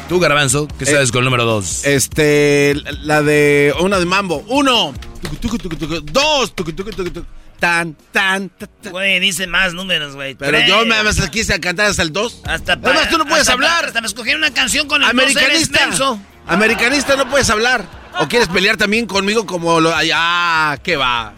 [0.09, 1.84] Tú, Garbanzo, ¿qué sabes con el número dos?
[1.84, 3.72] Este, la de.
[3.80, 4.44] Una de mambo.
[4.48, 4.92] Uno.
[5.22, 6.01] Tucu, tucu, tucu, tucu.
[6.01, 6.55] Dos.
[6.55, 7.26] Tucu, tucu, tucu, tucu.
[7.60, 8.51] Tan, tan.
[8.90, 10.34] Güey, dice más números, güey.
[10.34, 10.66] Pero Tres.
[10.68, 10.97] yo me
[11.30, 12.40] quise cantar hasta el dos.
[12.44, 13.84] Hasta Además, tú no puedes hasta- hablar.
[13.84, 15.86] Hasta me escogieron una canción con el dos, Americanista.
[15.86, 16.18] menso.
[16.48, 17.84] Americanista no puedes hablar.
[18.18, 19.92] ¿O quieres pelear también conmigo como lo.
[20.14, 21.34] Ah, ¿qué va?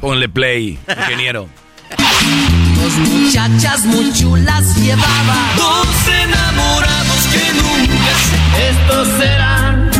[0.00, 1.48] Ponle play, ingeniero.
[1.90, 5.36] Dos muchachas muy chulas llevaba.
[5.56, 8.36] Dos enamorados que nunca se...
[8.70, 9.90] Estos serán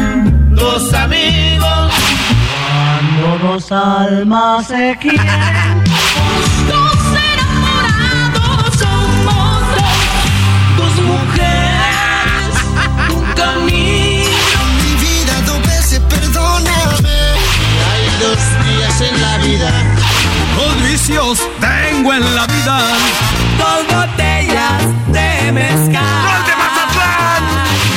[0.55, 1.93] dos amigos.
[2.67, 5.85] Cuando dos almas se quieren.
[6.69, 7.03] Dos
[7.33, 9.97] enamorados somos dos.
[10.79, 12.53] Dos mujeres,
[13.15, 14.61] un camino.
[14.83, 17.19] Mi vida dos veces perdóname.
[17.91, 19.96] Hay dos días en la vida.
[20.97, 22.79] Dos vicios tengo en la vida.
[23.59, 26.23] Dos botellas de mezcal.
[26.25, 27.45] ¡Gol de Mazatlán!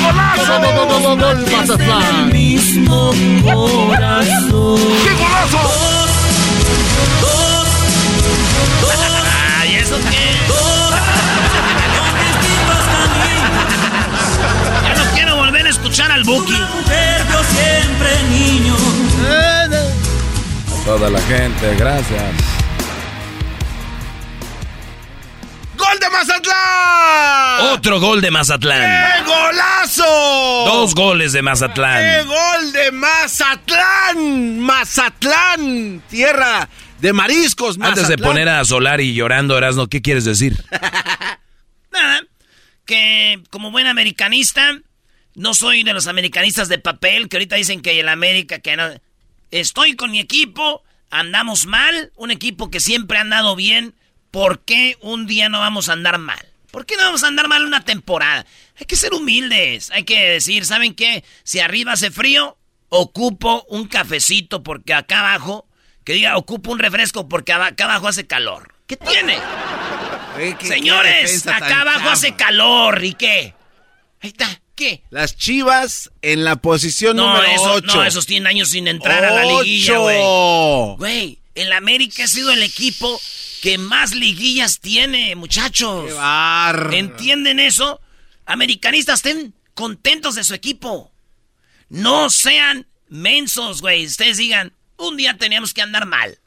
[0.03, 0.59] ¡Golazo!
[0.59, 2.03] Gol, gol, gol, gol, Mazatlán.
[2.03, 4.79] El mismo corazón.
[5.05, 5.61] ¡Qué golazo!
[7.21, 7.67] Dos,
[8.81, 8.95] dos,
[9.61, 10.25] Ay, ¿eso qué?
[10.49, 10.93] dos.
[14.83, 16.51] Ya no quiero volver a escuchar al Buki.
[16.51, 18.75] Yo siempre niño.
[20.85, 22.58] Toda la gente, gracias.
[26.19, 27.73] Mazatlán!
[27.73, 28.81] Otro gol de Mazatlán.
[28.81, 30.03] ¡Qué golazo!
[30.65, 32.27] Dos goles de ¡Qué Mazatlán.
[32.27, 34.59] gol de Mazatlán!
[34.59, 36.67] Mazatlán, tierra
[36.99, 37.77] de mariscos.
[37.79, 40.61] Antes de poner a Solari llorando, Erasno, ¿qué quieres decir?
[41.91, 42.21] Nada.
[42.85, 44.77] Que como buen americanista,
[45.35, 48.89] no soy de los americanistas de papel que ahorita dicen que el América, que no.
[49.51, 53.95] Estoy con mi equipo, andamos mal, un equipo que siempre ha andado bien.
[54.31, 56.45] ¿Por qué un día no vamos a andar mal?
[56.71, 58.45] ¿Por qué no vamos a andar mal una temporada?
[58.79, 61.23] Hay que ser humildes, hay que decir, ¿saben qué?
[61.43, 62.57] Si arriba hace frío,
[62.89, 65.67] ocupo un cafecito porque acá abajo,
[66.03, 68.75] que diga, ocupo un refresco porque acá abajo hace calor.
[68.87, 69.37] ¿Qué tiene?
[70.59, 72.11] Qué- Señores, acá abajo chava.
[72.13, 73.53] hace calor, ¿y qué?
[74.21, 75.03] Ahí está, ¿qué?
[75.09, 77.95] Las Chivas en la posición No, número eso, 8.
[77.95, 80.95] no, esos tienen años sin entrar a la liguilla, güey.
[80.97, 83.19] Güey, el América ha sido el equipo
[83.61, 86.13] que más liguillas tiene, muchachos.
[86.17, 86.93] ¡Qué!
[86.93, 88.01] ¿Entienden eso?
[88.45, 91.11] Americanistas, estén contentos de su equipo.
[91.89, 94.05] No sean mensos, güey.
[94.05, 96.39] Ustedes digan, un día teníamos que andar mal.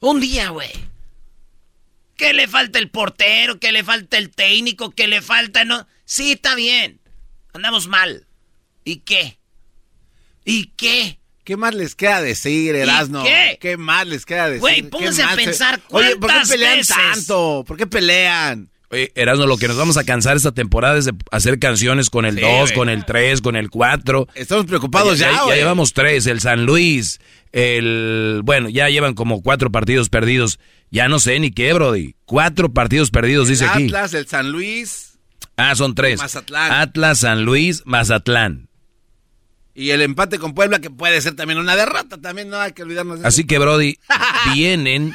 [0.00, 0.70] Un día, güey.
[2.16, 3.60] ¿Qué le falta el portero?
[3.60, 4.90] ¿Qué le falta el técnico?
[4.90, 5.64] ¿Qué le falta?
[5.64, 5.86] No.
[6.04, 7.00] Sí, está bien.
[7.52, 8.26] Andamos mal.
[8.84, 9.38] ¿Y qué?
[10.44, 11.18] ¿Y qué?
[11.46, 13.22] ¿Qué más les queda decir, Erasno?
[13.22, 13.56] qué?
[13.60, 14.60] ¿Qué más les queda decir?
[14.60, 16.96] Güey, ¿Qué pónganse a pensar Oye, ¿por qué cuántas pelean veces?
[16.96, 17.64] tanto?
[17.64, 18.68] ¿Por qué pelean?
[18.90, 22.24] Oye, Erasmo, lo que nos vamos a cansar esta temporada es de hacer canciones con
[22.26, 22.74] el Sí, 2, güey.
[22.74, 24.26] con el 3, con el 4.
[24.34, 27.20] Estamos preocupados ya, ya, llevamos tres, el San Luis,
[27.52, 28.40] el...
[28.44, 30.58] Bueno, ya llevan como cuatro partidos perdidos.
[30.90, 32.16] Ya no sé ni qué, Brody.
[32.24, 33.84] Cuatro partidos perdidos, dice el aquí.
[33.86, 35.18] Atlas, el San Luis
[35.56, 36.18] Ah, son tres.
[36.18, 36.72] Mazatlán.
[36.72, 38.68] Atlas, San Luis, Mazatlán.
[39.76, 42.18] Y el empate con Puebla, que puede ser también una derrota.
[42.18, 43.48] También no hay que olvidarnos de Así eso.
[43.48, 43.98] que, Brody,
[44.54, 45.14] vienen...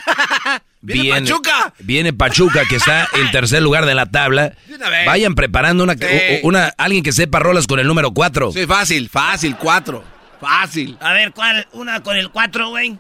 [0.83, 1.73] ¡Viene viene- Pachuca!
[1.79, 4.53] Viene Pachuca, que está en tercer lugar de la tabla.
[4.67, 5.05] De una vez.
[5.05, 6.39] Vayan preparando una, Sí.
[6.43, 8.51] una alguien que sepa rolas con el número 4.
[8.51, 10.03] Sí, fácil, fácil, cuatro.
[10.39, 10.97] Fácil.
[11.01, 11.67] A ver, ¿cuál?
[11.73, 12.97] Una con el 4, güey.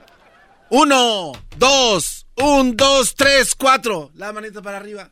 [0.69, 4.11] Uno, dos, un, dos, tres, cuatro.
[4.15, 5.09] La manita para arriba.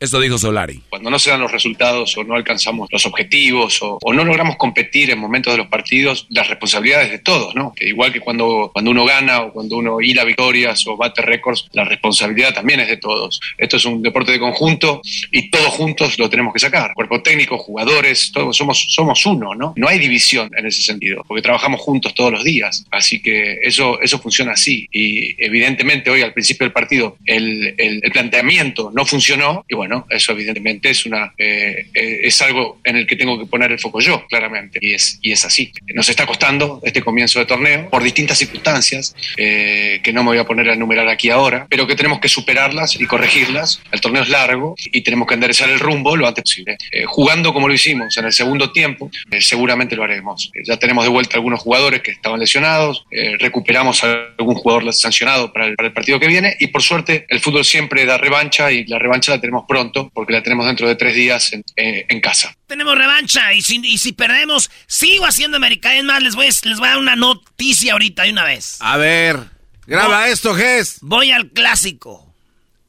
[0.00, 0.80] Esto dijo Solari.
[0.88, 4.56] Cuando no se dan los resultados o no alcanzamos los objetivos o, o no logramos
[4.56, 7.72] competir en momentos de los partidos, las responsabilidades de todos, ¿no?
[7.74, 11.68] Que igual que cuando, cuando uno gana o cuando uno hila victorias o bate récords,
[11.72, 13.40] la responsabilidad también es de todos.
[13.56, 15.00] Esto es un deporte de conjunto
[15.30, 16.92] y todos juntos lo tenemos que sacar.
[16.94, 19.72] Cuerpo técnico, jugadores, todos somos, somos uno, ¿no?
[19.76, 22.84] No hay división en ese sentido, porque trabajamos juntos todos los días.
[22.90, 24.86] Así que eso, eso funciona así.
[24.92, 30.06] Y evidentemente hoy al principio del partido el, el- el planteamiento no funcionó y bueno,
[30.10, 33.78] eso evidentemente es una eh, eh, es algo en el que tengo que poner el
[33.78, 35.72] foco yo, claramente, y es, y es así.
[35.94, 40.38] Nos está costando este comienzo de torneo por distintas circunstancias eh, que no me voy
[40.38, 43.82] a poner a enumerar aquí ahora, pero que tenemos que superarlas y corregirlas.
[43.92, 46.78] El torneo es largo y tenemos que enderezar el rumbo lo antes posible.
[46.92, 50.50] Eh, jugando como lo hicimos en el segundo tiempo, eh, seguramente lo haremos.
[50.54, 53.04] Eh, ya tenemos de vuelta algunos jugadores que estaban lesionados,
[53.38, 57.26] recuperamos a algún jugador sancionado para el, para el partido que viene y por suerte
[57.28, 60.86] el fútbol siempre da revancha y la revancha la tenemos pronto porque la tenemos dentro
[60.88, 62.54] de tres días en, eh, en casa.
[62.66, 65.94] Tenemos revancha y si, y si perdemos, sigo haciendo América.
[65.96, 68.76] Es más, les voy, a- les voy a dar una noticia ahorita de una vez.
[68.80, 69.38] A ver,
[69.86, 70.98] graba Voy- esto, Ges.
[71.00, 72.32] Voy al clásico.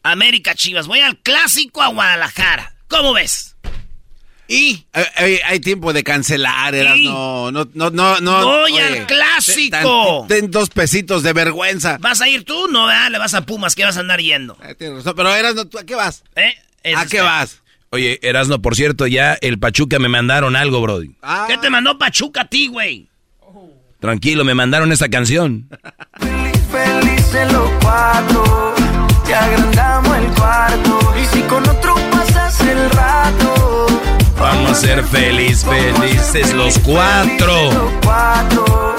[0.03, 0.87] América Chivas.
[0.87, 2.73] Voy al clásico a Guadalajara.
[2.87, 3.48] ¿Cómo ves?
[4.51, 8.45] Y hay, hay- hay tiempo de cancelar, Eras, Y- no, no, no, no, no.
[8.45, 10.25] Voy al clásico.
[10.27, 11.97] Ten, ten dos pesitos de vergüenza.
[12.01, 12.67] ¿Vas a ir tú?
[12.67, 13.11] No, ¿verdad?
[13.11, 13.75] Le vas a Pumas.
[13.75, 14.57] ¿Qué vas a andar yendo?
[14.63, 16.23] Eh, tienes razón, pero Eras, no, ¿tú ¿a qué vas?
[16.35, 16.93] ¿Eh?
[16.95, 17.61] ¿A qué vas?
[17.91, 21.15] Oye, Erasno, por cierto, ya el Pachuca me mandaron algo, Brody.
[21.21, 21.45] Ah.
[21.47, 23.07] ¿Qué te mandó Pachuca a ti, güey?
[23.99, 25.67] Tranquilo, me mandaron esta canción.
[26.71, 28.75] Felices los cuatro,
[29.25, 31.13] te agrandamos el cuarto.
[31.21, 33.87] Y si con otro pasas el rato,
[34.51, 37.69] Vamos a ser feliz, felices los cuatro.
[38.01, 38.95] cuatro,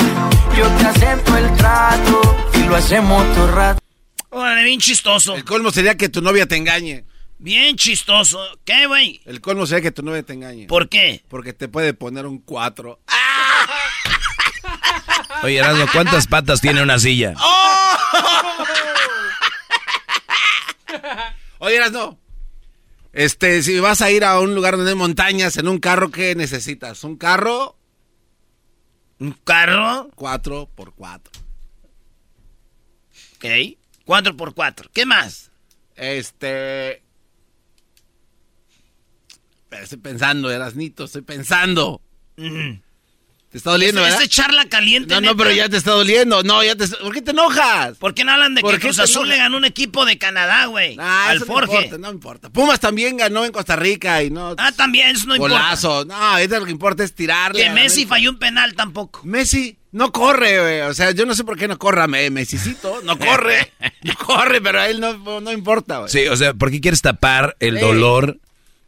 [0.56, 3.82] yo te acepto el trato y lo hacemos todo rato.
[4.28, 5.35] Órale, bien chistoso.
[5.35, 7.05] El colmo sería que tu novia te engañe.
[7.39, 8.39] Bien chistoso.
[8.64, 9.22] ¿Qué, güey?
[9.27, 10.68] El colmo sería que tu novia te engañe.
[10.68, 11.24] ¿Por qué?
[11.28, 13.01] Porque te puede poner un cuatro.
[15.43, 17.35] Oye, Erasno, ¿cuántas patas tiene una silla?
[21.59, 22.20] Oye, Eras, no.
[23.12, 26.35] Este, si vas a ir a un lugar donde hay montañas en un carro, ¿qué
[26.35, 27.03] necesitas?
[27.05, 27.77] ¿Un carro?
[29.19, 30.11] ¿Un carro?
[30.15, 31.32] Cuatro por cuatro.
[33.37, 33.45] Ok.
[34.05, 34.89] Cuatro por cuatro.
[34.93, 35.51] ¿Qué más?
[35.97, 37.03] Este.
[39.69, 42.01] Pero Estoy pensando, Erasnito, estoy pensando.
[43.51, 44.20] Te está doliendo, ¿verdad?
[44.20, 45.35] ese charla caliente, No, no, neta.
[45.36, 46.44] pero ya te está doliendo.
[46.44, 47.97] No, ya te ¿Por qué te enojas?
[47.98, 50.66] ¿Por qué no hablan de ¿Por que Cruz Azul le ganó un equipo de Canadá,
[50.66, 50.97] güey?
[51.01, 51.72] Ah, al eso no Forge.
[51.74, 52.51] importa, no importa.
[52.51, 54.55] Pumas también ganó en Costa Rica y no.
[54.56, 56.05] Ah, también, eso no Golazo.
[56.05, 57.60] No, ahorita lo que importa es tirarle.
[57.64, 59.22] Que Messi falló un penal tampoco.
[59.24, 60.81] Messi no corre, güey.
[60.82, 63.01] O sea, yo no sé por qué no corre a Me- Messicito.
[63.02, 63.72] No corre.
[64.05, 66.09] no corre, pero a él no, no importa, güey.
[66.09, 68.39] Sí, o sea, ¿por qué quieres tapar el dolor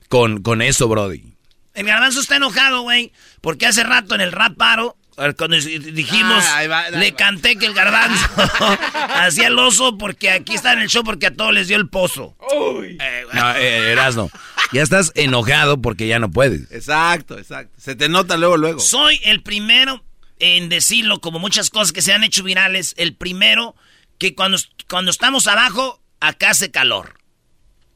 [0.09, 1.32] con, con eso, Brody?
[1.75, 6.45] El garbanzo está enojado, güey, porque hace rato en el rap paro, eh, cuando dijimos,
[6.47, 7.17] Ah, ahí va, ahí le va.
[7.17, 8.27] canté que el garbanzo
[9.15, 11.89] hacía el oso porque aquí está en el show porque a todos les dio el
[11.89, 12.37] pozo.
[12.51, 12.55] Eh,
[12.85, 12.99] güey.
[13.33, 14.31] No, eh, Erasno,
[14.73, 16.71] ya estás enojado porque ya no puedes.
[16.73, 17.75] Exacto, exacto.
[17.79, 18.81] Se te nota luego, luego.
[18.81, 20.03] Soy el primero
[20.39, 23.77] en decirlo, como muchas cosas que se han hecho virales, el primero
[24.19, 24.59] que cuando,
[24.89, 27.19] cuando estamos abajo, acá hace calor.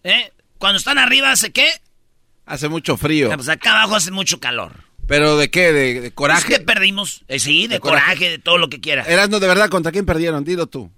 [0.04, 0.32] ¿Eh?
[0.58, 1.68] Cuando están arriba, ¿hace qué?
[2.46, 3.30] Hace mucho frío.
[3.32, 4.72] Ah, Pues acá abajo hace mucho calor.
[5.06, 5.72] ¿Pero de qué?
[5.72, 6.48] ¿De, de Es coraje?
[6.48, 7.24] que perdimos.
[7.28, 8.30] Eh, sí, de, ¿De coraje, coraje?
[8.30, 9.06] de todo lo que quieras.
[9.08, 10.44] Erasno, de verdad, ¿contra quién perdieron?
[10.44, 10.90] Dilo tú.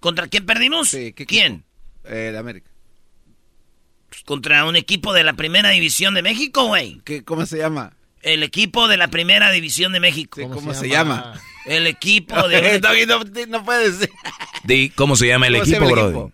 [0.00, 0.88] ¿Contra quién perdimos?
[0.88, 1.64] Sí, ¿qué ¿Quién?
[2.04, 2.70] Eh, de América.
[4.08, 7.00] Pues contra un equipo de la Primera División de México, güey.
[7.04, 7.92] ¿Qué, ¿Cómo se llama?
[8.22, 10.40] El equipo de la Primera División de México.
[10.40, 11.34] Sí, ¿Cómo, se, llama?
[11.66, 12.80] El equipo de...
[12.80, 14.14] no, no, no puedes decir.
[14.64, 16.32] Di, ¿cómo se llama el ¿Cómo equipo, equipo?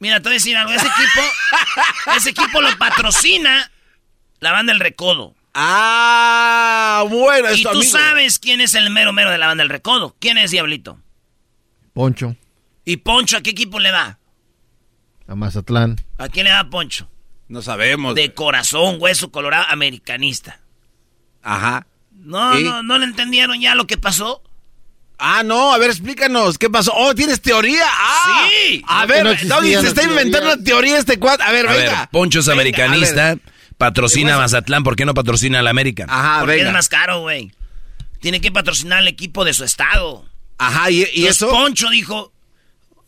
[0.00, 0.72] Mira, te voy a decir algo.
[0.72, 3.70] Ese equipo, ese equipo lo patrocina
[4.40, 5.34] la banda El Recodo.
[5.60, 7.52] Ah, bueno.
[7.52, 10.14] Y tú sabes quién es el mero mero de la banda del recodo.
[10.20, 11.00] ¿Quién es Diablito?
[11.92, 12.36] Poncho.
[12.84, 14.20] ¿Y Poncho a qué equipo le da?
[15.26, 15.96] A Mazatlán.
[16.16, 17.10] ¿A quién le da Poncho?
[17.48, 18.14] No sabemos.
[18.14, 20.60] De corazón, hueso colorado, americanista.
[21.42, 21.88] Ajá.
[22.12, 24.42] No, no, no le entendieron ya lo que pasó.
[25.18, 26.92] Ah, no, a ver, explícanos, ¿qué pasó?
[26.94, 27.84] Oh, ¿tienes teoría?
[27.86, 28.84] Ah, sí.
[28.86, 31.44] A ver, no, se está inventando una teoría este cuadro.
[31.44, 31.98] A ver, a venga.
[32.00, 33.36] Ver, Poncho es americanista,
[33.76, 36.06] patrocina a Mazatlán, ¿por qué no patrocina a la América?
[36.08, 37.52] Ajá, Porque es más caro, güey.
[38.20, 40.24] Tiene que patrocinar al equipo de su estado.
[40.58, 41.48] Ajá, ¿y, y eso?
[41.50, 42.32] Poncho dijo,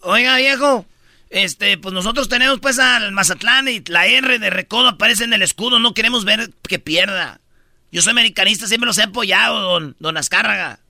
[0.01, 0.87] oiga, viejo,
[1.31, 5.43] este, pues nosotros tenemos pues al Mazatlán y la R de Recodo aparece en el
[5.43, 7.41] escudo, no queremos ver que pierda.
[7.93, 10.81] Yo soy americanista, siempre los he apoyado, don, don Azcárraga.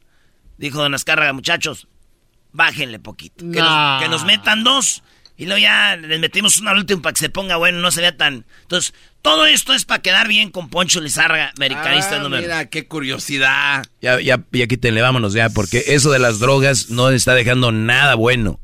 [0.61, 1.89] Dijo don Azcárraga, muchachos,
[2.53, 3.51] bájenle poquito.
[3.51, 5.03] Que, nos, que nos metan dos.
[5.39, 8.15] Y luego ya les metimos una última para que se ponga bueno, no se vea
[8.15, 8.45] tan...
[8.61, 8.93] Entonces,
[9.23, 12.43] todo esto es para quedar bien con Poncho Lizárraga, americanista ah, número.
[12.43, 13.87] Mira, qué curiosidad.
[14.03, 18.15] Ya, ya, ya quítenle, vámonos ya, porque eso de las drogas no está dejando nada
[18.17, 18.61] bueno.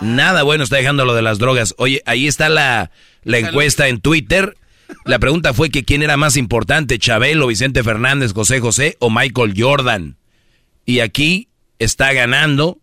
[0.00, 1.74] Nada bueno está dejando lo de las drogas.
[1.76, 2.90] Oye, ahí está la,
[3.22, 4.56] la encuesta en Twitter.
[5.04, 9.52] La pregunta fue que quién era más importante, Chabelo, Vicente Fernández, José José o Michael
[9.54, 10.16] Jordan.
[10.86, 11.48] Y aquí
[11.78, 12.78] está ganando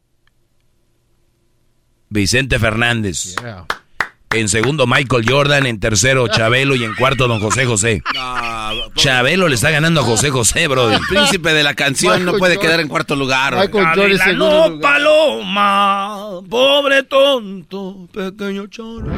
[2.09, 3.35] Vicente Fernández.
[4.33, 5.65] En segundo, Michael Jordan.
[5.65, 6.75] En tercero, Chabelo.
[6.75, 8.01] Y en cuarto, don José José.
[8.95, 10.91] Chabelo le está ganando a José José, bro.
[10.91, 13.55] El príncipe de la canción no puede quedar en cuarto lugar.
[13.55, 19.11] Michael Jordan no, paloma, pobre tonto, pequeño chorro.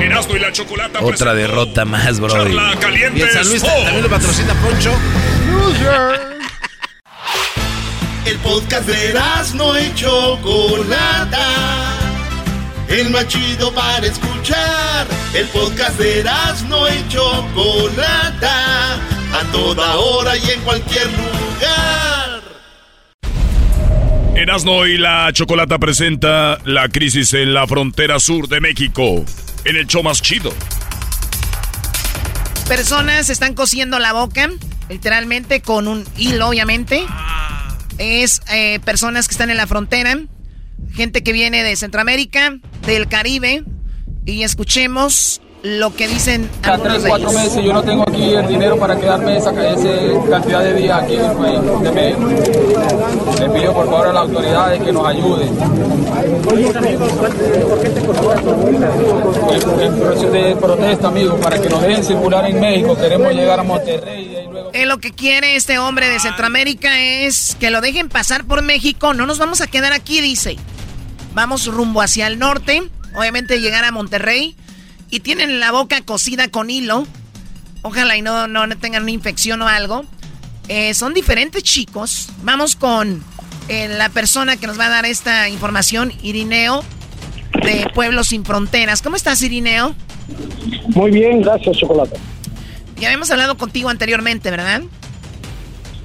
[0.00, 2.28] y la chocolata Otra derrota más, bro.
[2.28, 3.18] Charla caliente.
[3.18, 4.92] Y en San Luis también lo patrocina Poncho.
[8.26, 9.14] El podcast de
[9.54, 11.46] no y Chocolata.
[12.88, 15.06] El más chido para escuchar.
[15.32, 16.24] El podcast de
[16.68, 18.94] no y Chocolata.
[19.32, 22.42] A toda hora y en cualquier lugar.
[24.34, 29.24] Erasno y la Chocolata presenta la crisis en la frontera sur de México.
[29.64, 30.52] En el show más chido.
[32.66, 34.50] Personas están cosiendo la boca,
[34.88, 37.06] literalmente con un hilo, obviamente
[37.98, 40.18] es eh, personas que están en la frontera,
[40.92, 42.56] gente que viene de Centroamérica,
[42.86, 43.64] del Caribe,
[44.24, 48.78] y escuchemos lo que dicen a tres, cuatro meses yo no tengo aquí el dinero
[48.78, 52.16] para quedarme esa, cantidad de días aquí en el país.
[53.40, 55.48] Le pido por favor a las autoridades que nos ayuden.
[59.80, 62.96] En proceso de protesta, amigo, para que nos dejen circular en México.
[62.96, 64.35] Queremos llegar a Monterrey.
[64.76, 64.94] Luego...
[64.94, 69.14] lo que quiere este hombre de Centroamérica es que lo dejen pasar por México.
[69.14, 70.56] No nos vamos a quedar aquí, dice.
[71.34, 72.82] Vamos rumbo hacia el norte.
[73.14, 74.56] Obviamente llegar a Monterrey
[75.10, 77.06] y tienen la boca cosida con hilo.
[77.82, 80.04] Ojalá y no, no tengan una infección o algo.
[80.68, 82.28] Eh, son diferentes chicos.
[82.42, 83.22] Vamos con
[83.68, 86.84] eh, la persona que nos va a dar esta información, Irineo,
[87.62, 89.02] de Pueblos Sin Fronteras.
[89.02, 89.94] ¿Cómo estás, Irineo?
[90.88, 92.18] Muy bien, gracias, Chocolate.
[92.98, 94.82] Ya habíamos hablado contigo anteriormente, ¿verdad?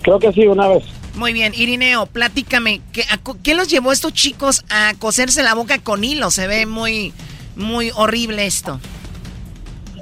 [0.01, 0.84] Creo que sí, una vez.
[1.15, 3.03] Muy bien, Irineo, platícame, ¿qué,
[3.43, 6.31] ¿qué los llevó a estos chicos a coserse la boca con hilo?
[6.31, 7.13] Se ve muy,
[7.55, 8.80] muy horrible esto.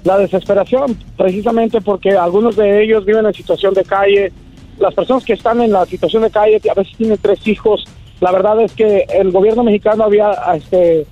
[0.03, 4.31] La desesperación, precisamente porque algunos de ellos viven en situación de calle.
[4.77, 7.83] Las personas que están en la situación de calle a veces tienen tres hijos.
[8.21, 11.05] La verdad es que el gobierno mexicano había este,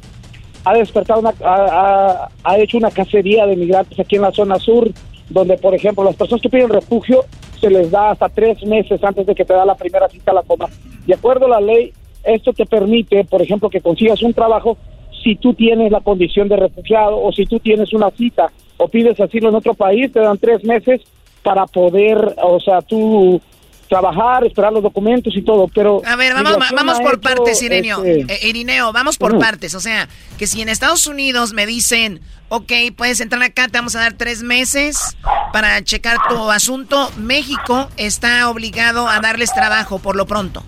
[0.63, 4.91] ha despertado, una, ha, ha, hecho una cacería de migrantes aquí en la zona sur,
[5.29, 7.25] donde, por ejemplo, las personas que piden refugio
[7.59, 10.35] se les da hasta tres meses antes de que te da la primera cita a
[10.35, 10.67] la coma.
[11.05, 11.91] De acuerdo a la ley,
[12.23, 14.77] esto te permite, por ejemplo, que consigas un trabajo
[15.23, 19.19] si tú tienes la condición de refugiado o si tú tienes una cita o pides
[19.19, 21.01] asilo en otro país, te dan tres meses
[21.43, 23.41] para poder, o sea, tú
[23.87, 26.01] trabajar, esperar los documentos y todo, pero...
[26.05, 28.03] A ver, vamos, vamos por partes, Irineo.
[28.03, 29.75] Este, eh, Irineo, vamos por partes.
[29.75, 30.07] O sea,
[30.37, 34.13] que si en Estados Unidos me dicen, ok, puedes entrar acá, te vamos a dar
[34.13, 35.17] tres meses
[35.53, 40.63] para checar tu asunto, México está obligado a darles trabajo por lo pronto.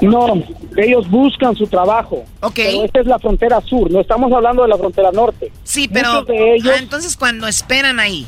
[0.00, 0.42] No,
[0.76, 2.24] ellos buscan su trabajo.
[2.40, 2.54] Ok.
[2.56, 5.52] Pero esta es la frontera sur, no estamos hablando de la frontera norte.
[5.64, 8.26] Sí, pero ellos, ah, entonces cuando esperan ahí.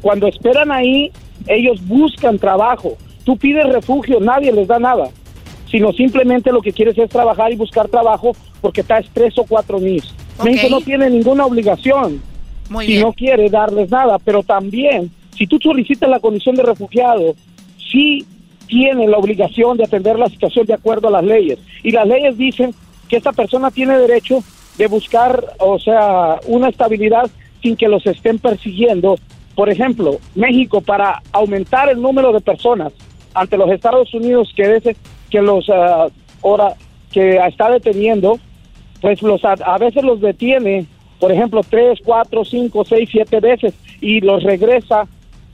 [0.00, 1.12] Cuando esperan ahí,
[1.46, 2.96] ellos buscan trabajo.
[3.24, 5.08] Tú pides refugio, nadie les da nada.
[5.70, 9.78] Sino simplemente lo que quieres es trabajar y buscar trabajo porque estás tres o cuatro
[9.78, 10.02] mil.
[10.44, 12.20] México no tiene ninguna obligación.
[12.68, 13.02] Muy si bien.
[13.04, 17.34] no quiere darles nada, pero también, si tú solicitas la condición de refugiado,
[17.90, 18.24] sí
[18.66, 21.58] tiene la obligación de atender la situación de acuerdo a las leyes.
[21.82, 22.74] Y las leyes dicen
[23.08, 24.42] que esta persona tiene derecho
[24.78, 29.16] de buscar, o sea, una estabilidad sin que los estén persiguiendo
[29.54, 32.92] por ejemplo, México para aumentar el número de personas
[33.34, 34.96] ante los Estados Unidos que veces
[35.30, 36.08] que los ah,
[36.42, 36.74] ahora
[37.10, 38.38] que está deteniendo,
[39.00, 40.86] pues los a, a veces los detiene,
[41.20, 45.06] por ejemplo, tres, cuatro, cinco, seis, siete veces y los regresa.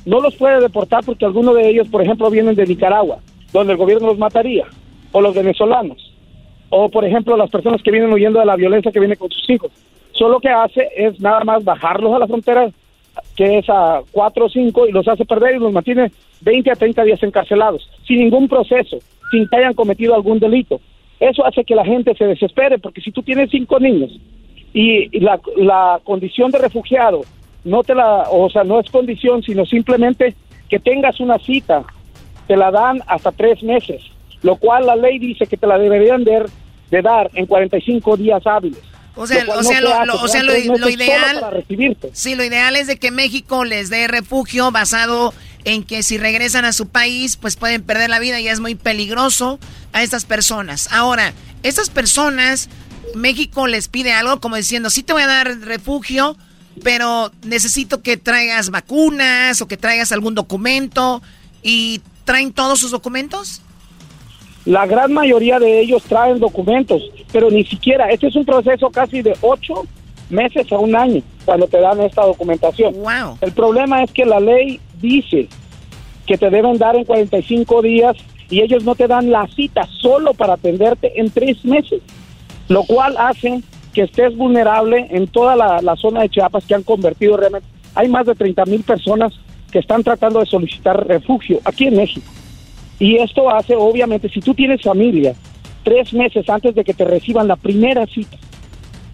[0.05, 3.19] No los puede deportar porque algunos de ellos, por ejemplo, vienen de Nicaragua,
[3.53, 4.67] donde el gobierno los mataría,
[5.13, 6.15] o los venezolanos,
[6.71, 9.49] o por ejemplo las personas que vienen huyendo de la violencia que viene con sus
[9.51, 9.71] hijos.
[10.13, 12.71] Solo que hace es nada más bajarlos a la frontera,
[13.37, 16.77] que es a cuatro o cinco, y los hace perder y los mantiene 20 a
[16.77, 18.99] 30 días encarcelados, sin ningún proceso,
[19.31, 20.81] sin que hayan cometido algún delito.
[21.21, 24.19] Eso hace que la gente se desespere, porque si tú tienes cinco niños
[24.73, 27.23] y la, la condición de refugiado
[27.65, 30.35] no te la, o sea, no es condición, sino simplemente
[30.69, 31.85] que tengas una cita,
[32.47, 34.03] te la dan hasta tres meses,
[34.43, 36.45] lo cual la ley dice que te la deberían de,
[36.91, 38.83] de dar en 45 días hábiles.
[39.19, 40.57] O sea, Lo o sea, se lo, hace, lo- o sea, lo,
[40.89, 41.41] ideal.
[42.13, 45.35] Sí, lo ideal es de que México les dé refugio basado
[45.65, 48.75] en que si regresan a su país, pues pueden perder la vida y es muy
[48.77, 49.59] peligroso
[49.93, 50.89] a estas personas.
[50.93, 51.33] Ahora,
[51.65, 52.69] estas personas,
[53.15, 56.37] México les pide algo como diciendo, sí te voy a dar refugio,
[56.85, 61.23] pero necesito que traigas vacunas o que traigas algún documento
[61.63, 63.63] y traen todos sus documentos.
[64.65, 67.03] La gran mayoría de ellos traen documentos,
[67.33, 69.87] pero ni siquiera, este es un proceso casi de ocho
[70.31, 72.95] meses a un año cuando te dan esta documentación.
[73.41, 75.49] El problema es que la ley dice
[76.27, 78.17] que te deben dar en 45 días
[78.51, 82.03] y ellos no te dan la cita solo para atenderte en tres meses,
[82.69, 83.63] lo cual hace
[83.95, 87.67] que estés vulnerable en toda la, la zona de Chiapas que han convertido realmente.
[87.95, 89.33] Hay más de 30 mil personas
[89.73, 92.27] que están tratando de solicitar refugio aquí en México.
[92.99, 95.35] Y esto hace, obviamente, si tú tienes familia,
[95.85, 98.37] tres meses antes de que te reciban la primera cita,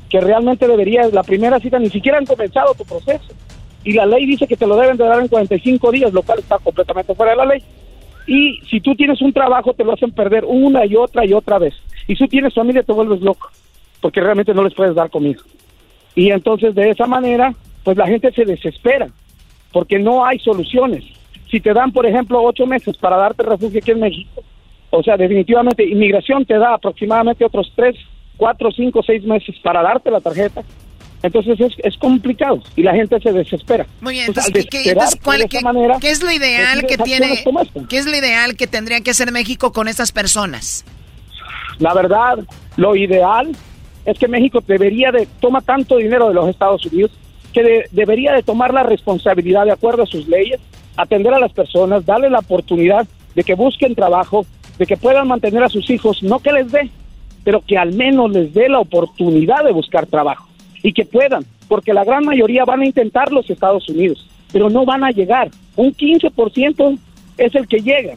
[0.09, 3.35] que realmente debería, la primera cita ni siquiera han comenzado tu proceso.
[3.83, 6.39] Y la ley dice que te lo deben de dar en 45 días, lo cual
[6.39, 7.63] está completamente fuera de la ley.
[8.27, 11.59] Y si tú tienes un trabajo, te lo hacen perder una y otra y otra
[11.59, 11.75] vez.
[12.07, 13.51] Y si tú tienes familia, te vuelves loco,
[14.01, 15.41] porque realmente no les puedes dar comida.
[16.15, 17.53] Y entonces de esa manera,
[17.83, 19.09] pues la gente se desespera,
[19.73, 21.05] porque no hay soluciones.
[21.51, 24.43] Si te dan, por ejemplo, ocho meses para darte refugio aquí en México,
[24.91, 27.97] o sea, definitivamente inmigración te da aproximadamente otros tres,
[28.37, 30.63] cuatro, cinco, seis meses para darte la tarjeta.
[31.23, 33.87] Entonces es, es complicado y la gente se desespera.
[34.03, 36.99] Muy bien, Entonces, ¿qué, entonces, ¿cuál- de qué- esa manera, qué es lo ideal que
[36.99, 37.43] tiene?
[37.89, 40.85] ¿Qué es lo ideal que tendría que hacer México con estas personas?
[41.79, 42.39] La verdad,
[42.77, 43.53] lo ideal
[44.05, 47.11] es que México debería de toma tanto dinero de los Estados Unidos
[47.55, 50.61] que de- debería de tomar la responsabilidad de acuerdo a sus leyes,
[50.97, 54.47] atender a las personas, darle la oportunidad de que busquen trabajo,
[54.79, 56.91] de que puedan mantener a sus hijos, no que les dé,
[57.45, 60.49] pero que al menos les dé la oportunidad de buscar trabajo
[60.83, 64.85] y que puedan, porque la gran mayoría van a intentar los Estados Unidos, pero no
[64.85, 65.51] van a llegar.
[65.77, 66.99] Un 15%
[67.39, 68.15] es el que llega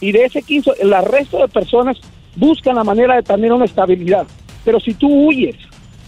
[0.00, 1.98] y de ese 15, el resto de personas
[2.36, 4.26] buscan la manera de tener una estabilidad.
[4.64, 5.56] Pero si tú huyes,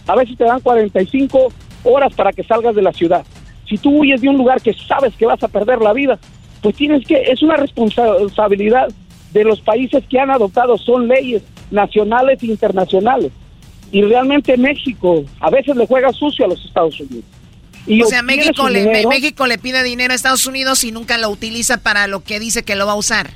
[0.07, 1.51] a veces te dan 45
[1.83, 3.25] horas para que salgas de la ciudad.
[3.67, 6.19] Si tú huyes de un lugar que sabes que vas a perder la vida,
[6.61, 8.87] pues tienes que, es una responsabilidad
[9.33, 11.41] de los países que han adoptado, son leyes
[11.71, 13.31] nacionales e internacionales.
[13.91, 17.25] Y realmente México a veces le juega sucio a los Estados Unidos.
[17.85, 21.17] Y o sea, México le, dinero- México le pide dinero a Estados Unidos y nunca
[21.17, 23.31] lo utiliza para lo que dice que lo va a usar.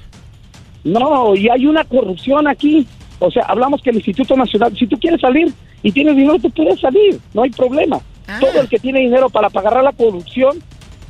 [0.84, 2.88] No, y hay una corrupción aquí.
[3.20, 5.52] O sea, hablamos que el Instituto Nacional, si tú quieres salir
[5.84, 8.00] y tienes dinero, tú puedes salir, no hay problema.
[8.28, 8.40] Ah.
[8.40, 10.62] Todo el que tiene dinero para pagar la corrupción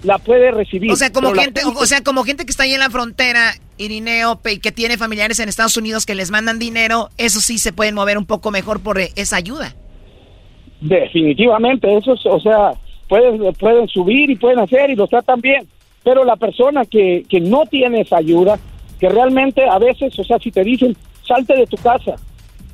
[0.04, 0.92] la puede recibir.
[0.92, 4.40] O sea, como gente, o sea, como gente que está ahí en la frontera, Irineo,
[4.46, 7.96] y que tiene familiares en Estados Unidos que les mandan dinero, eso sí se pueden
[7.96, 9.76] mover un poco mejor por eh, esa ayuda.
[10.82, 12.72] Definitivamente, eso es, o sea,
[13.10, 15.68] pueden, pueden subir y pueden hacer y lo tratan bien.
[16.04, 18.60] Pero la persona que, que no tiene esa ayuda,
[19.00, 20.96] que realmente a veces, o sea, si te dicen,
[21.28, 22.16] salte de tu casa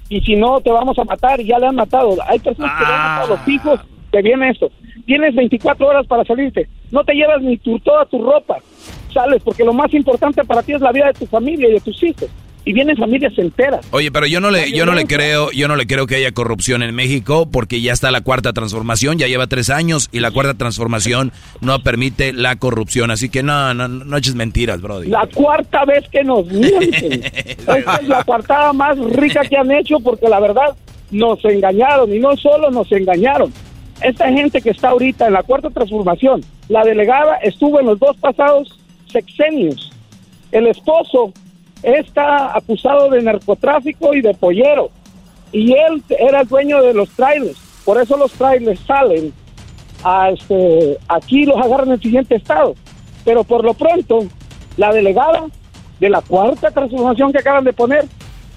[0.09, 2.15] y si no te vamos a matar y ya le han matado.
[2.27, 3.79] Hay personas que le han matado a los hijos,
[4.13, 4.71] que viene esto.
[5.05, 8.57] Tienes 24 horas para salirte, no te llevas ni tu, toda tu ropa,
[9.11, 11.81] sales porque lo más importante para ti es la vida de tu familia y de
[11.81, 12.29] tus hijos.
[12.65, 13.85] Y vienen familias enteras.
[13.91, 16.31] Oye, pero yo no le, yo no le creo, yo no le creo que haya
[16.31, 20.31] corrupción en México porque ya está la cuarta transformación, ya lleva tres años y la
[20.31, 25.09] cuarta transformación no permite la corrupción, así que no, no, no eches mentiras, Brody.
[25.09, 27.23] La cuarta vez que nos mienten.
[27.33, 30.73] Esta es la cuartada más rica que han hecho porque la verdad
[31.11, 33.51] nos engañaron y no solo nos engañaron.
[34.03, 38.17] Esta gente que está ahorita en la cuarta transformación, la delegada estuvo en los dos
[38.17, 38.77] pasados
[39.09, 39.93] sexenios.
[40.51, 41.31] El esposo
[41.81, 44.89] está acusado de narcotráfico y de pollero.
[45.53, 47.57] Y él era el dueño de los trailers.
[47.85, 49.33] Por eso los trailers salen
[50.03, 52.75] a este, aquí los agarran en el siguiente estado.
[53.23, 54.25] Pero por lo pronto,
[54.75, 55.45] la delegada
[56.01, 58.05] de la cuarta transformación que acaban de poner,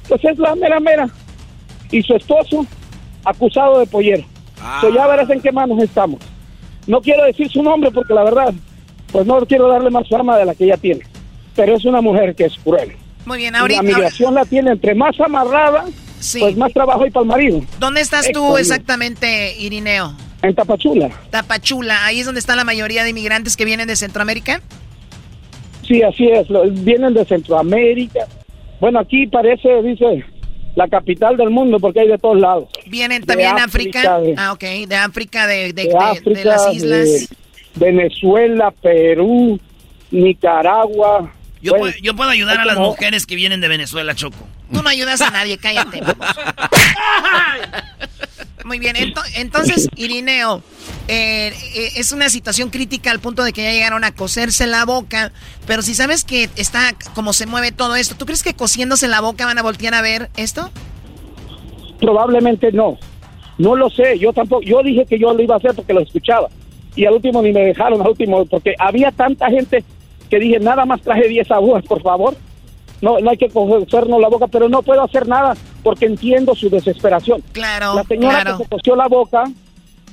[0.09, 1.09] pues es la mera mera.
[1.93, 2.67] Y su esposo,
[3.25, 4.25] acusado de pollero.
[4.81, 6.21] So ya verás en qué manos estamos.
[6.87, 8.55] No quiero decir su nombre porque la verdad,
[9.13, 11.03] pues no quiero darle más fama de la que ella tiene.
[11.55, 12.93] Pero es una mujer que es cruel.
[13.25, 13.83] Muy bien, ahorita.
[13.83, 15.85] La migración la tiene entre más amarrada,
[16.39, 17.63] pues más trabajo hay para el marido.
[17.79, 20.15] ¿Dónde estás tú Héctor, exactamente, Irineo?
[20.43, 21.11] En Tapachula.
[21.31, 24.61] Tapachula, ahí es donde está la mayoría de inmigrantes que vienen de Centroamérica.
[25.87, 26.47] Sí, así es.
[26.85, 28.27] Vienen de Centroamérica.
[28.81, 30.25] Bueno, aquí parece, dice,
[30.77, 32.69] la capital del mundo porque hay de todos lados.
[32.87, 34.19] Vienen De también África, África.
[34.21, 37.09] de- Ah, ok, de África, de, de, de, de- de África, las islas.
[37.09, 37.29] de
[37.77, 39.59] Venezuela, Perú,
[40.11, 41.33] Nicaragua.
[41.63, 44.37] Yo, Bueno, puedo, yo puedo ayudar a las como- mujeres que vienen de Venezuela, Choco.
[44.73, 46.01] Tú no ayudas a nadie, cállate.
[48.67, 50.61] Muy bien, ento- entonces, Irineo,
[51.07, 54.85] eh, eh, es una situación crítica al punto de que ya llegaron a coserse la
[54.85, 55.31] boca,
[55.69, 59.21] pero si sabes que está como se mueve todo esto, ¿tú crees que cosiéndose la
[59.21, 60.69] boca van a voltear a ver esto?
[62.01, 62.99] Probablemente no.
[63.59, 64.19] No lo sé.
[64.19, 64.63] Yo tampoco.
[64.63, 66.49] Yo dije que yo lo iba a hacer porque lo escuchaba.
[66.97, 69.85] Y al último ni me dejaron, al último, porque había tanta gente
[70.29, 72.37] que dije, nada más traje 10 agujas, por favor.
[73.03, 76.71] No, no hay que cosernos la boca, pero no puedo hacer nada porque entiendo su
[76.71, 77.43] desesperación.
[77.53, 78.59] Claro, La señora claro.
[78.59, 79.45] que se cosió la boca,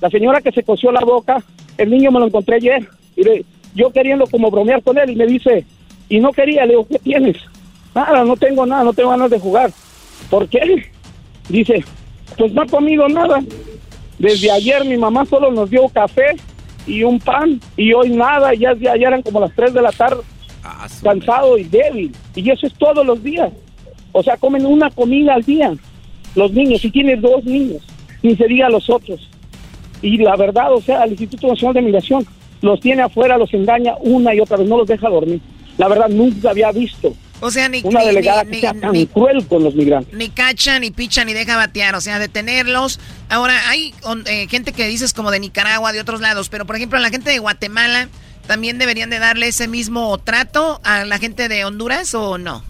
[0.02, 1.42] la señora que se cosió la boca,
[1.78, 2.88] el niño me lo encontré ayer.
[3.16, 5.66] Y le- yo queriendo como bromear con él y me dice,
[6.10, 7.38] y no quería, le digo, ¿qué tienes?
[7.96, 9.72] Nada, no tengo nada, no tengo ganas de jugar.
[10.30, 10.90] ¿Por qué?
[11.50, 11.84] Dice,
[12.38, 13.40] pues no ha comido nada.
[14.20, 16.36] Desde ayer mi mamá solo nos dio café
[16.86, 19.92] y un pan y hoy nada, ya, ya, ya eran como las 3 de la
[19.92, 20.22] tarde,
[21.02, 22.12] cansado y débil.
[22.36, 23.52] Y eso es todos los días.
[24.12, 25.74] O sea, comen una comida al día
[26.36, 27.82] los niños, si tienes dos niños,
[28.24, 29.30] ni se diga los otros.
[30.02, 32.26] Y la verdad, o sea, el Instituto Nacional de Migración
[32.62, 35.40] los tiene afuera, los engaña una y otra vez, no los deja dormir.
[35.78, 38.74] La verdad, nunca había visto O sea, ni, una ni- delegada ni- que ni- sea
[38.74, 40.14] tan ni- cruel con los migrantes.
[40.14, 43.00] ni cacha, ni picha, ni deja batear, o sea, detenerlos.
[43.30, 43.94] Ahora, hay
[44.28, 47.30] eh, gente que dices como de Nicaragua, de otros lados, pero por ejemplo, la gente
[47.32, 48.08] de Guatemala
[48.48, 52.64] también deberían de darle ese mismo trato a la gente de Honduras o no?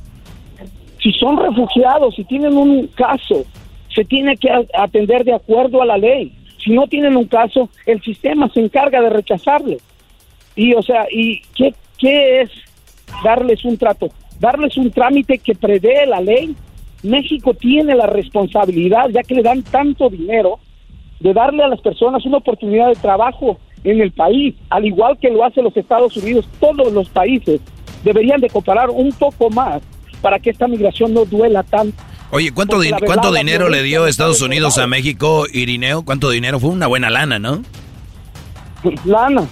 [1.04, 3.44] si son refugiados, si tienen un caso,
[3.94, 6.34] se tiene que atender de acuerdo a la ley.
[6.64, 9.76] Si no tienen un caso, el sistema se encarga de rechazarlo.
[10.56, 12.52] Y, o sea, ¿y qué, qué es
[13.22, 14.08] darles un trato?
[14.40, 16.56] Darles un trámite que prevé la ley.
[17.04, 20.60] México tiene la responsabilidad, ya que le dan tanto dinero,
[21.20, 25.30] de darle a las personas una oportunidad de trabajo en el país, al igual que
[25.30, 27.60] lo hacen los Estados Unidos, todos los países
[28.04, 29.82] deberían de comparar un poco más
[30.22, 32.02] para que esta migración no duela tanto.
[32.32, 34.88] Oye, ¿cuánto, din- verdad, ¿cuánto dinero le dio Estados Unidos a.
[34.88, 36.04] México, Irineo?
[36.04, 36.60] ¿Cuánto dinero?
[36.60, 37.62] Fue una buena lana, ¿no?
[39.06, 39.48] Lana,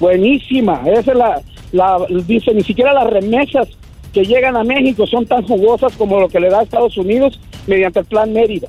[0.00, 0.82] buenísima.
[0.86, 1.40] Esa es la,
[1.72, 3.68] la, dice, ni siquiera las remesas
[4.12, 7.38] que llegan a México son tan jugosas como lo que le da a Estados Unidos
[7.66, 8.68] mediante el Plan Mérida.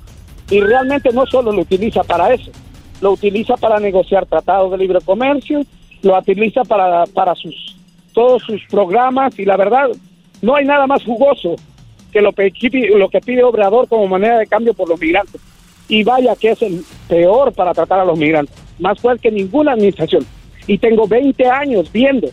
[0.50, 2.52] Y realmente no solo lo utiliza para eso,
[3.02, 5.62] lo utiliza para negociar tratados de libre comercio,
[6.02, 7.76] lo utiliza para, para sus
[8.18, 9.90] todos sus programas y la verdad
[10.42, 11.56] no hay nada más jugoso
[12.12, 12.52] que lo que,
[12.96, 15.40] lo que pide Obrador como manera de cambio por los migrantes.
[15.88, 19.74] Y vaya que es el peor para tratar a los migrantes, más fuerte que ninguna
[19.74, 20.26] administración.
[20.66, 22.28] Y tengo 20 años viendo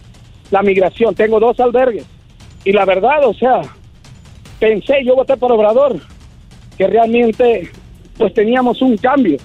[0.50, 2.06] la migración, tengo dos albergues.
[2.64, 3.60] Y la verdad, o sea,
[4.58, 6.00] pensé, yo voté por Obrador,
[6.78, 7.70] que realmente
[8.16, 9.36] pues teníamos un cambio.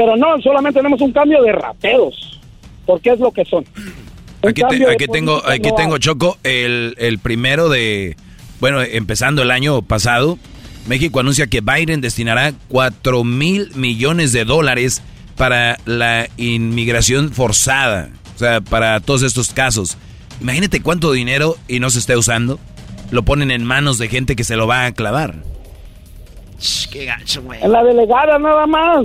[0.00, 2.40] Pero no, solamente tenemos un cambio de rateros,
[2.86, 3.66] porque es lo que son.
[4.42, 5.98] Un Aquí, te- aquí tengo, aquí no tengo.
[5.98, 8.16] Choco, el, el primero de,
[8.60, 10.38] bueno, empezando el año pasado,
[10.86, 15.02] México anuncia que Biden destinará 4 mil millones de dólares
[15.36, 19.98] para la inmigración forzada, o sea, para todos estos casos.
[20.40, 22.58] Imagínate cuánto dinero y no se esté usando,
[23.10, 25.34] lo ponen en manos de gente que se lo va a clavar.
[26.90, 27.62] Qué gacho, güey.
[27.62, 29.04] En la delegada nada más.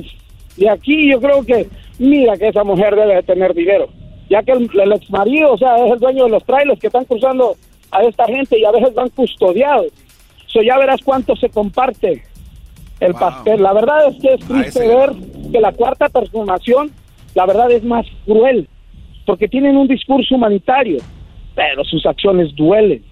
[0.57, 1.68] Y aquí yo creo que,
[1.99, 3.90] mira que esa mujer debe de tener dinero.
[4.30, 6.88] Ya que el, el ex marido, o sea, es el dueño de los trailers que
[6.88, 7.56] están cruzando
[7.91, 9.88] a esta gente y a veces van custodiados.
[10.48, 12.23] So ya verás cuánto se comparte
[12.99, 13.61] el pastel.
[13.61, 15.11] La verdad es que es triste ver
[15.52, 16.91] que la cuarta transformación,
[17.34, 18.68] la verdad es más cruel.
[19.26, 20.99] Porque tienen un discurso humanitario,
[21.56, 23.03] pero sus acciones duelen.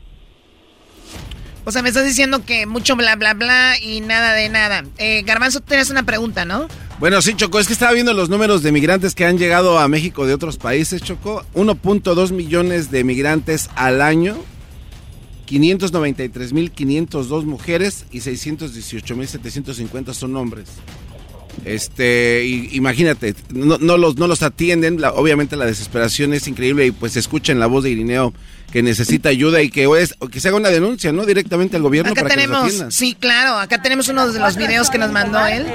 [1.65, 4.84] O sea, me estás diciendo que mucho bla, bla, bla y nada de nada.
[4.98, 6.68] Eh, Garbanzo, tienes una pregunta, ¿no?
[7.04, 9.90] Bueno, sí, Choco, es que estaba viendo los números de migrantes que han llegado a
[9.90, 11.44] México de otros países, Choco.
[11.54, 14.38] 1.2 millones de migrantes al año,
[15.46, 20.70] 593.502 mujeres y 618.750 son hombres.
[21.66, 27.60] Este, imagínate, no, los, no los atienden, obviamente la desesperación es increíble y pues escuchan
[27.60, 28.34] la voz de Irineo
[28.74, 31.28] que necesita ayuda y que, es, que se haga una denuncia, ¿no?
[31.28, 32.91] Directamente al gobierno Acá para que tenemos, atiendan.
[32.91, 35.68] sí, claro, acá tenemos uno de los videos que nos mandó él.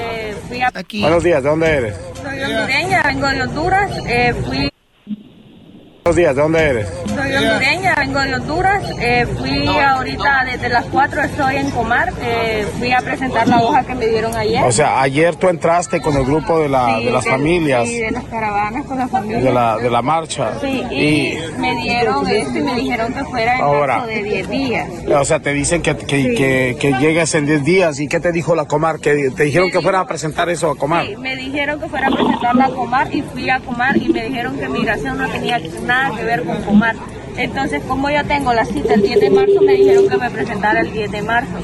[0.74, 1.00] Aquí.
[1.00, 1.94] Buenos días, ¿de dónde eres?
[2.20, 3.90] Soy hondureña, vengo de Honduras.
[4.08, 4.68] eh, fui,
[6.08, 6.88] Buenos días, ¿de dónde eres?
[7.06, 8.82] soy hondureña, vengo de Honduras.
[8.98, 12.10] eh, fui ahorita desde las 4, estoy en Comar.
[12.22, 14.64] eh, fui a presentar la hoja que me dieron ayer.
[14.64, 17.86] O sea, ayer tú entraste con el grupo de, la, Sí, de las de- familias,
[17.88, 19.42] Sí, de las caravanas con las familias.
[19.42, 20.52] de la, de la marcha.
[20.62, 24.06] Sí, y, Y, me dieron esto y me dijeron que fuera en Ahora.
[24.06, 24.88] de 10 días.
[25.14, 28.00] o sea, te dicen que, que, que, que llegues en 10 días.
[28.00, 28.98] ¿Y qué te dijo la Comar?
[28.98, 31.04] Que te dijeron que fuera a presentar eso a Comar.
[31.04, 34.24] Sí, me dijeron que fuera a presentarla a Comar y fui a Comar y me
[34.24, 36.96] dijeron que migración no tenía nada que ver con Comar.
[37.36, 40.80] Entonces, como yo tengo la cita el 10 de marzo, me dijeron que me presentara
[40.80, 41.58] el 10 de marzo.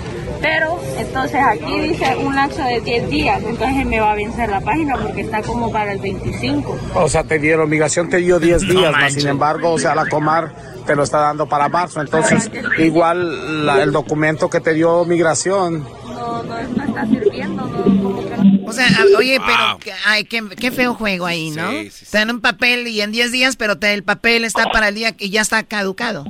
[0.47, 4.61] Pero, entonces aquí dice un lapso de 10 días, entonces me va a vencer la
[4.61, 6.77] página porque está como para el 25.
[6.97, 10.05] O sea, te dieron, migración te dio 10 días, más sin embargo, o sea, la
[10.07, 10.53] Comar
[10.87, 12.03] te lo está dando para marzo.
[12.03, 15.83] Entonces, igual la- el documento que te dio migración.
[16.09, 18.69] No, no, no está sirviendo, no, como que no.
[18.69, 21.71] O sea, a- oye, pero que- ay, qué, qué feo juego ahí, ¿no?
[21.71, 24.95] Te dan un papel y en 10 días, pero te- el papel está para el
[24.95, 26.27] día que ya está caducado.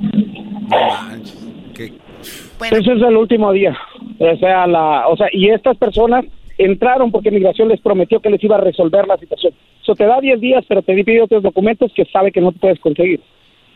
[2.71, 3.77] Ese es el último día.
[4.19, 6.25] O sea, la, o sea, y estas personas
[6.57, 9.53] entraron porque migración les prometió que les iba a resolver la situación.
[9.81, 12.79] Eso te da 10 días, pero te pide otros documentos que sabe que no puedes
[12.79, 13.19] conseguir.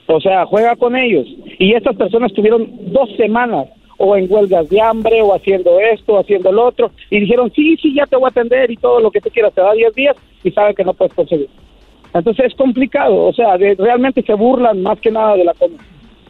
[0.08, 1.28] O sea, juega con ellos.
[1.60, 3.68] Y estas personas tuvieron dos semanas
[3.98, 7.94] o en huelgas de hambre o haciendo esto, haciendo lo otro, y dijeron, sí, sí,
[7.94, 10.16] ya te voy a atender y todo lo que tú quieras, te da 10 días
[10.42, 11.50] y sabe que no puedes conseguir.
[12.14, 15.54] Entonces es complicado, o sea, de- realmente se burlan más que nada de la,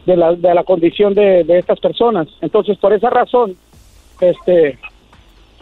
[0.04, 2.26] de la, de la condición de, de estas personas.
[2.42, 3.54] Entonces, por esa razón,
[4.20, 4.78] este,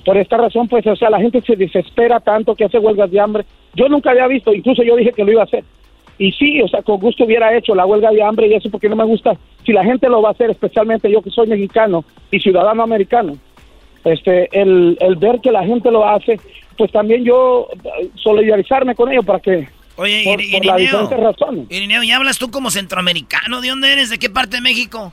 [0.05, 3.20] por esta razón, pues, o sea, la gente se desespera tanto que hace huelgas de
[3.20, 3.44] hambre.
[3.74, 5.64] Yo nunca había visto, incluso yo dije que lo iba a hacer.
[6.18, 8.89] Y sí, o sea, con gusto hubiera hecho la huelga de hambre y eso porque
[8.89, 9.36] no me gusta.
[9.64, 13.36] Si la gente lo va a hacer, especialmente yo que soy mexicano y ciudadano americano,
[14.05, 16.40] este, el, el ver que la gente lo hace,
[16.76, 17.68] pues también yo
[18.01, 21.66] eh, solidarizarme con ellos para que, Oye, por, Iri- por Irineo, diferentes razones.
[21.70, 23.60] Irineo, ¿ya hablas tú como centroamericano?
[23.60, 24.10] ¿De dónde eres?
[24.10, 25.12] ¿De qué parte de México?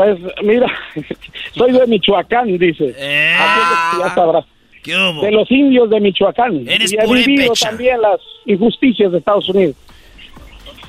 [0.00, 0.66] Pues mira,
[1.54, 2.84] soy de Michoacán, dice.
[2.84, 4.46] Así es que ya sabrás.
[4.82, 5.20] ¿Qué hubo?
[5.20, 6.66] De los indios de Michoacán.
[6.66, 7.68] Eres y he vivido purépecha.
[7.68, 9.76] también las injusticias de Estados Unidos.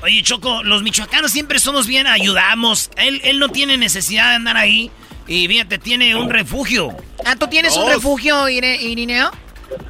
[0.02, 2.90] Oye, Choco, los michoacanos siempre somos bien, ayudamos.
[2.96, 4.90] Él, él no tiene necesidad de andar ahí.
[5.28, 6.96] Y fíjate, tiene un refugio.
[7.26, 9.30] Ah, ¿tú tienes un refugio, Irineo?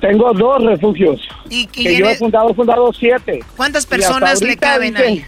[0.00, 1.20] Tengo dos refugios.
[1.48, 3.38] ¿Y, y que yo he fundado, he fundado siete.
[3.56, 5.24] ¿Cuántas personas le caben dicen- ahí?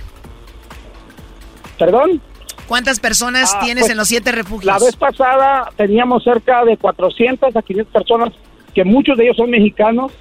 [1.78, 2.20] ¿Perdón?
[2.66, 4.64] ¿Cuántas personas Ah, tienes pues, en los siete refugios?
[4.66, 8.32] La vez pasada teníamos cerca de 400 a 500 personas,
[8.74, 10.12] que muchos de ellos son mexicanos,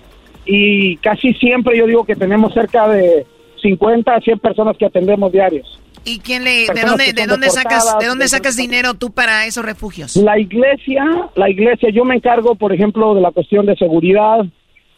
[0.45, 3.26] y casi siempre yo digo que tenemos cerca de
[3.61, 5.80] 50 a 100 personas que atendemos diarios.
[6.06, 9.45] ¿Y quién le, de dónde, de dónde sacas, de dónde de- sacas dinero tú para
[9.45, 10.18] esos refugios?
[10.18, 11.06] La iglesia,
[11.36, 14.41] la iglesia, yo me encargo, por ejemplo, de la cuestión de seguridad.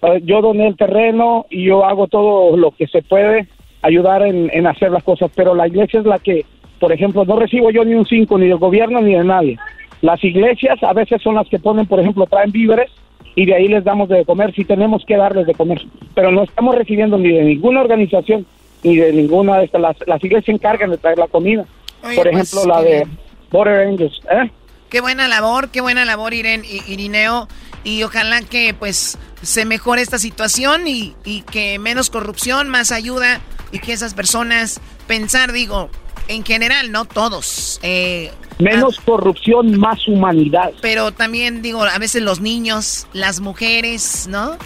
[0.01, 3.47] Eh, yo doné el terreno y yo hago todo lo que se puede
[3.83, 6.43] ayudar en, en hacer las cosas, pero la iglesia es la que,
[6.79, 9.57] por ejemplo, no recibo yo ni un cinco ni del gobierno ni de nadie.
[10.01, 12.91] Las iglesias a veces son las que ponen, por ejemplo, traen víveres
[13.35, 15.81] y de ahí les damos de comer si tenemos que darles de comer,
[16.13, 18.45] pero no estamos recibiendo ni de ninguna organización
[18.83, 19.81] ni de ninguna de estas.
[19.81, 21.65] Las, las iglesias se encargan de traer la comida.
[22.03, 23.07] Oye, por pues, ejemplo, la de.
[23.51, 24.19] Border Angels.
[24.29, 24.49] ¿eh?
[24.89, 27.47] Qué buena labor, qué buena labor, Iren, I- Irineo.
[27.83, 33.39] Y ojalá que pues se mejore esta situación y, y que menos corrupción, más ayuda
[33.71, 35.89] y que esas personas pensar, digo,
[36.27, 37.79] en general, no todos.
[37.83, 40.71] eh, Menos corrupción, más humanidad.
[40.81, 44.57] pero también digo, a veces los niños, las mujeres, ¿no?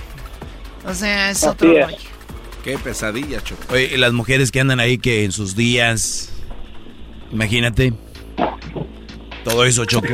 [0.86, 1.98] O sea, es otro rollo.
[2.64, 3.62] Qué pesadilla, Choco.
[3.74, 6.30] Oye, las mujeres que andan ahí que en sus días,
[7.32, 7.94] imagínate,
[9.44, 10.08] todo eso choco.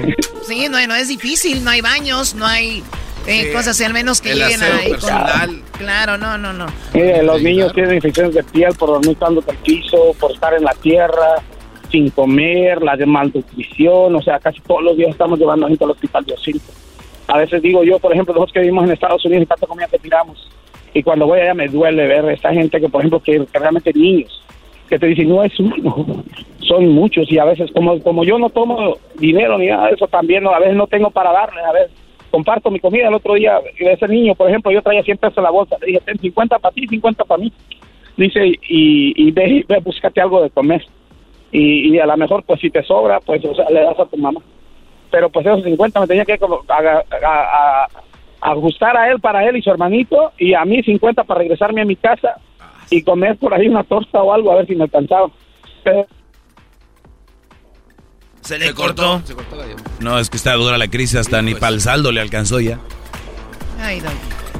[0.47, 2.83] Sí, no, no es difícil, no hay baños, no hay
[3.27, 4.83] eh, Sí, cosas, al menos que el lleguen aseo ahí.
[4.83, 5.61] con- personal.
[5.77, 6.65] Claro, no, no, no.
[6.93, 10.63] Mire, los niños tienen infecciones de piel por dormir tanto el piso, por estar en
[10.63, 11.35] la tierra,
[11.91, 15.83] sin comer, la de malnutrición, o sea, casi todos los días estamos llevando a gente
[15.83, 16.65] al hospital de Ocinco.
[17.27, 19.87] A veces digo yo, por ejemplo, nosotros que vivimos en Estados Unidos y tanta comida
[19.87, 20.47] que tiramos,
[20.93, 23.91] y cuando voy allá me duele ver esta gente que, por ejemplo, que, que realmente
[23.93, 24.41] niños,
[24.87, 26.23] que te dicen, no es uno,
[26.59, 30.07] son muchos, y a veces, como, como yo no tomo dinero ni nada de eso,
[30.07, 31.89] también no, a veces no tengo para darle, a ver,
[32.35, 33.07] comparto mi comida.
[33.07, 35.87] El otro día, ese niño, por ejemplo, yo traía 100 pesos en la bolsa, le
[35.87, 37.51] dije, ten 50 para ti, 50 para mí.
[38.17, 38.57] Dice, y,
[39.15, 40.83] y ve, ve, búscate algo de comer.
[41.53, 44.05] Y, y a lo mejor, pues si te sobra, pues o sea, le das a
[44.05, 44.41] tu mamá.
[45.11, 47.87] Pero pues esos 50 me tenía que como a-
[48.41, 51.85] ajustar a él para él y su hermanito y a mí 50 para regresarme a
[51.85, 52.35] mi casa
[52.91, 55.29] y comer por ahí una torta o algo a ver si me alcanzaba.
[58.45, 59.21] Se le cortó.
[59.99, 62.79] No, es que está dura la crisis, hasta ni para el saldo le alcanzó ya.
[63.81, 64.01] Ay,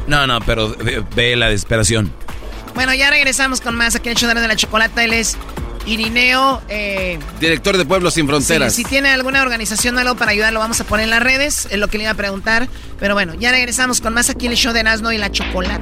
[0.08, 0.76] No, no, pero
[1.16, 2.12] ve, la desesperación.
[2.74, 5.04] Bueno, ya regresamos con más aquí en el de la Chocolata.
[5.04, 5.38] Él es
[5.86, 6.62] Irineo.
[6.68, 8.74] Eh, Director de Pueblos Sin Fronteras.
[8.74, 11.68] si tiene alguna organización o algo para ayudar, lo vamos a poner en las redes.
[11.70, 12.68] Es lo que le iba a preguntar.
[13.00, 15.82] Pero bueno, ya regresamos con más aquí en el show de Erasmo y la Chocolata.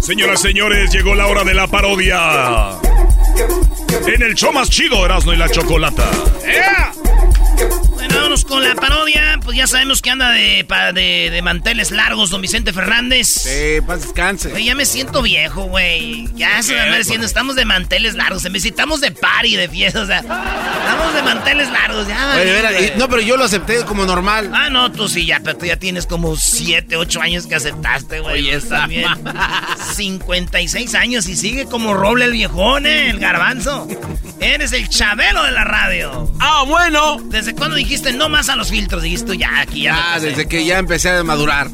[0.00, 2.78] Señoras, señores, llegó la hora de la parodia.
[4.06, 6.10] En el show más chido, Erasmo y la Chocolata.
[8.34, 9.38] Vámonos con la parodia.
[9.42, 10.64] Pues ya sabemos que anda de,
[11.30, 13.28] de, manteles largos don Vicente Fernández.
[13.28, 14.64] Sí, paz descanse.
[14.64, 16.28] ya me siento viejo, güey.
[16.34, 18.42] Ya se me diciendo, estamos de manteles largos.
[18.44, 20.02] Necesitamos de party, de fiesta.
[20.02, 22.08] O sea, estamos de manteles largos.
[22.08, 24.50] Ya, no, pero yo lo acepté como normal.
[24.52, 28.20] Ah, no, tú sí, ya, pero tú ya tienes como 7, 8 años que aceptaste,
[28.20, 28.34] güey.
[28.34, 29.08] Oye, está bien.
[29.94, 33.10] 56 años y sigue como roble el viejón, ¿eh?
[33.10, 33.86] El garbanzo.
[34.40, 36.32] Eres el chabelo de la radio.
[36.40, 37.18] Ah, bueno.
[37.24, 39.02] ¿Desde cuándo dijiste no más a los filtros?
[39.02, 40.14] Dijiste ya, aquí ya.
[40.14, 41.68] Ah, desde que ya empecé a madurar.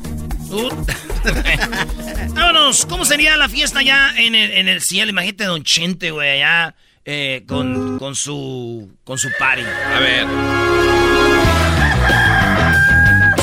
[2.35, 5.11] Vámonos, ¿cómo sería la fiesta ya en el, en el cielo?
[5.11, 6.75] Imagínate Don Chente, güey, allá
[7.05, 9.63] eh, con, con su con su party.
[9.63, 10.27] A ver.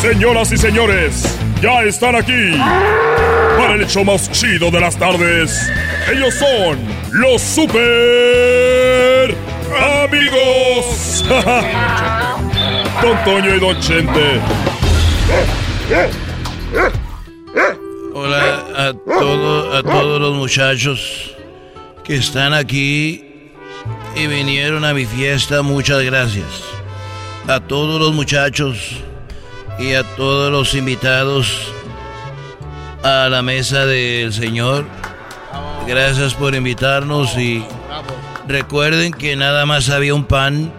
[0.01, 2.53] Señoras y señores, ya están aquí
[3.57, 5.71] para el hecho más chido de las tardes.
[6.11, 6.79] Ellos son
[7.11, 9.35] los super
[10.03, 11.25] amigos.
[13.01, 14.41] Don Toño y Don Chente.
[18.13, 21.35] Hola a, a todos los muchachos
[22.03, 23.51] que están aquí
[24.15, 25.61] y vinieron a mi fiesta.
[25.61, 26.45] Muchas gracias.
[27.47, 29.03] A todos los muchachos
[29.77, 31.71] y a todos los invitados
[33.03, 34.85] a la mesa del Señor.
[35.87, 37.63] Gracias por invitarnos y
[38.47, 40.73] recuerden que nada más había un pan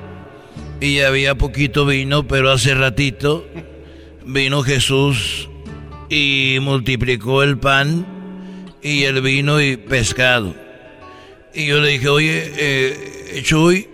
[0.80, 3.46] y había poquito vino, pero hace ratito
[4.24, 5.48] vino Jesús
[6.08, 8.06] y multiplicó el pan
[8.82, 10.54] y el vino y pescado.
[11.54, 13.88] Y yo le dije, oye, eh, Chuy,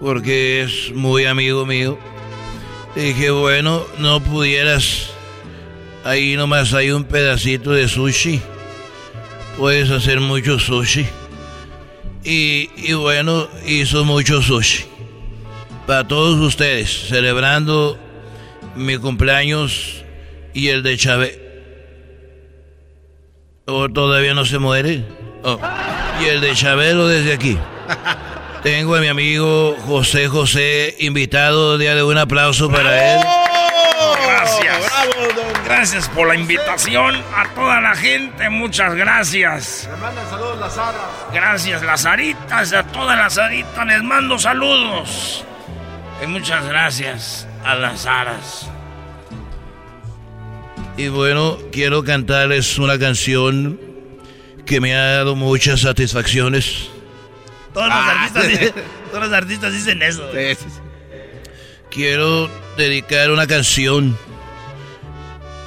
[0.00, 1.98] porque es muy amigo mío,
[2.96, 5.10] dije, bueno, no pudieras,
[6.04, 8.40] ahí nomás hay un pedacito de sushi,
[9.56, 11.06] puedes hacer mucho sushi.
[12.24, 14.97] Y, y bueno, hizo mucho sushi.
[15.88, 17.98] Para todos ustedes, celebrando
[18.74, 20.04] mi cumpleaños
[20.52, 21.38] y el de Chávez.
[23.64, 25.02] ¿O todavía no se muere?
[25.42, 25.58] Oh.
[26.20, 27.56] Y el de Chabelo desde aquí.
[28.62, 31.78] Tengo a mi amigo José José invitado.
[31.78, 33.26] Día de un aplauso para él.
[34.26, 34.92] Gracias.
[35.64, 38.50] Gracias por la invitación a toda la gente.
[38.50, 39.88] Muchas gracias.
[39.90, 41.00] Le mandan saludos las aras.
[41.32, 42.74] Gracias, las aritas.
[42.74, 45.46] A todas las aritas les mando saludos.
[46.22, 48.68] Y muchas gracias a las aras.
[50.96, 53.80] Y bueno, quiero cantarles una canción
[54.66, 56.88] que me ha dado muchas satisfacciones.
[57.72, 58.24] Todos, los, ah.
[58.24, 58.74] artistas,
[59.12, 60.28] todos los artistas dicen eso.
[61.90, 64.18] Quiero dedicar una canción.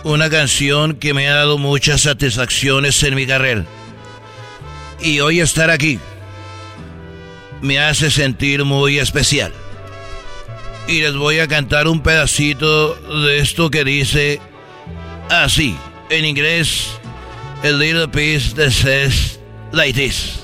[0.03, 3.65] Una canción que me ha dado muchas satisfacciones en mi carrera.
[4.99, 5.99] Y hoy estar aquí
[7.61, 9.53] me hace sentir muy especial.
[10.91, 14.41] Y les voy a cantar un pedacito de esto que dice
[15.29, 15.73] así,
[16.09, 16.99] en inglés
[17.63, 19.39] a little piece that says
[19.71, 20.43] like this.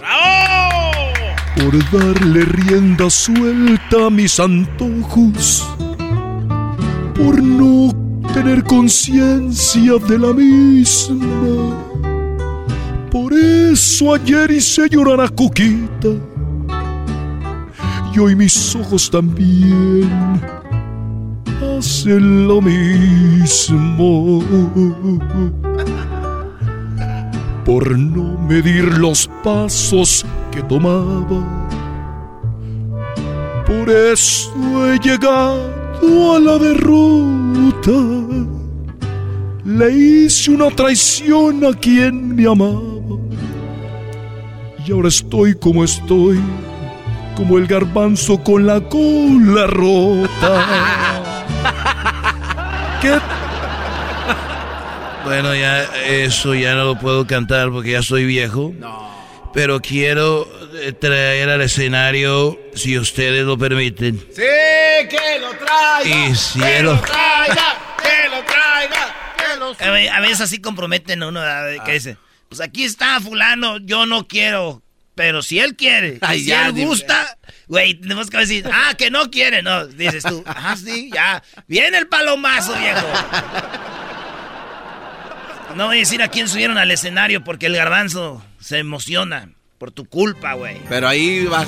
[1.57, 5.65] Por darle rienda suelta a mis antojos,
[7.13, 7.91] por no
[8.33, 11.75] tener conciencia de la misma.
[13.11, 16.36] Por eso ayer hice llorar a Coquita
[18.17, 20.09] y hoy mis ojos también
[21.77, 24.43] hacen lo mismo.
[27.63, 31.69] Por no medir los pasos que tomaba.
[33.67, 37.91] Por eso he llegado a la derrota.
[39.63, 43.19] Le hice una traición a quien me amaba.
[44.87, 46.39] Y ahora estoy como estoy
[47.37, 50.65] como el garbanzo con la cola rota.
[53.01, 53.17] ¿Qué?
[55.23, 58.73] Bueno, ya eso ya no lo puedo cantar porque ya soy viejo.
[59.53, 60.47] Pero quiero
[60.81, 64.17] eh, traer al escenario, si ustedes lo permiten.
[64.33, 64.41] Sí,
[65.09, 66.27] que lo traiga.
[66.29, 66.67] Y cielo.
[66.67, 71.27] Que lo traiga, que lo traiga, que lo A ve- a veces así comprometen a
[71.27, 71.41] uno,
[71.85, 72.17] que dice,
[72.49, 74.81] pues aquí está fulano, yo no quiero,
[75.17, 76.87] pero si él quiere, Ay, si ya, él dime.
[76.87, 77.37] gusta,
[77.67, 81.97] güey, tenemos que decir, ah, que no quiere, no, dices tú, ah, sí, ya, viene
[81.97, 83.05] el palomazo, viejo.
[85.75, 89.91] No voy a decir a quién subieron al escenario porque el garbanzo se emociona por
[89.91, 90.77] tu culpa, güey.
[90.87, 91.67] Pero ahí vas.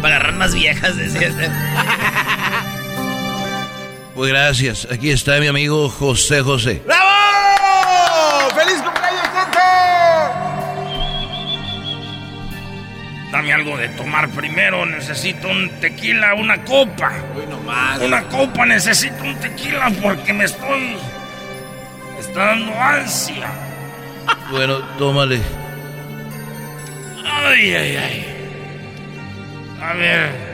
[0.00, 1.34] Para agarrar más viejas, decías.
[4.14, 4.88] Pues gracias.
[4.90, 6.80] Aquí está mi amigo José José.
[6.86, 7.10] ¡Bravo!
[13.30, 14.84] Dame algo de tomar primero.
[14.86, 17.12] Necesito un tequila, una copa.
[18.02, 20.96] Una copa, necesito un tequila porque me estoy.
[22.14, 23.48] me está dando ansia.
[24.50, 25.40] Bueno, tómale.
[27.24, 28.26] Ay, ay, ay.
[29.80, 30.50] A ver.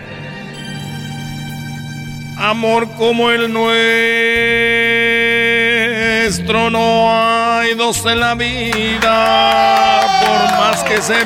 [2.38, 3.70] Amor como el nuestro
[6.70, 11.24] no hay dos en la vida, por más que se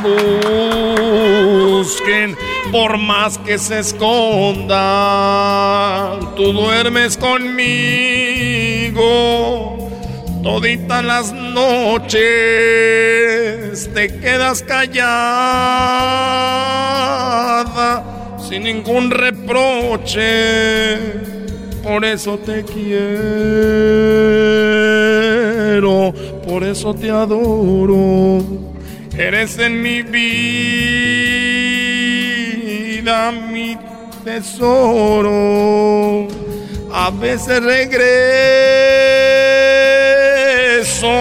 [1.78, 2.36] busquen,
[2.72, 4.74] por más que se escondan,
[6.36, 8.40] tú duermes conmigo
[10.42, 12.18] toditas las noches,
[13.92, 15.18] te quedas callada
[18.48, 20.98] sin ningún reproche,
[21.82, 23.02] por eso te quiero,
[26.46, 28.42] por eso te adoro,
[29.16, 30.60] eres en mi vida
[33.50, 33.76] mi
[34.24, 36.28] tesoro,
[36.92, 38.00] a veces regreso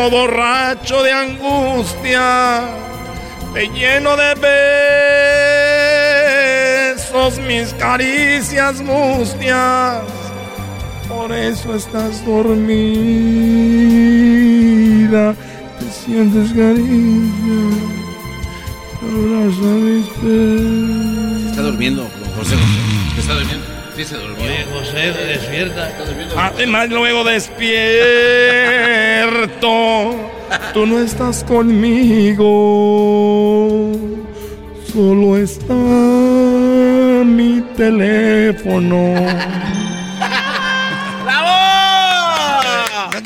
[0.10, 2.62] borracho de angustia,
[3.54, 4.34] te lleno de
[6.96, 10.19] besos, mis caricias mustias.
[11.30, 12.66] Por eso estás dormida,
[15.78, 17.60] te sientes caricia,
[19.00, 21.52] abraza mis pies.
[21.52, 23.20] Está durmiendo, don José José.
[23.20, 23.64] Está durmiendo.
[23.96, 24.44] Sí, se durmió.
[24.44, 25.92] Oye, José, despierta.
[26.36, 27.76] Además luego despierto,
[30.74, 32.48] tú no estás conmigo,
[34.92, 35.76] solo está
[37.24, 39.14] mi teléfono.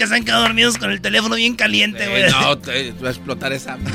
[0.03, 2.23] Que se han quedado dormidos con el teléfono bien caliente, güey.
[2.23, 3.77] Eh, no, te, te va a explotar esa.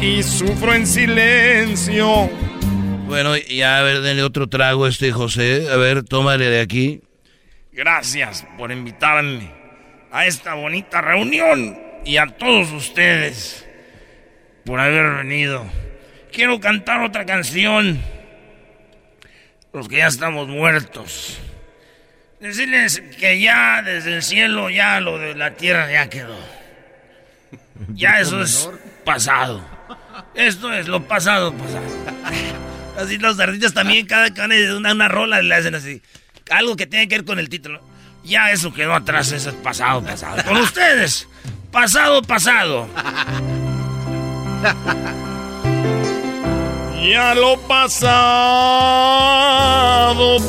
[0.00, 2.30] Y sufro en silencio.
[3.06, 5.68] Bueno, ya a ver, denle otro trago a este José.
[5.70, 7.02] A ver, tómale de aquí.
[7.70, 9.50] Gracias por invitarme
[10.10, 13.66] a esta bonita reunión y a todos ustedes
[14.64, 15.66] por haber venido.
[16.32, 18.00] Quiero cantar otra canción.
[19.74, 21.38] Los que ya estamos muertos.
[22.40, 26.38] Decirles que ya desde el cielo, ya lo de la tierra ya quedó.
[27.94, 28.68] Ya eso es
[29.06, 29.64] pasado.
[30.34, 31.86] Esto es lo pasado, pasado.
[32.98, 36.02] Así los artistas también, cada que van a una, una rola le hacen así.
[36.50, 37.80] Algo que tiene que ver con el título.
[38.22, 40.42] Ya eso quedó atrás, eso es pasado, pasado.
[40.44, 41.26] Con ustedes,
[41.72, 42.88] pasado, pasado.
[47.02, 48.20] Ya lo pasado,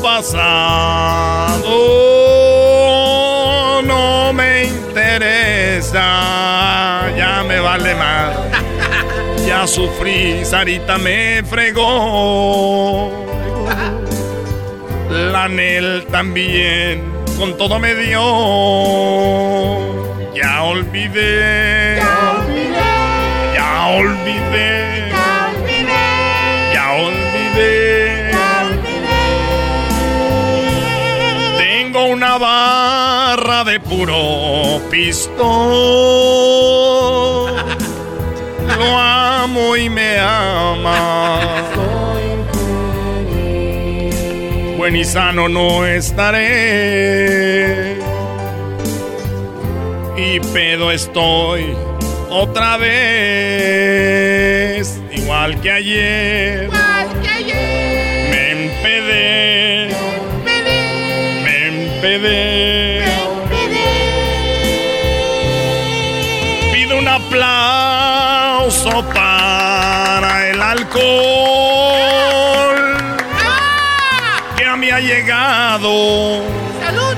[0.02, 0.42] pasado,
[3.82, 6.00] no me interesa,
[7.16, 8.36] ya me vale más.
[9.46, 13.10] Ya sufrí, Sarita me fregó.
[15.10, 17.02] La Nel también,
[17.38, 18.20] con todo me dio.
[20.32, 21.96] Ya olvidé.
[21.96, 23.54] Ya olvidé.
[23.54, 24.91] Ya olvidé.
[32.12, 35.40] Una barra de puro pistón.
[38.78, 41.40] Lo amo y me ama.
[44.76, 46.42] buen y sano no estaré.
[50.16, 51.76] Y pedo estoy
[52.28, 52.90] otra vez,
[55.12, 56.68] igual que ayer.
[62.12, 63.04] Me empedé.
[66.72, 71.00] Pido un aplauso para el alcohol
[74.58, 76.42] que a mí ha llegado.
[76.80, 77.16] ¡Salud!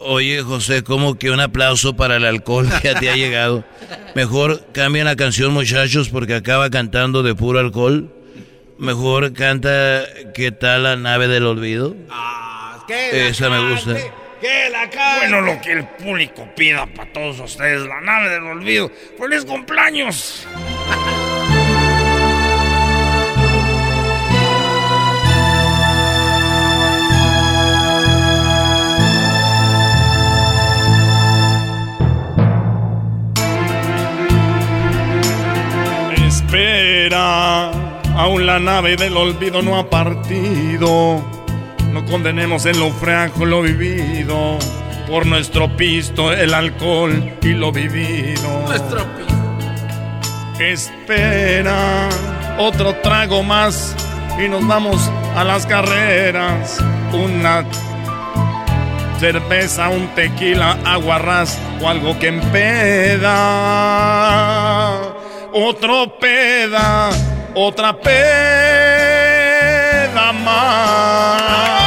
[0.00, 3.62] oye, José, ¿cómo que un aplauso para el alcohol que a ti ha llegado?
[4.16, 8.12] Mejor cambia la canción, muchachos, porque acaba cantando de puro alcohol.
[8.78, 10.02] Mejor canta
[10.34, 11.94] ¿Qué tal la nave del olvido?
[12.88, 13.96] Esa me gusta.
[15.18, 18.90] Bueno, lo que el público pida para todos ustedes, la nave del olvido.
[19.18, 20.46] ¡Feliz cumpleaños!
[36.26, 37.70] Espera,
[38.16, 41.41] aún la nave del olvido no ha partido.
[41.92, 44.58] No condenemos en lo fraco lo vivido.
[45.06, 48.62] Por nuestro pisto, el alcohol y lo vivido.
[48.66, 49.04] Nuestro.
[50.58, 52.08] Espera,
[52.58, 53.94] otro trago más
[54.42, 56.82] y nos vamos a las carreras.
[57.12, 57.66] Una
[59.20, 63.28] cerveza, un tequila, aguarrás o algo que empeda.
[65.52, 67.10] Otro peda,
[67.54, 68.32] otra peda
[70.32, 71.81] más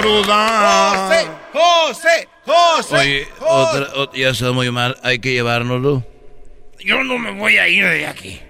[0.00, 0.92] cruda.
[1.08, 2.96] José, José, José.
[2.96, 6.04] Oye, otra, ot- ya está muy mal, hay que llevárnoslo.
[6.84, 8.40] Yo no me voy a ir de aquí.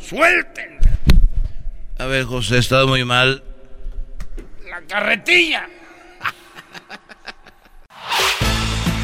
[0.00, 0.78] Suelten
[1.98, 3.42] A ver, José, está muy mal.
[4.68, 5.68] la carretilla.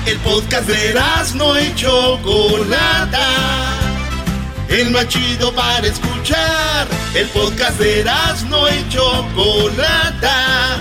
[0.06, 0.94] El podcast de
[1.36, 3.28] no y Chocolata.
[4.68, 6.88] El más chido para escuchar.
[7.14, 8.04] El podcast de
[8.48, 10.80] no y Chocolata.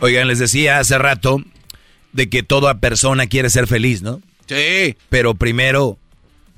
[0.00, 1.42] Oigan, les decía hace rato
[2.12, 4.22] de que toda persona quiere ser feliz, ¿no?
[4.46, 4.96] Sí.
[5.08, 5.98] Pero primero,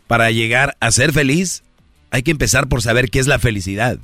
[0.07, 1.63] para llegar a ser feliz,
[2.11, 3.99] hay que empezar por saber qué es la felicidad.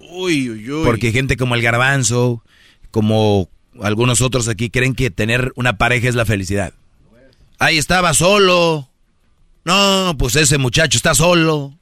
[0.00, 0.84] Uy, uy, uy.
[0.84, 2.42] Porque gente como el garbanzo,
[2.90, 3.48] como
[3.82, 6.72] algunos otros aquí, creen que tener una pareja es la felicidad.
[7.58, 8.88] Ahí estaba solo.
[9.64, 11.74] No, pues ese muchacho está solo.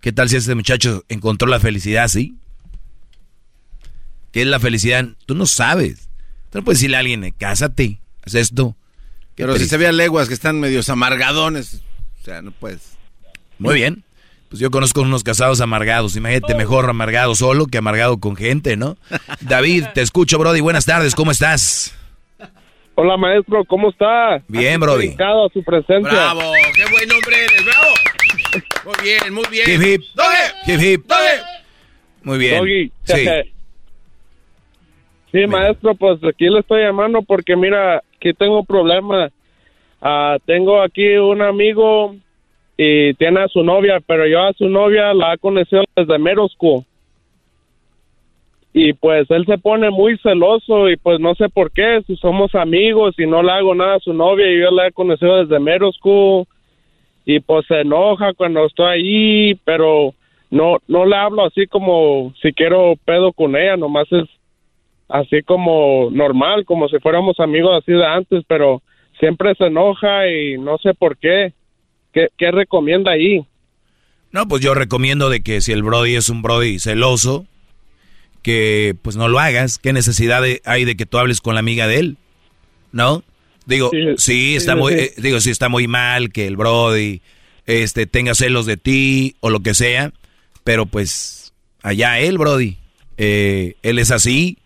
[0.00, 2.34] ¿Qué tal si ese muchacho encontró la felicidad así?
[4.32, 5.06] ¿Qué es la felicidad?
[5.26, 6.08] Tú no sabes.
[6.50, 8.74] Tú no puedes decirle a alguien, cásate, haz esto.
[9.36, 11.82] Qué Pero si se vean leguas que están medios amargadones.
[12.20, 12.96] O sea, no puedes.
[13.58, 14.04] Muy bien.
[14.48, 16.16] Pues yo conozco unos casados amargados.
[16.16, 18.96] Imagínate, mejor amargado solo que amargado con gente, ¿no?
[19.40, 20.60] David, te escucho, Brody.
[20.60, 21.94] Buenas tardes, ¿cómo estás?
[22.94, 24.42] Hola maestro, ¿cómo está?
[24.48, 25.06] Bien, Brody.
[25.06, 26.10] Dedicado a su presencia.
[26.10, 26.52] ¡Bravo!
[26.74, 27.64] ¡Qué buen hombre eres!
[27.64, 27.94] ¡Bravo!
[28.84, 29.70] Muy bien, muy bien.
[29.70, 30.02] Hip, hip.
[30.14, 30.72] ¡Doggy!
[30.72, 31.06] Hip, hip.
[31.06, 31.42] Doggy.
[32.22, 32.58] Muy bien.
[32.58, 32.92] Doggy.
[33.04, 33.52] Sí.
[35.32, 39.30] Sí, maestro, pues aquí le estoy llamando porque mira, aquí tengo un problema.
[40.02, 42.14] Ah, tengo aquí un amigo
[42.76, 46.84] y tiene a su novia, pero yo a su novia la he conocido desde School.
[48.74, 52.54] Y pues él se pone muy celoso y pues no sé por qué, si somos
[52.54, 55.92] amigos y no le hago nada a su novia y yo la he conocido desde
[55.92, 56.46] School
[57.24, 60.12] y pues se enoja cuando estoy ahí, pero
[60.50, 64.28] no no le hablo así como si quiero pedo con ella, nomás es
[65.12, 68.82] así como normal, como si fuéramos amigos así de antes, pero
[69.20, 71.52] siempre se enoja y no sé por qué.
[72.12, 73.46] ¿Qué, qué recomienda ahí?
[74.32, 77.46] No, pues yo recomiendo de que si el Brody es un Brody celoso,
[78.42, 79.78] que pues no lo hagas.
[79.78, 82.16] ¿Qué necesidad de- hay de que tú hables con la amiga de él?
[82.90, 83.22] ¿No?
[83.66, 84.98] Digo, sí, está sí, muy, sí.
[85.00, 87.20] eh, digo, sí está muy mal que el Brody
[87.66, 90.12] este tenga celos de ti o lo que sea,
[90.64, 91.52] pero pues
[91.82, 92.76] allá él, Brody.
[93.18, 94.58] Eh, él es así.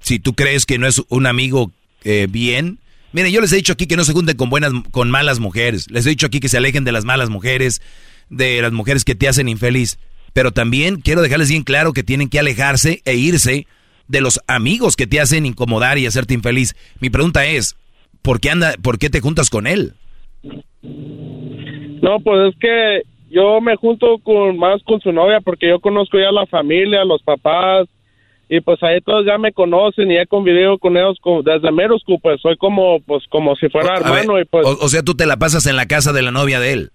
[0.00, 1.70] Si tú crees que no es un amigo
[2.04, 2.78] eh, bien,
[3.12, 5.90] Mire, yo les he dicho aquí que no se junten con buenas, con malas mujeres.
[5.90, 7.82] Les he dicho aquí que se alejen de las malas mujeres,
[8.28, 9.98] de las mujeres que te hacen infeliz.
[10.32, 13.66] Pero también quiero dejarles bien claro que tienen que alejarse e irse
[14.06, 16.76] de los amigos que te hacen incomodar y hacerte infeliz.
[17.00, 17.76] Mi pregunta es,
[18.22, 19.94] ¿por qué anda, por qué te juntas con él?
[20.82, 26.16] No, pues es que yo me junto con más con su novia porque yo conozco
[26.18, 27.88] ya la familia, los papás,
[28.52, 32.40] y pues ahí todos ya me conocen y he convivido con ellos desde Meroscu, pues
[32.40, 35.66] soy como pues como si fuera hermano y pues o, sea, tú te la pasas
[35.66, 36.90] en la casa de la novia de él.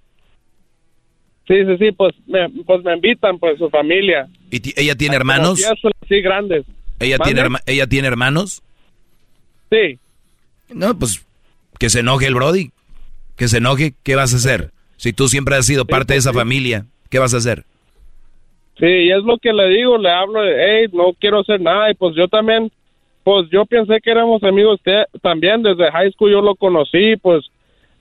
[1.47, 4.27] Sí, sí, sí, pues me, pues me invitan pues su familia.
[4.51, 5.63] ¿Y ella tiene hermanos?
[6.09, 6.65] Sí, grandes.
[6.99, 8.61] ¿Ella tiene ella tiene hermanos?
[9.69, 9.97] Sí.
[10.73, 11.25] No, pues
[11.79, 12.71] que se enoje el Brody.
[13.37, 14.71] Que se enoje, ¿qué vas a hacer?
[14.97, 17.63] Si tú siempre has sido parte de esa familia, ¿qué vas a hacer?
[18.79, 21.89] Sí, y es lo que le digo, le hablo de, hey, no quiero hacer nada,
[21.91, 22.71] y pues yo también,
[23.23, 24.81] pues yo pensé que éramos amigos
[25.21, 27.45] también, desde high school yo lo conocí, pues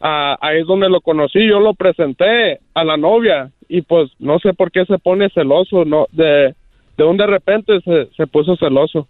[0.00, 4.52] ahí es donde lo conocí, yo lo presenté a la novia, y pues no sé
[4.52, 6.54] por qué se pone celoso, no, de,
[6.96, 9.08] de un de repente se, se puso celoso.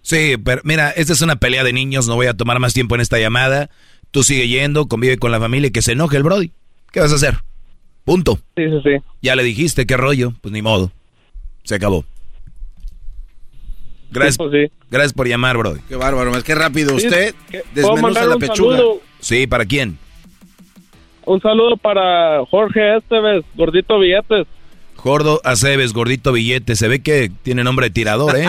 [0.00, 2.94] Sí, pero mira, esta es una pelea de niños, no voy a tomar más tiempo
[2.94, 3.68] en esta llamada.
[4.10, 6.52] Tú sigue yendo, convive con la familia y que se enoje el Brody.
[6.92, 7.34] ¿Qué vas a hacer?
[8.08, 8.38] Punto.
[8.56, 9.04] Sí, sí, sí.
[9.20, 10.90] Ya le dijiste qué rollo, pues ni modo.
[11.64, 12.06] Se acabó.
[14.10, 15.80] Gracias, pues gracias por llamar, Brody.
[15.86, 16.94] Qué bárbaro, más que rápido.
[16.94, 17.34] Usted
[17.74, 18.80] desmenuza la pechuga.
[19.20, 19.98] Sí, ¿para quién?
[21.26, 24.46] Un saludo para Jorge Esteves, gordito billetes.
[24.96, 26.78] Gordo Aceves, gordito billetes.
[26.78, 28.46] Se ve que tiene nombre de tirador, ¿eh?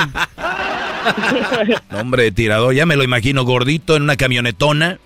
[1.91, 2.73] nombre de tirador.
[2.73, 4.99] Ya me lo imagino gordito en una camionetona,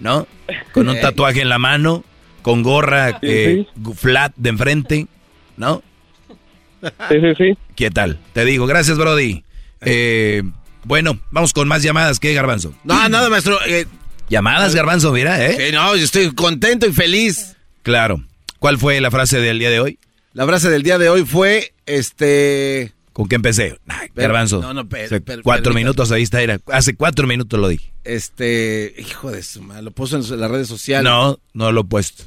[0.00, 0.26] ¿no?
[0.72, 2.02] Con un tatuaje en la mano
[2.42, 3.66] con gorra eh,
[3.96, 5.06] flat de enfrente,
[5.56, 5.82] ¿no?
[7.08, 7.58] Sí, sí, sí.
[7.76, 8.18] ¿Qué tal?
[8.32, 9.44] Te digo, gracias, Brody.
[9.80, 10.42] Eh,
[10.84, 12.18] bueno, vamos con más llamadas.
[12.18, 12.74] ¿Qué, Garbanzo?
[12.84, 13.58] No, nada, maestro.
[13.66, 13.86] Eh,
[14.28, 15.70] llamadas, Garbanzo, mira, ¿eh?
[15.72, 17.56] no, yo estoy contento y feliz.
[17.82, 18.22] Claro.
[18.58, 19.98] ¿Cuál fue la frase del día de hoy?
[20.32, 22.92] La frase del día de hoy fue, este...
[23.12, 23.78] ¿Con qué empecé?
[24.14, 24.60] garbanzo.
[24.60, 26.58] No, no, pero, cuatro minutos ahí está, era.
[26.66, 27.92] Hace cuatro minutos lo dije.
[28.04, 31.04] Este, hijo de su madre, lo puso en las redes sociales.
[31.04, 32.24] No, no lo he puesto.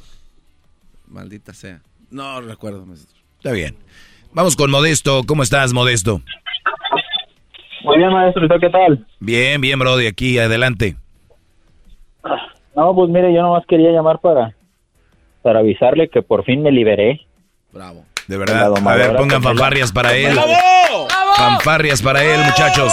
[1.08, 1.80] Maldita sea.
[2.10, 2.84] No recuerdo,
[3.38, 3.76] Está bien.
[4.32, 5.22] Vamos con Modesto.
[5.26, 6.20] ¿Cómo estás, Modesto?
[7.84, 8.48] Muy bien, maestro.
[8.60, 9.06] ¿Qué tal?
[9.20, 9.96] Bien, bien, bro.
[9.96, 10.96] De aquí, adelante.
[12.74, 14.54] No, pues mire, yo nomás quería llamar para,
[15.42, 17.26] para avisarle que por fin me liberé.
[17.72, 18.04] Bravo.
[18.28, 18.72] De verdad.
[18.76, 20.32] A ver, pongan fanfarrias para él.
[20.34, 21.08] ¡Bravo!
[21.36, 22.92] Fanfarrias para él, muchachos.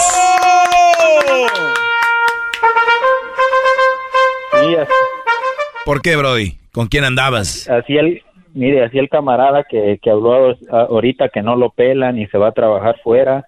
[5.84, 6.58] ¿Por qué, Brody?
[6.72, 7.68] ¿Con quién andabas?
[7.68, 8.22] Así el,
[8.54, 12.48] mire, así el camarada que, que habló ahorita que no lo pelan y se va
[12.48, 13.44] a trabajar fuera,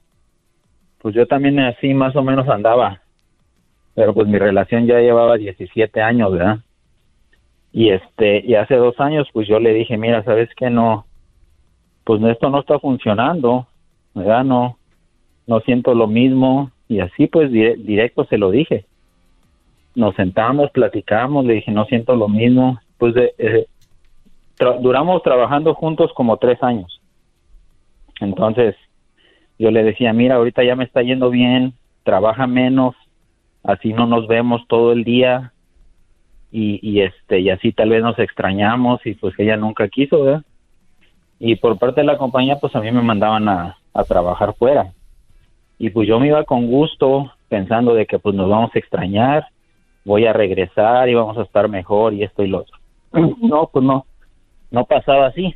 [0.99, 3.01] pues yo también así más o menos andaba.
[3.95, 6.59] Pero pues mi relación ya llevaba 17 años, ¿verdad?
[7.73, 10.69] Y este, y hace dos años pues yo le dije, mira, ¿sabes qué?
[10.69, 11.06] No,
[12.07, 13.67] pues esto no está funcionando,
[14.15, 14.45] ¿verdad?
[14.45, 14.79] No,
[15.49, 16.71] no siento lo mismo.
[16.87, 18.87] Y así pues directo se lo dije.
[19.97, 23.67] Nos sentamos, platicamos, le dije, no siento lo mismo, pues eh,
[24.81, 27.01] duramos trabajando juntos como tres años.
[28.21, 28.77] Entonces,
[29.59, 31.73] yo le decía, mira, ahorita ya me está yendo bien,
[32.05, 32.95] trabaja menos,
[33.65, 35.53] así no nos vemos todo el día
[36.53, 40.45] y, y este y así tal vez nos extrañamos y pues ella nunca quiso, ¿verdad?
[41.39, 44.93] Y por parte de la compañía, pues a mí me mandaban a, a trabajar fuera.
[45.79, 49.47] Y pues yo me iba con gusto pensando de que pues nos vamos a extrañar,
[50.05, 52.79] voy a regresar y vamos a estar mejor y esto y lo otro.
[53.43, 54.07] no, pues no,
[54.71, 55.55] no pasaba así.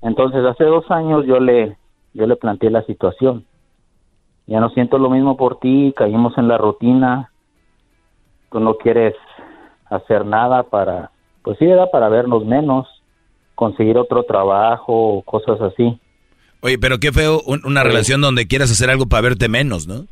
[0.00, 1.76] Entonces hace dos años yo le,
[2.14, 3.44] yo le planteé la situación.
[4.46, 7.30] Ya no siento lo mismo por ti, caímos en la rutina,
[8.50, 9.14] tú no quieres
[9.86, 11.10] hacer nada para,
[11.42, 13.01] pues sí, era para vernos menos,
[13.54, 15.98] conseguir otro trabajo, cosas así.
[16.60, 20.06] Oye, pero qué feo una relación donde quieras hacer algo para verte menos, ¿no?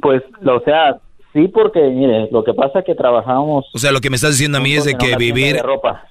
[0.00, 1.00] Pues, o sea,
[1.36, 3.66] Sí, porque mire, lo que pasa es que trabajamos.
[3.74, 5.60] O sea, lo que me estás diciendo a mí es de que vivir.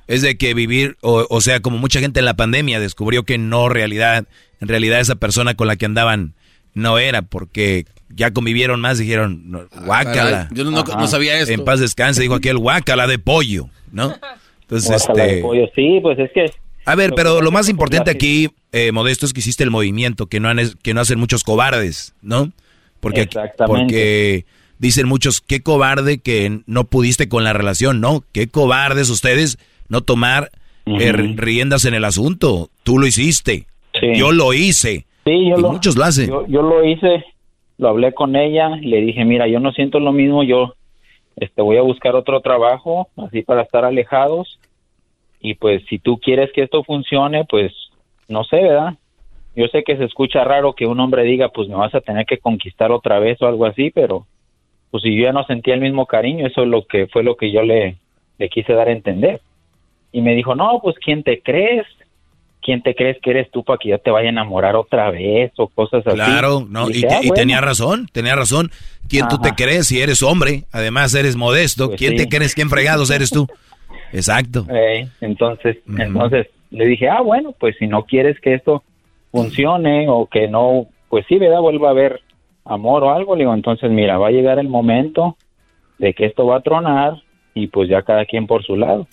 [0.06, 3.40] Es de que vivir, o, o, sea, como mucha gente en la pandemia descubrió que
[3.40, 4.28] no realidad,
[4.62, 6.36] en realidad esa persona con la que andaban
[6.76, 10.48] no era, porque ya convivieron más, dijeron, ah, guácala.
[10.52, 11.52] yo no, sabía eso.
[11.52, 14.14] En paz descanse, dijo aquel guácala de pollo, ¿no?
[14.66, 15.42] Entonces, este.
[15.42, 15.68] Pollo.
[15.76, 16.52] Sí, pues es que.
[16.86, 20.40] A ver, pero lo más importante aquí, eh, Modesto, es que hiciste el movimiento, que
[20.40, 22.52] no, han, que no hacen muchos cobardes, ¿no?
[23.00, 23.28] Porque,
[23.66, 24.46] porque
[24.78, 28.24] dicen muchos, qué cobarde que no pudiste con la relación, ¿no?
[28.32, 29.58] Qué cobardes ustedes
[29.90, 30.52] no tomar
[30.86, 32.70] eh, riendas en el asunto.
[32.84, 33.66] Tú lo hiciste.
[34.16, 35.06] Yo lo hice.
[35.26, 36.28] Sí, yo y muchos lo hacen.
[36.28, 37.24] Yo, lo hice.
[37.78, 40.76] lo hablé con ella, le dije, mira, yo no siento lo mismo, yo
[41.38, 44.60] este voy a buscar otro trabajo, así para estar alejados.
[45.40, 47.74] Y pues si tú quieres que esto funcione, pues
[48.28, 48.96] no sé, ¿verdad?
[49.56, 52.26] Yo sé que se escucha raro que un hombre diga, pues me vas a tener
[52.26, 54.26] que conquistar otra vez o algo así, pero
[54.92, 57.36] pues si yo ya no sentía el mismo cariño, eso es lo que fue lo
[57.36, 57.96] que yo le,
[58.38, 59.40] le quise dar a entender.
[60.12, 61.86] Y me dijo, no, pues ¿quién te crees?
[62.66, 65.52] ¿Quién te crees que eres tú para que yo te vaya a enamorar otra vez
[65.58, 66.16] o cosas así?
[66.16, 67.36] Claro, no, y, dije, te- "Ah, y bueno".
[67.36, 68.72] tenía razón, tenía razón.
[69.08, 70.64] ¿Quién tú te crees si eres hombre?
[70.72, 71.88] Además eres modesto.
[71.90, 72.18] Pues ¿Quién sí.
[72.18, 72.56] te crees?
[72.56, 73.48] ¿Quién fregados eres tú?
[74.12, 74.66] Exacto.
[74.70, 78.84] Eh, entonces, entonces le dije, ah, bueno, pues si no quieres que esto
[79.32, 81.60] funcione o que no, pues sí, ¿verdad?
[81.62, 82.22] Vuelva a haber
[82.66, 83.36] amor o algo.
[83.36, 85.38] Le digo, entonces, mira, va a llegar el momento
[86.00, 87.22] de que esto va a tronar
[87.54, 89.08] y pues ya cada quien por su lado.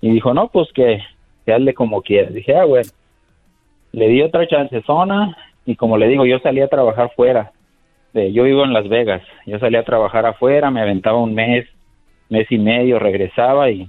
[0.00, 0.98] Y dijo, no, pues que,
[1.48, 2.34] que hazle como quieras.
[2.34, 2.90] Dije, ah, bueno.
[3.92, 5.34] Le di otra chance zona
[5.64, 7.52] y como le digo, yo salí a trabajar fuera.
[8.12, 9.22] De- yo vivo en Las Vegas.
[9.46, 11.66] Yo salí a trabajar afuera, me aventaba un mes,
[12.28, 13.88] mes y medio, regresaba y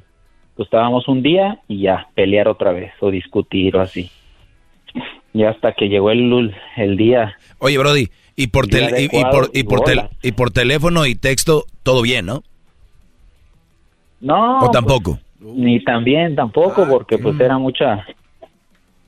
[0.55, 4.09] pues estábamos un día y ya, pelear otra vez o discutir o así.
[5.33, 7.35] Y hasta que llegó el, el día.
[7.59, 8.07] Oye, Brody,
[8.37, 12.25] y por, tele- y, por, y, por tel- y por teléfono y texto, todo bien,
[12.25, 12.41] ¿no?
[14.21, 14.59] No.
[14.59, 15.11] ¿O tampoco?
[15.15, 18.05] pues, ni también, tampoco, porque pues era mucha,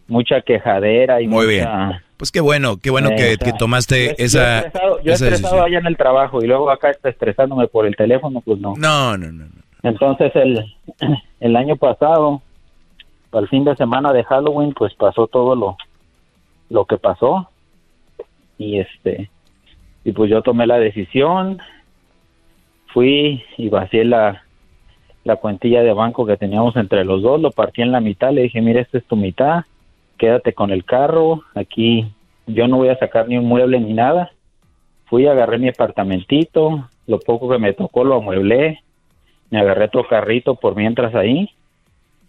[0.08, 1.48] mucha quejadera y Muy mucha...
[1.88, 2.02] bien.
[2.18, 5.02] Pues qué bueno, qué bueno Eh, que, o sea, que tomaste yo- yo esa, estresado-
[5.04, 8.42] Yo esa estresado allá en el trabajo y luego acá está estresándome por el teléfono,
[8.42, 8.76] pues no.
[8.78, 9.46] No, no, no.
[9.84, 10.64] Entonces el,
[11.40, 12.42] el año pasado,
[13.32, 15.78] al fin de semana de Halloween, pues pasó todo lo,
[16.70, 17.50] lo que pasó
[18.60, 19.30] y este
[20.04, 21.60] y pues yo tomé la decisión,
[22.94, 24.44] fui y vacié la,
[25.24, 28.44] la cuentilla de banco que teníamos entre los dos, lo partí en la mitad, le
[28.44, 29.64] dije, mira, esta es tu mitad,
[30.18, 32.12] quédate con el carro, aquí
[32.48, 34.32] yo no voy a sacar ni un mueble ni nada.
[35.06, 38.80] Fui, agarré mi apartamentito, lo poco que me tocó lo amueblé,
[39.50, 41.50] me agarré otro carrito por mientras ahí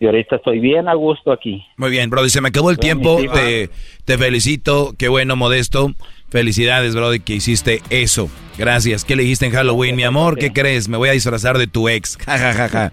[0.02, 1.64] y ahorita estoy bien a gusto aquí.
[1.76, 3.18] Muy bien, Brody, se me acabó el tiempo.
[3.32, 3.70] Te,
[4.04, 5.92] te felicito, qué bueno, Modesto.
[6.32, 8.30] Felicidades, Brody, que hiciste eso.
[8.56, 9.04] Gracias.
[9.04, 10.38] ¿Qué le dijiste en Halloween, mi amor?
[10.38, 10.88] ¿Qué crees?
[10.88, 12.16] Me voy a disfrazar de tu ex.
[12.24, 12.90] Ja, ja, ja, ja.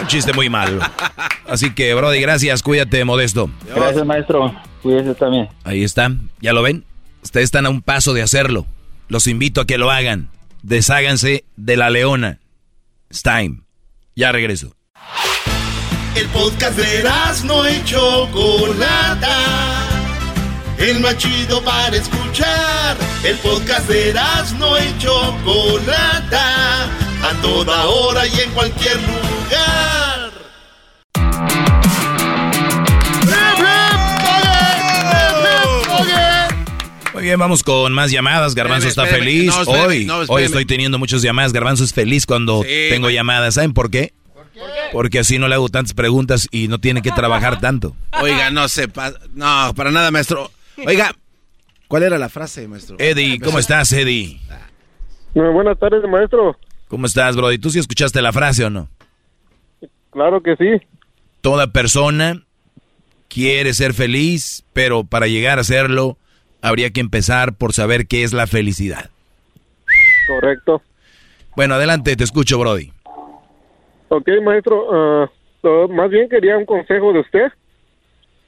[0.00, 0.80] Un chiste muy malo.
[1.46, 2.62] Así que, Brody, gracias.
[2.62, 3.50] Cuídate, Modesto.
[3.74, 4.56] Gracias, maestro.
[4.82, 5.50] Cuídese también.
[5.64, 6.10] Ahí está.
[6.40, 6.86] ¿Ya lo ven?
[7.22, 8.64] Ustedes están a un paso de hacerlo.
[9.08, 10.30] Los invito a que lo hagan.
[10.62, 12.38] Desháganse de la leona.
[13.10, 13.60] It's time.
[14.16, 14.74] Ya regreso.
[16.14, 17.04] El podcast de
[17.44, 19.87] no y Chocolata.
[20.78, 22.96] El más chido para escuchar.
[23.24, 24.14] El podcast de
[24.58, 26.84] no y Chocolata.
[27.20, 30.30] A toda hora y en cualquier lugar.
[37.12, 38.54] Muy bien, vamos con más llamadas.
[38.54, 39.24] Garbanzo Espérame, está espérame.
[39.36, 39.46] feliz.
[39.54, 41.52] No, espérame, hoy, no, hoy estoy teniendo muchas llamadas.
[41.52, 43.54] Garbanzo es feliz cuando Sí, tengo llamadas.
[43.54, 44.12] ¿Saben por qué?
[44.92, 47.96] Porque así no le hago tantas preguntas y no tiene que trabajar tanto.
[48.20, 50.50] Oiga, no se pa- No, para nada, maestro.
[50.86, 51.12] Oiga,
[51.88, 52.96] ¿cuál era la frase, maestro?
[52.98, 54.40] Eddie, ¿cómo estás, Eddie?
[55.34, 56.56] Muy buenas tardes, maestro.
[56.88, 57.58] ¿Cómo estás, Brody?
[57.58, 58.88] ¿Tú sí escuchaste la frase o no?
[60.10, 60.86] Claro que sí.
[61.40, 62.42] Toda persona
[63.28, 66.16] quiere ser feliz, pero para llegar a serlo
[66.62, 69.10] habría que empezar por saber qué es la felicidad.
[70.26, 70.82] Correcto.
[71.54, 72.92] Bueno, adelante, te escucho, Brody.
[74.08, 74.88] Ok, maestro.
[74.90, 75.30] ah,
[75.90, 77.46] más bien quería un consejo de usted.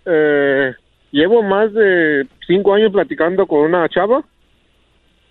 [0.07, 0.73] Eh,
[1.13, 4.23] llevo más de cinco años platicando con una chava.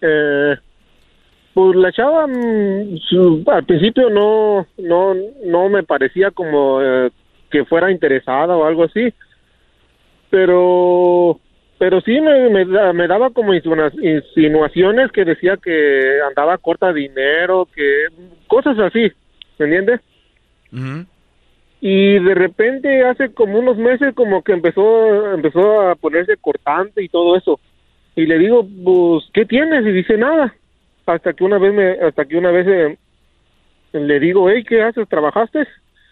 [0.02, 0.56] Eh,
[1.54, 5.14] pues la chava mm, su- al principio no, no,
[5.46, 7.10] no me parecía como eh,
[7.50, 9.14] que fuera interesada o algo así.
[10.30, 11.40] Pero
[11.80, 17.68] pero sí me, me, me daba como insinu- insinuaciones que decía que andaba corta dinero,
[17.74, 18.08] que
[18.48, 19.10] cosas así,
[19.58, 20.02] ¿me entiendes?
[21.82, 27.10] Y de repente hace como unos meses como que empezó empezó a ponerse cortante y
[27.10, 27.60] todo eso.
[28.16, 29.86] Y le digo, pues, ¿qué tienes?
[29.86, 30.54] Y dice nada.
[31.06, 32.98] Hasta que una vez me hasta que una vez eh,
[33.94, 35.08] le digo, hey, ¿qué haces?
[35.08, 35.66] ¿Trabajaste?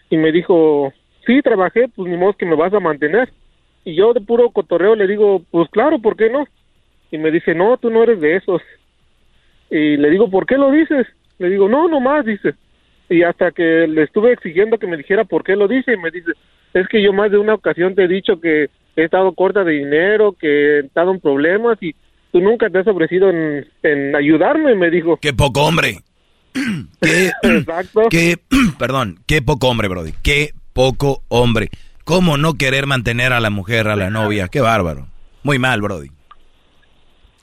[0.10, 0.94] Y me dijo,
[1.26, 3.30] sí, trabajé, pues ni modo que me vas a mantener.
[3.84, 6.48] Y yo de puro cotorreo le digo, pues claro, ¿por qué no?
[7.12, 8.62] Y me dice, no, tú no eres de esos.
[9.70, 11.08] Y le digo, ¿por qué lo dices?
[11.40, 12.56] Le digo, no, nomás, dice.
[13.10, 16.12] Y hasta que le estuve exigiendo que me dijera por qué lo dice, y me
[16.12, 16.32] dice,
[16.74, 19.74] es que yo más de una ocasión te he dicho que he estado corta de
[19.74, 21.96] dinero, que he estado en problemas y
[22.32, 25.18] tú nunca te has ofrecido en, en ayudarme, me dijo.
[25.22, 26.00] Qué poco hombre.
[27.02, 28.08] qué, Exacto.
[28.10, 28.38] qué,
[28.80, 30.14] perdón, qué poco hombre, Brody.
[30.24, 31.70] Qué poco hombre.
[32.04, 34.48] ¿Cómo no querer mantener a la mujer, a la novia?
[34.48, 35.08] Qué bárbaro.
[35.44, 36.10] Muy mal, Brody.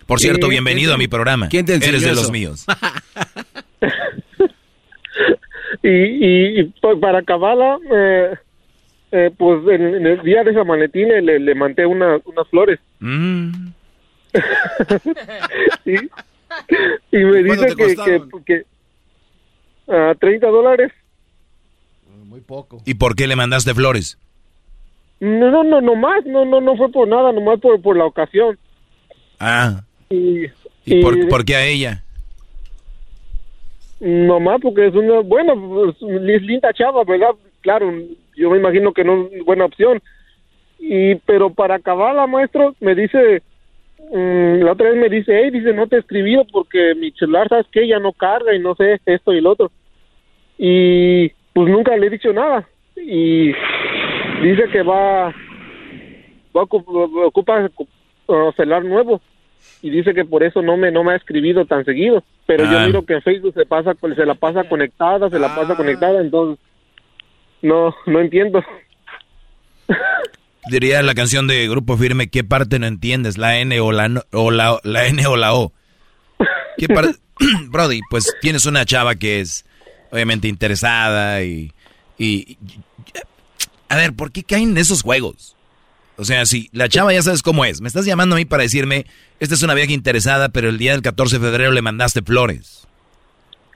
[0.07, 1.49] Por cierto, ¿Y bienvenido a mi programa.
[1.49, 2.66] quién te Eres de los míos.
[5.85, 8.35] y, y, y, pues, para acabarla, eh,
[9.12, 12.81] eh, pues en, en el día de San Valentín le, le, mandé una, unas flores.
[13.01, 13.69] Mm.
[15.85, 17.94] y, y me ¿Cuánto dice que,
[18.44, 18.65] que,
[19.86, 20.93] que a 30 dólares.
[22.24, 22.81] Muy poco.
[22.85, 24.19] ¿Y por qué le mandaste flores?
[25.20, 28.59] No, no, no, nomás, no, no, no fue por nada, nomás por, por la ocasión.
[29.39, 30.51] Ah, Y, ¿y
[30.86, 32.03] y por, por qué a ella?
[34.01, 37.35] Nomás porque es una, buena, es linda chava, ¿verdad?
[37.61, 37.93] Claro,
[38.37, 40.01] yo me imagino que no es buena opción.
[40.79, 43.43] Y, pero para acabarla, maestro, me dice,
[44.12, 47.49] mm, la otra vez me dice, hey, dice, no te he escribido porque mi celular,
[47.49, 47.87] ¿sabes qué?
[47.89, 49.71] Ya no carga y no sé, esto y lo otro.
[50.59, 52.69] Y pues nunca le he dicho nada.
[52.97, 53.47] Y
[54.43, 55.33] dice que va, va
[56.61, 57.71] a ocup- ocupa
[58.27, 59.21] uh, celular nuevo.
[59.82, 62.24] Y dice que por eso no me, no me ha escribido tan seguido.
[62.47, 62.86] Pero yo Ah.
[62.86, 66.62] miro que en Facebook se pasa, se la pasa conectada, se la pasa conectada, entonces
[67.62, 68.62] no, no entiendo.
[70.70, 73.36] Diría la canción de Grupo Firme, ¿qué parte no entiendes?
[73.36, 75.73] ¿La N o la, no- o la, la N o la O?
[77.69, 79.66] Brody, pues tienes una chava que es
[80.11, 81.73] obviamente interesada y,
[82.16, 82.57] y...
[83.89, 85.57] A ver, ¿por qué caen en esos juegos?
[86.16, 88.62] O sea, si la chava ya sabes cómo es, me estás llamando a mí para
[88.62, 89.05] decirme,
[89.41, 92.86] esta es una vieja interesada, pero el día del 14 de febrero le mandaste flores.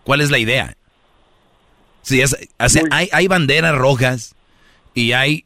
[0.05, 0.77] ¿Cuál es la idea?
[2.09, 4.35] Es, o sea, hay, hay banderas rojas
[4.95, 5.45] y hay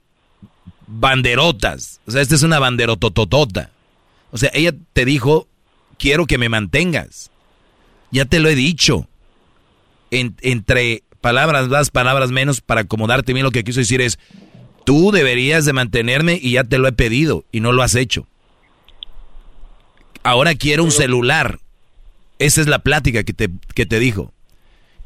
[0.86, 2.00] banderotas.
[2.06, 3.70] O sea, esta es una banderotototota.
[4.30, 5.48] O sea, ella te dijo,
[5.98, 7.30] quiero que me mantengas.
[8.10, 9.08] Ya te lo he dicho.
[10.10, 14.18] En- entre palabras más, palabras menos, para acomodarte bien, lo que quiso decir es,
[14.84, 18.26] tú deberías de mantenerme y ya te lo he pedido y no lo has hecho.
[20.22, 21.58] Ahora quiero un celular.
[22.38, 24.32] Esa es la plática que te, que te dijo.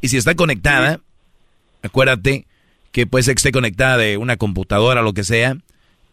[0.00, 1.00] Y si está conectada,
[1.82, 2.46] acuérdate
[2.92, 5.56] que puede ser que esté conectada de una computadora o lo que sea,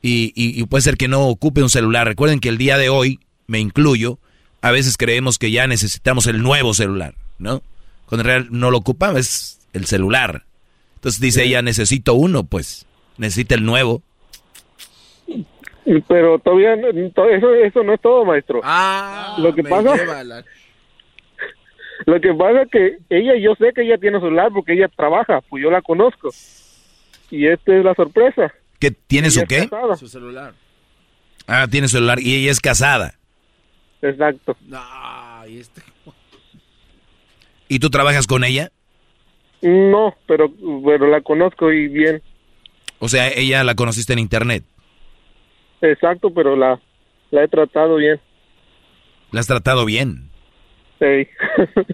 [0.01, 2.07] y, y- y puede ser que no ocupe un celular.
[2.07, 4.19] Recuerden que el día de hoy, me incluyo,
[4.61, 7.61] a veces creemos que ya necesitamos el nuevo celular, ¿no?
[8.05, 10.45] Cuando en realidad no lo ocupamos, es el celular.
[10.95, 12.85] Entonces dice ella, necesito uno, pues,
[13.17, 14.01] necesita el nuevo.
[16.07, 18.61] Pero todavía no- to- eso, eso no es todo, maestro.
[18.63, 20.43] Ah, lo que me pasa, la-
[22.05, 25.41] lo que pasa es que ella, yo sé que ella tiene celular porque ella trabaja,
[25.49, 26.29] pues yo la conozco.
[27.29, 28.53] Y esta es la sorpresa.
[28.79, 29.67] ¿Qué tiene Ella su qué?
[29.67, 29.95] casada.
[29.97, 30.53] Su celular.
[31.47, 33.15] Ah, tiene celular y ella es casada.
[34.01, 34.55] Exacto.
[34.67, 34.79] No,
[35.47, 35.81] y este...
[37.67, 38.71] ¿Y tú trabajas con ella?
[39.61, 40.51] No, pero,
[40.85, 42.21] pero la conozco y bien.
[43.05, 44.63] O sea, ella la conociste en internet.
[45.81, 46.79] Exacto, pero la,
[47.31, 48.21] la he tratado bien.
[49.31, 50.29] La has tratado bien.
[50.99, 51.27] Sí.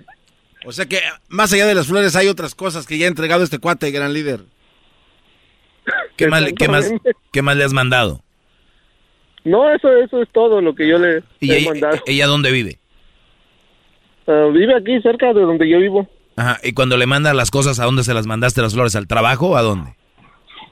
[0.66, 1.00] O sea que
[1.30, 4.14] más allá de las flores hay otras cosas que ya ha entregado este cuate, gran
[4.14, 4.42] líder.
[6.18, 6.92] ¿Qué más, le- qué más,
[7.32, 8.22] qué más le has mandado?
[9.46, 11.98] No, eso, eso es todo lo que yo le ¿Y he ella, mandado.
[12.06, 12.78] ella dónde vive?
[14.28, 16.10] Ah, vive aquí cerca de donde yo vivo.
[16.36, 18.98] Ajá, y cuando le mandas las cosas, ¿a dónde se las mandaste las flores?
[18.98, 19.96] ¿Al trabajo o a dónde?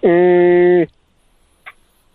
[0.02, 0.84] Mm,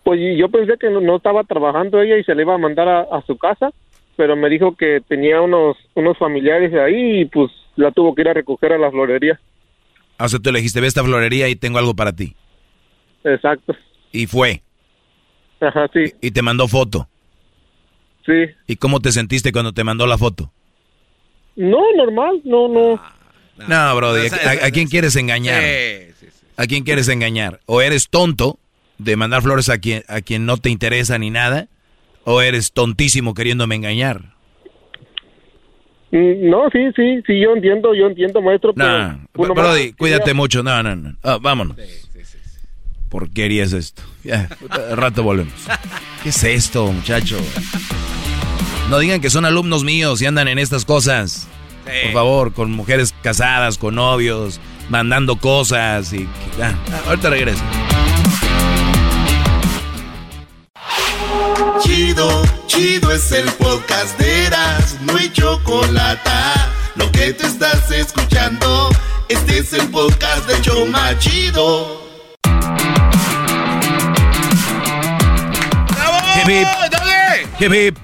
[0.03, 2.57] pues y yo pensé que no, no estaba trabajando ella y se le iba a
[2.57, 3.71] mandar a, a su casa,
[4.17, 8.29] pero me dijo que tenía unos unos familiares ahí y pues la tuvo que ir
[8.29, 9.39] a recoger a la florería.
[10.17, 12.35] Ah, O sea, tú le dijiste, ve a esta florería y tengo algo para ti.
[13.23, 13.75] Exacto.
[14.11, 14.61] Y fue.
[15.59, 16.13] Ajá, sí.
[16.21, 17.07] Y te mandó foto.
[18.25, 18.45] Sí.
[18.67, 20.51] ¿Y cómo te sentiste cuando te mandó la foto?
[21.55, 23.01] No, normal, no, no.
[23.67, 25.61] No, Brody, ¿a, a- a quién quieres engañar?
[26.57, 27.59] ¿A quién quieres engañar?
[27.65, 28.59] ¿O eres tonto
[28.97, 31.67] de mandar flores a quien, a quien no te interesa ni nada?
[32.25, 34.33] ¿O eres tontísimo queriéndome engañar?
[36.11, 38.73] Mm, No, sí, sí, sí, yo entiendo, yo entiendo, maestro.
[38.73, 40.61] pero No, más Brody, cuídate mucho.
[40.63, 41.15] No, no, no.
[41.23, 41.75] Ah, vámonos.
[43.09, 44.01] Porquería es esto.
[44.23, 45.53] Ya, al rato volvemos.
[46.23, 47.37] ¿Qué es esto, muchacho?
[48.89, 51.47] No digan que son alumnos míos y andan en estas cosas.
[52.03, 54.59] Por favor, con mujeres casadas, con novios,
[54.89, 56.27] mandando cosas y...
[56.61, 57.63] ah, ah, ahorita regreso.
[61.81, 66.29] Chido, chido es el podcast de Eras, no hay chocolate.
[66.95, 68.89] Lo que te estás escuchando,
[69.29, 72.02] este es el podcast de Choma Chido.
[77.59, 77.97] Hip.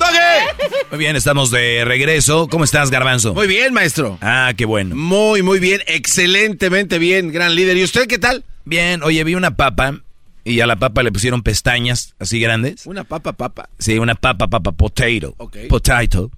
[0.89, 2.47] Muy bien, estamos de regreso.
[2.47, 3.34] ¿Cómo estás, Garbanzo?
[3.34, 4.17] Muy bien, maestro.
[4.21, 4.95] Ah, qué bueno.
[4.95, 5.81] Muy, muy bien.
[5.88, 7.77] Excelentemente bien, gran líder.
[7.77, 8.45] ¿Y usted qué tal?
[8.65, 9.99] Bien, oye, vi una papa
[10.43, 12.85] Y a la papa le pusieron pestañas así grandes.
[12.85, 13.69] Una papa, papa.
[13.80, 15.35] Sí, una papa, papa, potato.
[15.67, 16.31] Potato.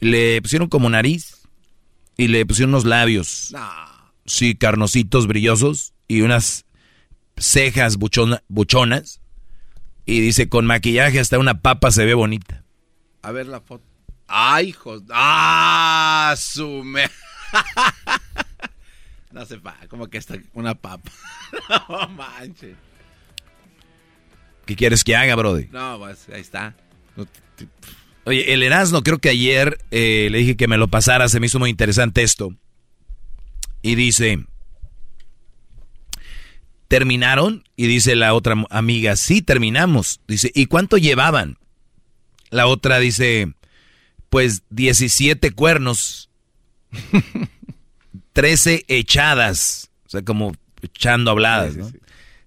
[0.00, 1.38] Le pusieron como nariz
[2.16, 3.54] y le pusieron unos labios.
[4.24, 6.64] Sí, carnositos, brillosos y unas
[7.36, 9.20] cejas buchonas.
[10.04, 12.64] Y dice, con maquillaje hasta una papa se ve bonita.
[13.22, 13.84] A ver la foto.
[14.26, 15.02] ¡Ay, hijos!
[15.10, 17.04] ¡Ah, sume!
[19.32, 21.10] no sepa, como que está una papa.
[21.88, 22.76] no manches.
[24.66, 25.68] ¿Qué quieres que haga, Brody?
[25.70, 26.74] No, pues ahí está.
[28.24, 31.46] Oye, el Erasmo, creo que ayer eh, le dije que me lo pasara, se me
[31.46, 32.54] hizo muy interesante esto.
[33.82, 34.46] Y dice,
[36.92, 37.64] ¿terminaron?
[37.74, 40.20] Y dice la otra amiga, sí, terminamos.
[40.28, 41.56] Dice, ¿y cuánto llevaban?
[42.50, 43.54] La otra dice,
[44.28, 46.28] pues 17 cuernos,
[48.34, 51.90] 13 echadas, o sea, como echando habladas, ¿no?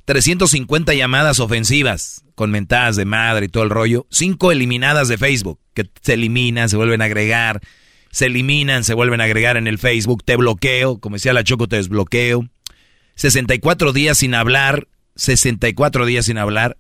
[0.06, 4.06] 350 llamadas ofensivas con mentadas de madre y todo el rollo.
[4.12, 7.62] 5 eliminadas de Facebook, que se eliminan, se vuelven a agregar.
[8.12, 10.24] Se eliminan, se vuelven a agregar en el Facebook.
[10.24, 12.48] Te bloqueo, como decía la Choco, te desbloqueo.
[13.16, 14.88] 64 días sin hablar.
[15.16, 16.78] 64 días sin hablar.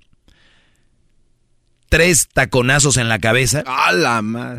[1.90, 3.64] Tres taconazos en la cabeza.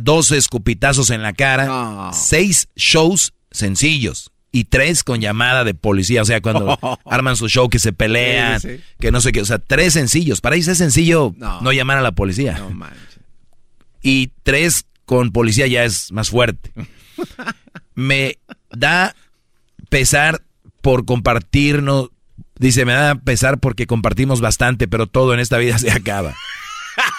[0.01, 2.11] Dos escupitazos en la cara.
[2.13, 6.23] Seis shows sencillos y tres con llamada de policía.
[6.23, 8.59] O sea, cuando arman su show que se pelean,
[8.99, 9.43] que no sé qué.
[9.43, 10.41] O sea, tres sencillos.
[10.41, 12.57] Para ellos es sencillo no, llamar a la policía.
[12.59, 13.21] No manches.
[14.03, 16.73] Y tres con policía ya es más fuerte.
[17.95, 18.39] me
[18.71, 19.15] da
[19.91, 20.43] pesar
[20.87, 22.11] por compartirnos.
[22.61, 26.33] Dice, me da pesar porque compartimos bastante, pero todo en esta vida se acaba.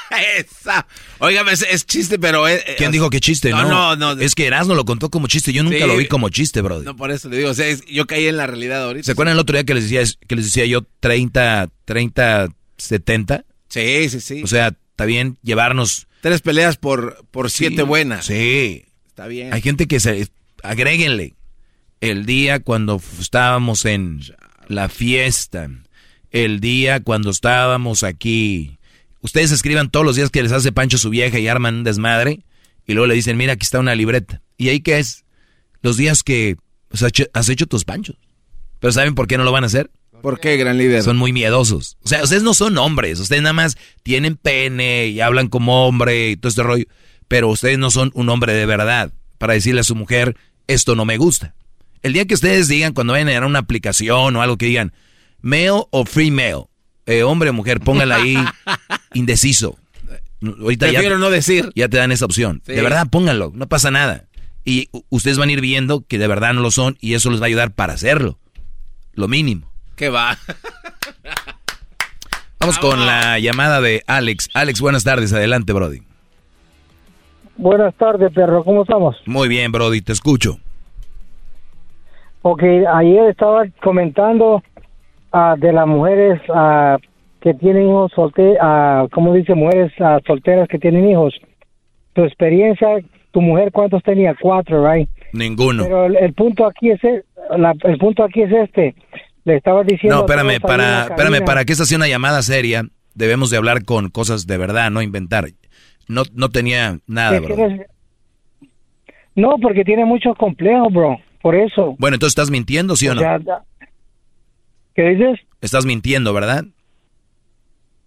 [0.37, 0.87] Esa.
[1.19, 2.47] Óigame, es, chiste, pero...
[2.47, 3.49] Es, ¿Quién dijo que chiste?
[3.49, 4.13] No, no, no.
[4.13, 5.51] Es que Erasmo lo contó como chiste.
[5.51, 6.81] Yo nunca lo vi como chiste, bro.
[6.81, 7.49] No, por eso le digo.
[7.49, 9.03] O sea, yo caí en la realidad ahorita.
[9.03, 13.43] ¿Se acuerdan el otro día que les decía, que les decía yo 30, 30, 70?
[13.67, 14.43] Sí, sí, sí.
[14.43, 16.07] O sea, está bien llevarnos...
[16.21, 18.27] Tres peleas por, por siete buenas.
[18.27, 18.85] Sí.
[19.09, 19.53] Está bien.
[19.53, 20.29] Hay gente que se...
[20.63, 21.33] Agréguenle.
[22.01, 24.21] El día cuando estábamos en
[24.67, 25.69] la fiesta.
[26.31, 28.77] El día cuando estábamos aquí
[29.21, 32.45] Ustedes escriban todos los días que les hace Pancho su vieja y arman un desmadre.
[32.85, 34.41] Y luego le dicen, mira, aquí está una libreta.
[34.57, 35.25] ¿Y ahí qué es?
[35.81, 36.55] Los días que
[37.33, 38.15] has hecho tus panchos.
[38.79, 39.91] Pero ¿saben por qué no lo van a hacer?
[40.21, 41.03] ¿Por qué, gran líder?
[41.03, 41.97] Son muy miedosos.
[42.03, 43.19] O sea, ustedes no son hombres.
[43.19, 46.85] Ustedes nada más tienen pene y hablan como hombre y todo este rollo.
[47.27, 50.37] Pero ustedes no son un hombre de verdad para decirle a su mujer,
[50.67, 51.53] esto no me gusta.
[52.01, 54.93] El día que ustedes digan, cuando vayan a una aplicación o algo que digan,
[55.41, 56.65] male o female,
[57.05, 58.37] eh, hombre o mujer, póngala ahí
[59.13, 59.77] indeciso.
[60.41, 61.71] Ahorita ya, no decir.
[61.75, 62.61] Ya te dan esa opción.
[62.65, 64.25] De verdad, pónganlo, no pasa nada.
[64.63, 67.39] Y ustedes van a ir viendo que de verdad no lo son y eso les
[67.39, 68.37] va a ayudar para hacerlo.
[69.13, 69.71] Lo mínimo.
[69.95, 70.37] ¿Qué va?
[72.59, 74.49] Vamos con la llamada de Alex.
[74.53, 75.31] Alex, buenas tardes.
[75.31, 76.01] Adelante, Brody.
[77.55, 78.63] Buenas tardes, perro.
[78.63, 79.15] ¿Cómo estamos?
[79.25, 80.01] Muy bien, Brody.
[80.01, 80.59] Te escucho.
[82.41, 84.63] Ok, ayer estaba comentando
[85.33, 86.97] uh, de las mujeres uh,
[87.41, 89.53] que tienen hijos solteros, uh, ¿cómo dice?
[89.55, 89.91] Mujeres
[90.25, 91.33] solteras que tienen hijos.
[92.13, 92.99] Tu experiencia,
[93.31, 94.35] tu mujer, ¿cuántos tenía?
[94.39, 95.09] Cuatro, right?
[95.33, 95.83] Ninguno.
[95.83, 97.23] Pero el, punto aquí es el,
[97.57, 98.95] la, el punto aquí es este.
[99.43, 100.15] Le estaba diciendo.
[100.17, 102.83] No, espérame, para, espérame, para que esta sea una llamada seria,
[103.13, 105.45] debemos de hablar con cosas de verdad, no inventar.
[106.07, 107.55] No, no tenía nada, bro.
[109.35, 111.17] No, porque tiene muchos complejos, bro.
[111.47, 111.95] Por eso.
[111.97, 113.21] Bueno, entonces estás mintiendo, ¿sí o, no?
[114.93, 115.39] ¿Qué dices?
[115.61, 116.65] Estás mintiendo, ¿verdad?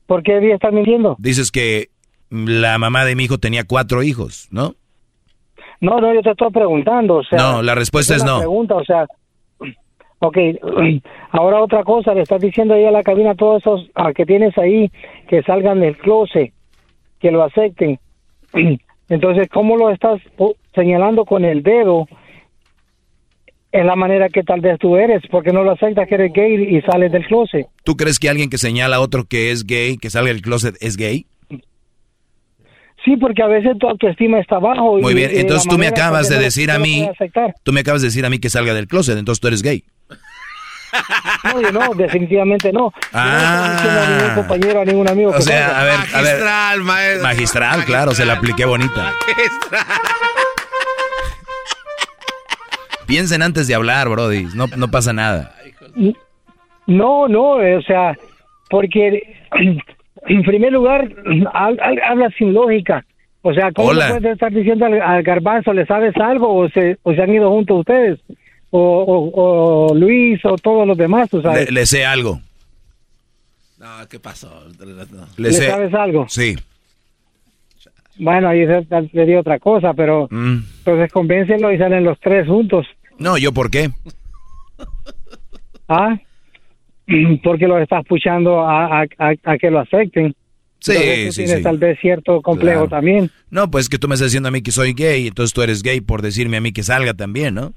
[0.04, 1.16] ¿Por qué debía estar mintiendo?
[1.18, 1.88] Dices que
[2.28, 4.74] la mamá de mi hijo tenía cuatro hijos, ¿no?
[5.80, 7.38] No, no, yo te estoy preguntando, o sea...
[7.38, 8.40] No, la respuesta es, no.
[8.40, 9.06] pregunta, o sea...
[10.18, 10.36] Ok,
[11.30, 14.26] ahora otra cosa, le estás diciendo ahí a la cabina a todos esos a que
[14.26, 14.92] tienes ahí
[15.30, 16.52] que salgan del closet,
[17.18, 17.98] que lo acepten.
[19.08, 20.20] Entonces, ¿cómo lo estás
[20.74, 22.06] señalando con el dedo
[23.72, 26.76] en la manera que tal vez tú eres, porque no lo aceptas que eres gay
[26.76, 27.66] y sales del closet.
[27.84, 30.76] ¿Tú crees que alguien que señala a otro que es gay, que salga del closet,
[30.80, 31.26] es gay?
[33.04, 34.98] Sí, porque a veces tu autoestima está bajo.
[34.98, 37.08] Muy bien, entonces tú me acabas de decir a mí,
[37.62, 39.84] tú me acabas de decir a mí que salga del closet, entonces tú eres gay.
[41.44, 42.92] No, yo no, definitivamente no.
[43.12, 43.80] Ah.
[43.84, 45.30] No a ningún compañero, a ningún amigo.
[45.30, 46.40] O sea, a ver, a ver.
[46.42, 47.22] Magistral, maestro.
[47.22, 49.14] Magistral, claro, se la apliqué bonita.
[49.26, 49.86] Magistral.
[53.10, 54.46] Piensen antes de hablar, Brody.
[54.54, 55.52] No, no pasa nada.
[56.86, 58.16] No, no, o sea,
[58.70, 59.36] porque
[60.28, 61.10] en primer lugar
[61.52, 63.04] habla sin lógica.
[63.42, 67.12] O sea, ¿cómo le puedes estar diciendo al, garbanzo, le sabes algo o se, o
[67.14, 68.20] se han ido juntos ustedes?
[68.70, 71.28] O, o, Luis o todos los demás,
[71.70, 72.40] Le, sé algo.
[73.78, 74.62] No, ¿qué pasó?
[75.36, 76.26] ¿Le, sabes algo?
[76.28, 76.54] Sí.
[78.18, 80.58] Bueno, ahí se dio otra cosa, pero Mm.
[80.78, 82.86] entonces convéncelo y salen los tres juntos.
[83.20, 83.90] No, ¿yo por qué?
[85.88, 86.18] ¿Ah?
[87.44, 89.06] Porque los estás puchando a, a,
[89.44, 90.34] a- que lo acepten.
[90.78, 90.92] Sí,
[91.26, 91.62] tú sí, tienes sí.
[91.62, 92.88] tal vez cierto complejo Claro.
[92.88, 93.30] también.
[93.50, 95.82] No, pues que tú me estás diciendo a mí que soy gay, entonces tú eres
[95.82, 97.72] gay por decirme a mí que salga también, ¿no?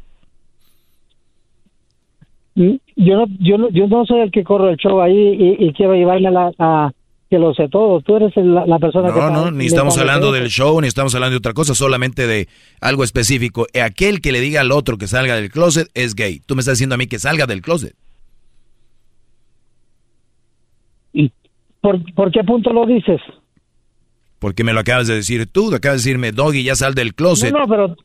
[2.56, 5.14] Mm, Yo no, yo no, yo no soy el que corro el show ahí
[5.60, 6.92] y, y quiero llevarme a, la, a
[7.34, 8.00] que lo sé todo.
[8.02, 9.20] Tú eres la, la persona que...
[9.20, 12.48] No, no, ni estamos hablando del show, ni estamos hablando de otra cosa, solamente de
[12.80, 13.66] algo específico.
[13.74, 16.42] Eh, Aquel que le diga al otro que salga del closet es gay.
[16.46, 17.96] Tú me estás diciendo a mí que salga del closet.
[21.82, 23.20] ¿Por, ¿Por qué punto lo dices?
[24.38, 27.52] Porque me lo acabas de decir tú, acabas de decirme, Doggy, ya sal del closet.
[27.52, 27.96] No, no, pero...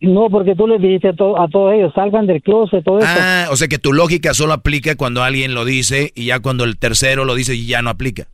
[0.00, 3.08] No, porque tú le dijiste a, to- a todos ellos, salgan del closet, todo eso.
[3.10, 6.64] Ah, o sea que tu lógica solo aplica cuando alguien lo dice y ya cuando
[6.64, 8.28] el tercero lo dice ya no aplica.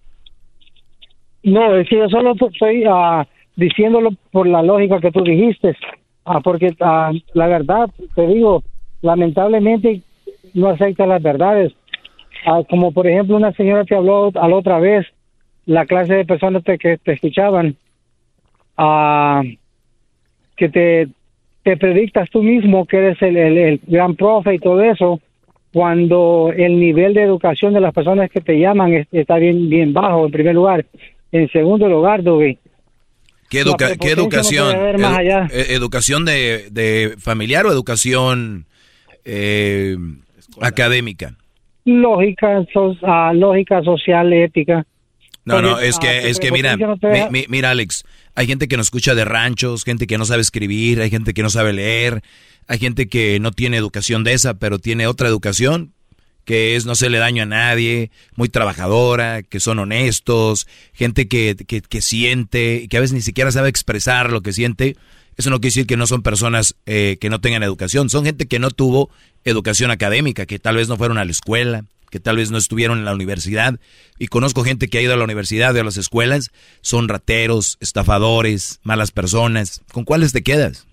[1.43, 5.77] No, es que yo solo estoy ah, diciéndolo por la lógica que tú dijiste.
[6.25, 8.63] Ah, porque ah, la verdad, te digo,
[9.03, 10.03] lamentablemente
[10.55, 11.73] no acepta las verdades.
[12.69, 15.07] Como por ejemplo una señora que habló a la otra vez,
[15.67, 17.77] la clase de personas te- que te escuchaban,
[20.57, 21.09] que te,
[21.63, 25.21] te predictas tú mismo que eres el, el, gran profe y todo eso,
[25.73, 29.93] cuando el nivel de educación de las personas que te llaman es- está bien, bien
[29.93, 30.85] bajo, en primer lugar.
[31.33, 32.59] En segundo lugar, Doggy,
[33.49, 34.77] ¿Qué, educa- qué no educación?
[35.01, 35.49] más Edu- allá.
[35.53, 38.67] eh, ¿Educación de, de familiar o educación
[39.25, 39.97] eh,
[40.61, 41.37] académica?
[41.85, 44.87] lógica, so- ah, lógica social, ética.
[45.45, 48.05] No, no, es ah, que, es que mira, no mi- mi- mira Alex,
[48.37, 51.43] hay gente que no escucha de ranchos, gente que no sabe escribir, hay gente que
[51.43, 52.23] no sabe leer,
[52.69, 55.93] hay gente que no tiene educación de esa, pero tiene otra educación
[56.45, 61.81] que es no hacerle daño a nadie, muy trabajadora, que son honestos, gente que, que,
[61.81, 64.97] que siente que a veces ni siquiera sabe expresar lo que siente.
[65.37, 68.47] Eso no quiere decir que no son personas eh, que no tengan educación, son gente
[68.47, 69.11] que no tuvo
[69.45, 72.99] educación académica, que tal vez no fueron a la escuela, que tal vez no estuvieron
[72.99, 73.81] en la universidad.
[74.19, 76.51] Y conozco gente que ha ido a la universidad y a las escuelas,
[76.83, 79.81] son rateros, estafadores, malas personas.
[79.91, 80.87] ¿Con cuáles te quedas?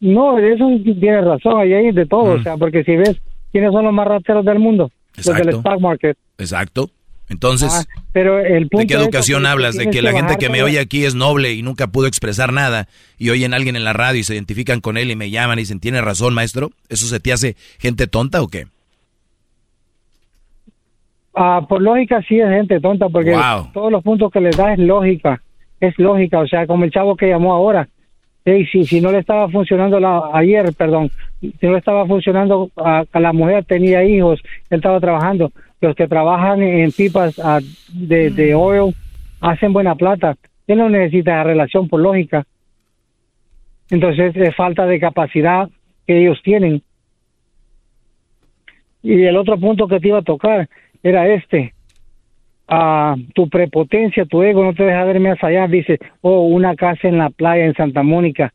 [0.00, 3.16] No, eso tienes razón, ahí hay de todo, o sea, porque si ves
[3.52, 5.58] quiénes son los más rateros del mundo, los del Exacto.
[5.58, 6.16] stock market.
[6.38, 6.90] Exacto.
[7.28, 7.82] Entonces, Ah,
[8.12, 9.74] pero el punto ¿de qué educación hablas?
[9.76, 12.86] De que la gente que me oye aquí es noble y nunca pudo expresar nada
[13.18, 15.58] y oyen a alguien en la radio y se identifican con él y me llaman
[15.58, 16.70] y dicen, ¿tiene razón, maestro?
[16.88, 18.66] ¿Eso se te hace gente tonta o qué?
[21.34, 23.70] Ah, por lógica sí es gente tonta, porque Wow.
[23.74, 25.42] todos los puntos que les da es lógica,
[25.80, 27.88] es lógica, o sea, como el chavo que llamó ahora.
[28.46, 31.10] Ey, si, si no le estaba funcionando la, ayer, perdón,
[31.40, 35.50] si no le estaba funcionando a, a la mujer, tenía hijos, él estaba trabajando.
[35.80, 37.58] Los que trabajan en pipas ah,
[37.92, 38.94] de, de oil
[39.40, 40.36] hacen buena plata.
[40.68, 42.46] Él no necesita esa relación por lógica.
[43.90, 45.68] Entonces es falta de capacidad
[46.06, 46.82] que ellos tienen.
[49.02, 50.68] Y el otro punto que te iba a tocar
[51.02, 51.74] era este.
[52.68, 55.68] Ah, tu prepotencia, tu ego no te deja ver más allá.
[55.68, 58.52] Dice, oh, una casa en la playa en Santa Mónica.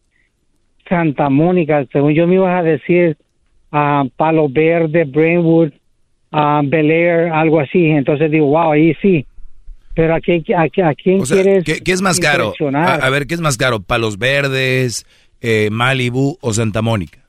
[0.89, 3.17] Santa Mónica, según yo me ibas a decir,
[3.69, 5.71] Palo Verde, Brentwood,
[6.31, 7.85] ah, Bel Air, algo así.
[7.85, 9.25] Entonces digo, wow, ahí sí.
[9.93, 12.53] Pero aquí, aquí, ¿a quién O sea, quieres ¿qué, qué es más caro?
[12.73, 13.81] A, a ver, ¿qué es más caro?
[13.81, 15.05] ¿Palos Verdes,
[15.41, 17.19] eh, Malibu o Santa Mónica?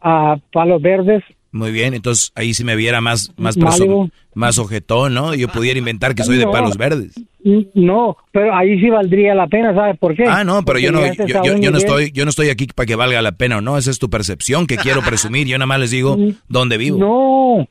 [0.00, 5.12] Ah, Palos Verdes, Muy bien, entonces ahí si me viera más, más, perso- más ojetón,
[5.12, 5.34] ¿no?
[5.34, 6.46] Yo pudiera inventar que soy de.
[6.46, 7.12] Palos Verdes.
[7.74, 10.24] No, pero ahí sí valdría la pena, ¿sabes por qué?
[10.26, 12.86] Ah, no, pero yo no, yo, yo- yo no estoy, yo no estoy aquí para
[12.86, 15.66] que valga la pena o no, esa es tu percepción que quiero presumir, yo nada
[15.66, 16.16] más les digo
[16.48, 16.98] dónde vivo.
[16.98, 17.68] No,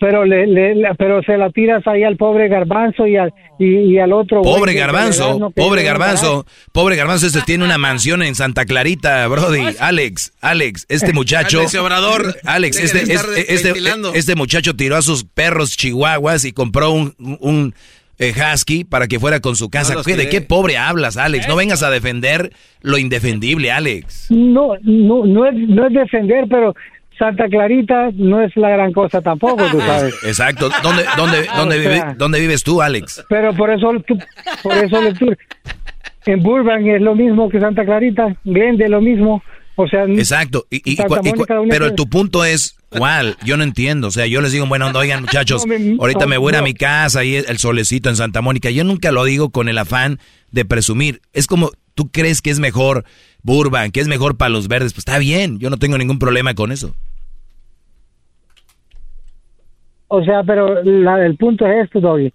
[0.00, 3.94] pero le, le- le- pero se la tiras ahí al pobre garbanzo y al, y,
[3.94, 4.42] y al otro.
[4.42, 9.76] Pobre garbanzo, no, pobre garbanzo, pobre garbanzo, este tiene una mansión en Santa Clarita, Brody.
[9.80, 11.60] Alex, Alex, este muchacho.
[11.62, 12.36] Ese obrador.
[12.44, 14.12] Alex, este, este, este, ventilando.
[14.14, 17.74] este muchacho tiró a sus perros chihuahuas y compró un, un
[18.18, 19.92] eh, husky para que fuera con su casa.
[19.92, 21.48] No los ¿Qué- ¿De qué pobre hablas, Alex?
[21.48, 24.26] No vengas a defender lo indefendible, Alex.
[24.30, 26.74] No, no, no es, no es defender, pero
[27.22, 30.14] Santa Clarita no es la gran cosa tampoco, tú sabes.
[30.24, 30.68] Exacto.
[30.82, 31.90] ¿Dónde, dónde, dónde, O sea.
[31.92, 33.24] vive- dónde vives tú, Alex?
[33.28, 33.92] Pero por eso,
[34.62, 34.98] por eso
[36.26, 39.42] en Burbank es lo mismo que Santa Clarita, vende lo mismo,
[39.76, 40.04] o sea.
[40.04, 40.66] Exacto.
[40.70, 43.36] Y, y- y y pero tu punto es, ¿cuál?
[43.44, 44.08] Yo no entiendo.
[44.08, 46.74] O sea, yo les digo, bueno, oigan, muchachos, No, me- ahorita me voy a mi
[46.74, 48.70] casa, ahí el solecito en Santa Mónica.
[48.70, 50.18] Yo nunca lo digo con el afán
[50.50, 51.20] de presumir.
[51.32, 53.04] Es como, tú crees que es mejor
[53.42, 54.92] Burbank, que es mejor para los verdes.
[54.92, 56.94] Pues está bien, yo no tengo ningún problema con eso.
[60.14, 62.30] O sea, pero la- el punto es esto, Doggy.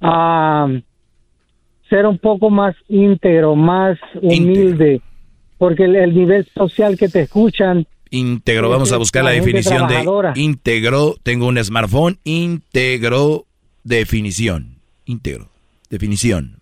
[0.00, 0.66] Ah,
[1.90, 5.02] ser un poco más íntegro, más humilde,
[5.58, 10.04] porque el, el nivel social que te escuchan Íntegro, vamos a buscar la, definición de
[10.36, 11.16] íntegro.
[11.22, 13.44] Tengo un smartphone, íntegro,
[13.84, 14.76] definición.
[15.04, 15.48] Íntegro,
[15.90, 16.60] definición.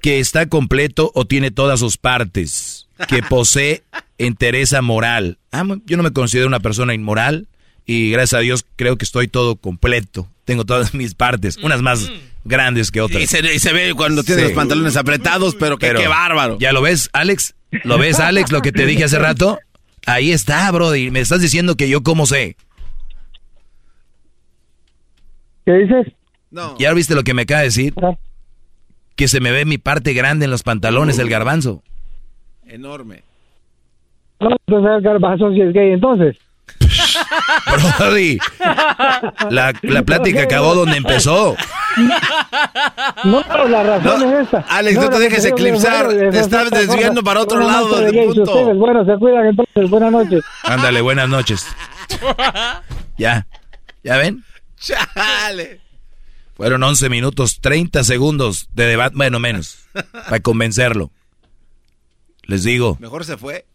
[0.00, 2.88] Que está completo o tiene todas sus partes.
[3.08, 3.82] Que posee
[4.18, 5.38] entereza moral.
[5.52, 7.46] Ah, yo no me considero una persona inmoral
[7.88, 10.28] y gracias a Dios creo que estoy todo completo.
[10.44, 12.08] Tengo todas mis partes, unas más
[12.44, 13.20] grandes que otras.
[13.22, 14.48] Y se, y se ve cuando tiene Sí.
[14.48, 16.58] los pantalones apretados, pero, que, Pero, qué bárbaro.
[16.60, 17.54] ¿Ya lo ves, Alex?
[17.84, 19.58] ¿Lo ves, Alex, lo que te dije hace rato?
[20.06, 21.10] Ahí está, Brody.
[21.10, 22.56] Me estás diciendo que yo cómo sé.
[25.66, 26.06] ¿Qué dices?
[26.78, 27.94] ¿Ya viste lo que me acaba de decir?
[29.16, 31.82] Que se me ve mi parte grande en los pantalones, el garbanzo.
[32.66, 33.22] Enorme.
[34.40, 36.36] No, entonces el garbanzo si es gay, entonces.
[37.98, 38.38] Brody,
[39.50, 41.56] la, la plática acabó donde empezó.
[43.24, 44.64] No, pero la razón es esta.
[44.68, 48.22] Alex, no te dejes eclipsar, te es estás desviando para otro Buenas lado del de
[48.24, 48.42] punto.
[48.42, 48.76] ustedes.
[48.76, 49.90] Bueno, se cuidan entonces.
[49.90, 50.44] Buenas noches.
[50.64, 51.66] Ándale, buenas noches.
[53.16, 53.46] Ya,
[54.04, 54.44] ¿ya ven?
[54.78, 55.80] Chale.
[56.54, 59.78] Fueron 11 minutos, 30 segundos de debate, bueno, menos,
[60.12, 61.10] para convencerlo.
[62.42, 62.96] Les digo.
[63.00, 63.66] Mejor se fue.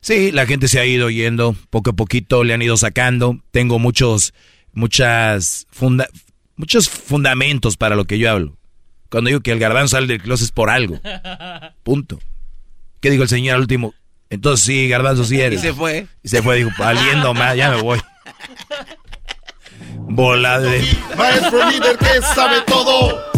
[0.00, 3.38] Sí, la gente se ha ido yendo, poco a poquito le han ido sacando.
[3.50, 4.32] Tengo muchos,
[4.72, 6.08] muchas funda-
[6.56, 8.56] muchos fundamentos para lo que yo hablo.
[9.10, 11.00] Cuando digo que el garbanzo sale del closet es por algo.
[11.82, 12.18] Punto.
[13.00, 13.94] ¿Qué dijo el señor al último?
[14.30, 15.60] Entonces sí, garbanzo sí eres.
[15.60, 16.06] Y se fue.
[16.22, 17.98] Y se fue, dijo, valiendo más, ya me voy.
[20.10, 20.82] Bola de...
[21.16, 23.24] Maestro líder que sabe todo.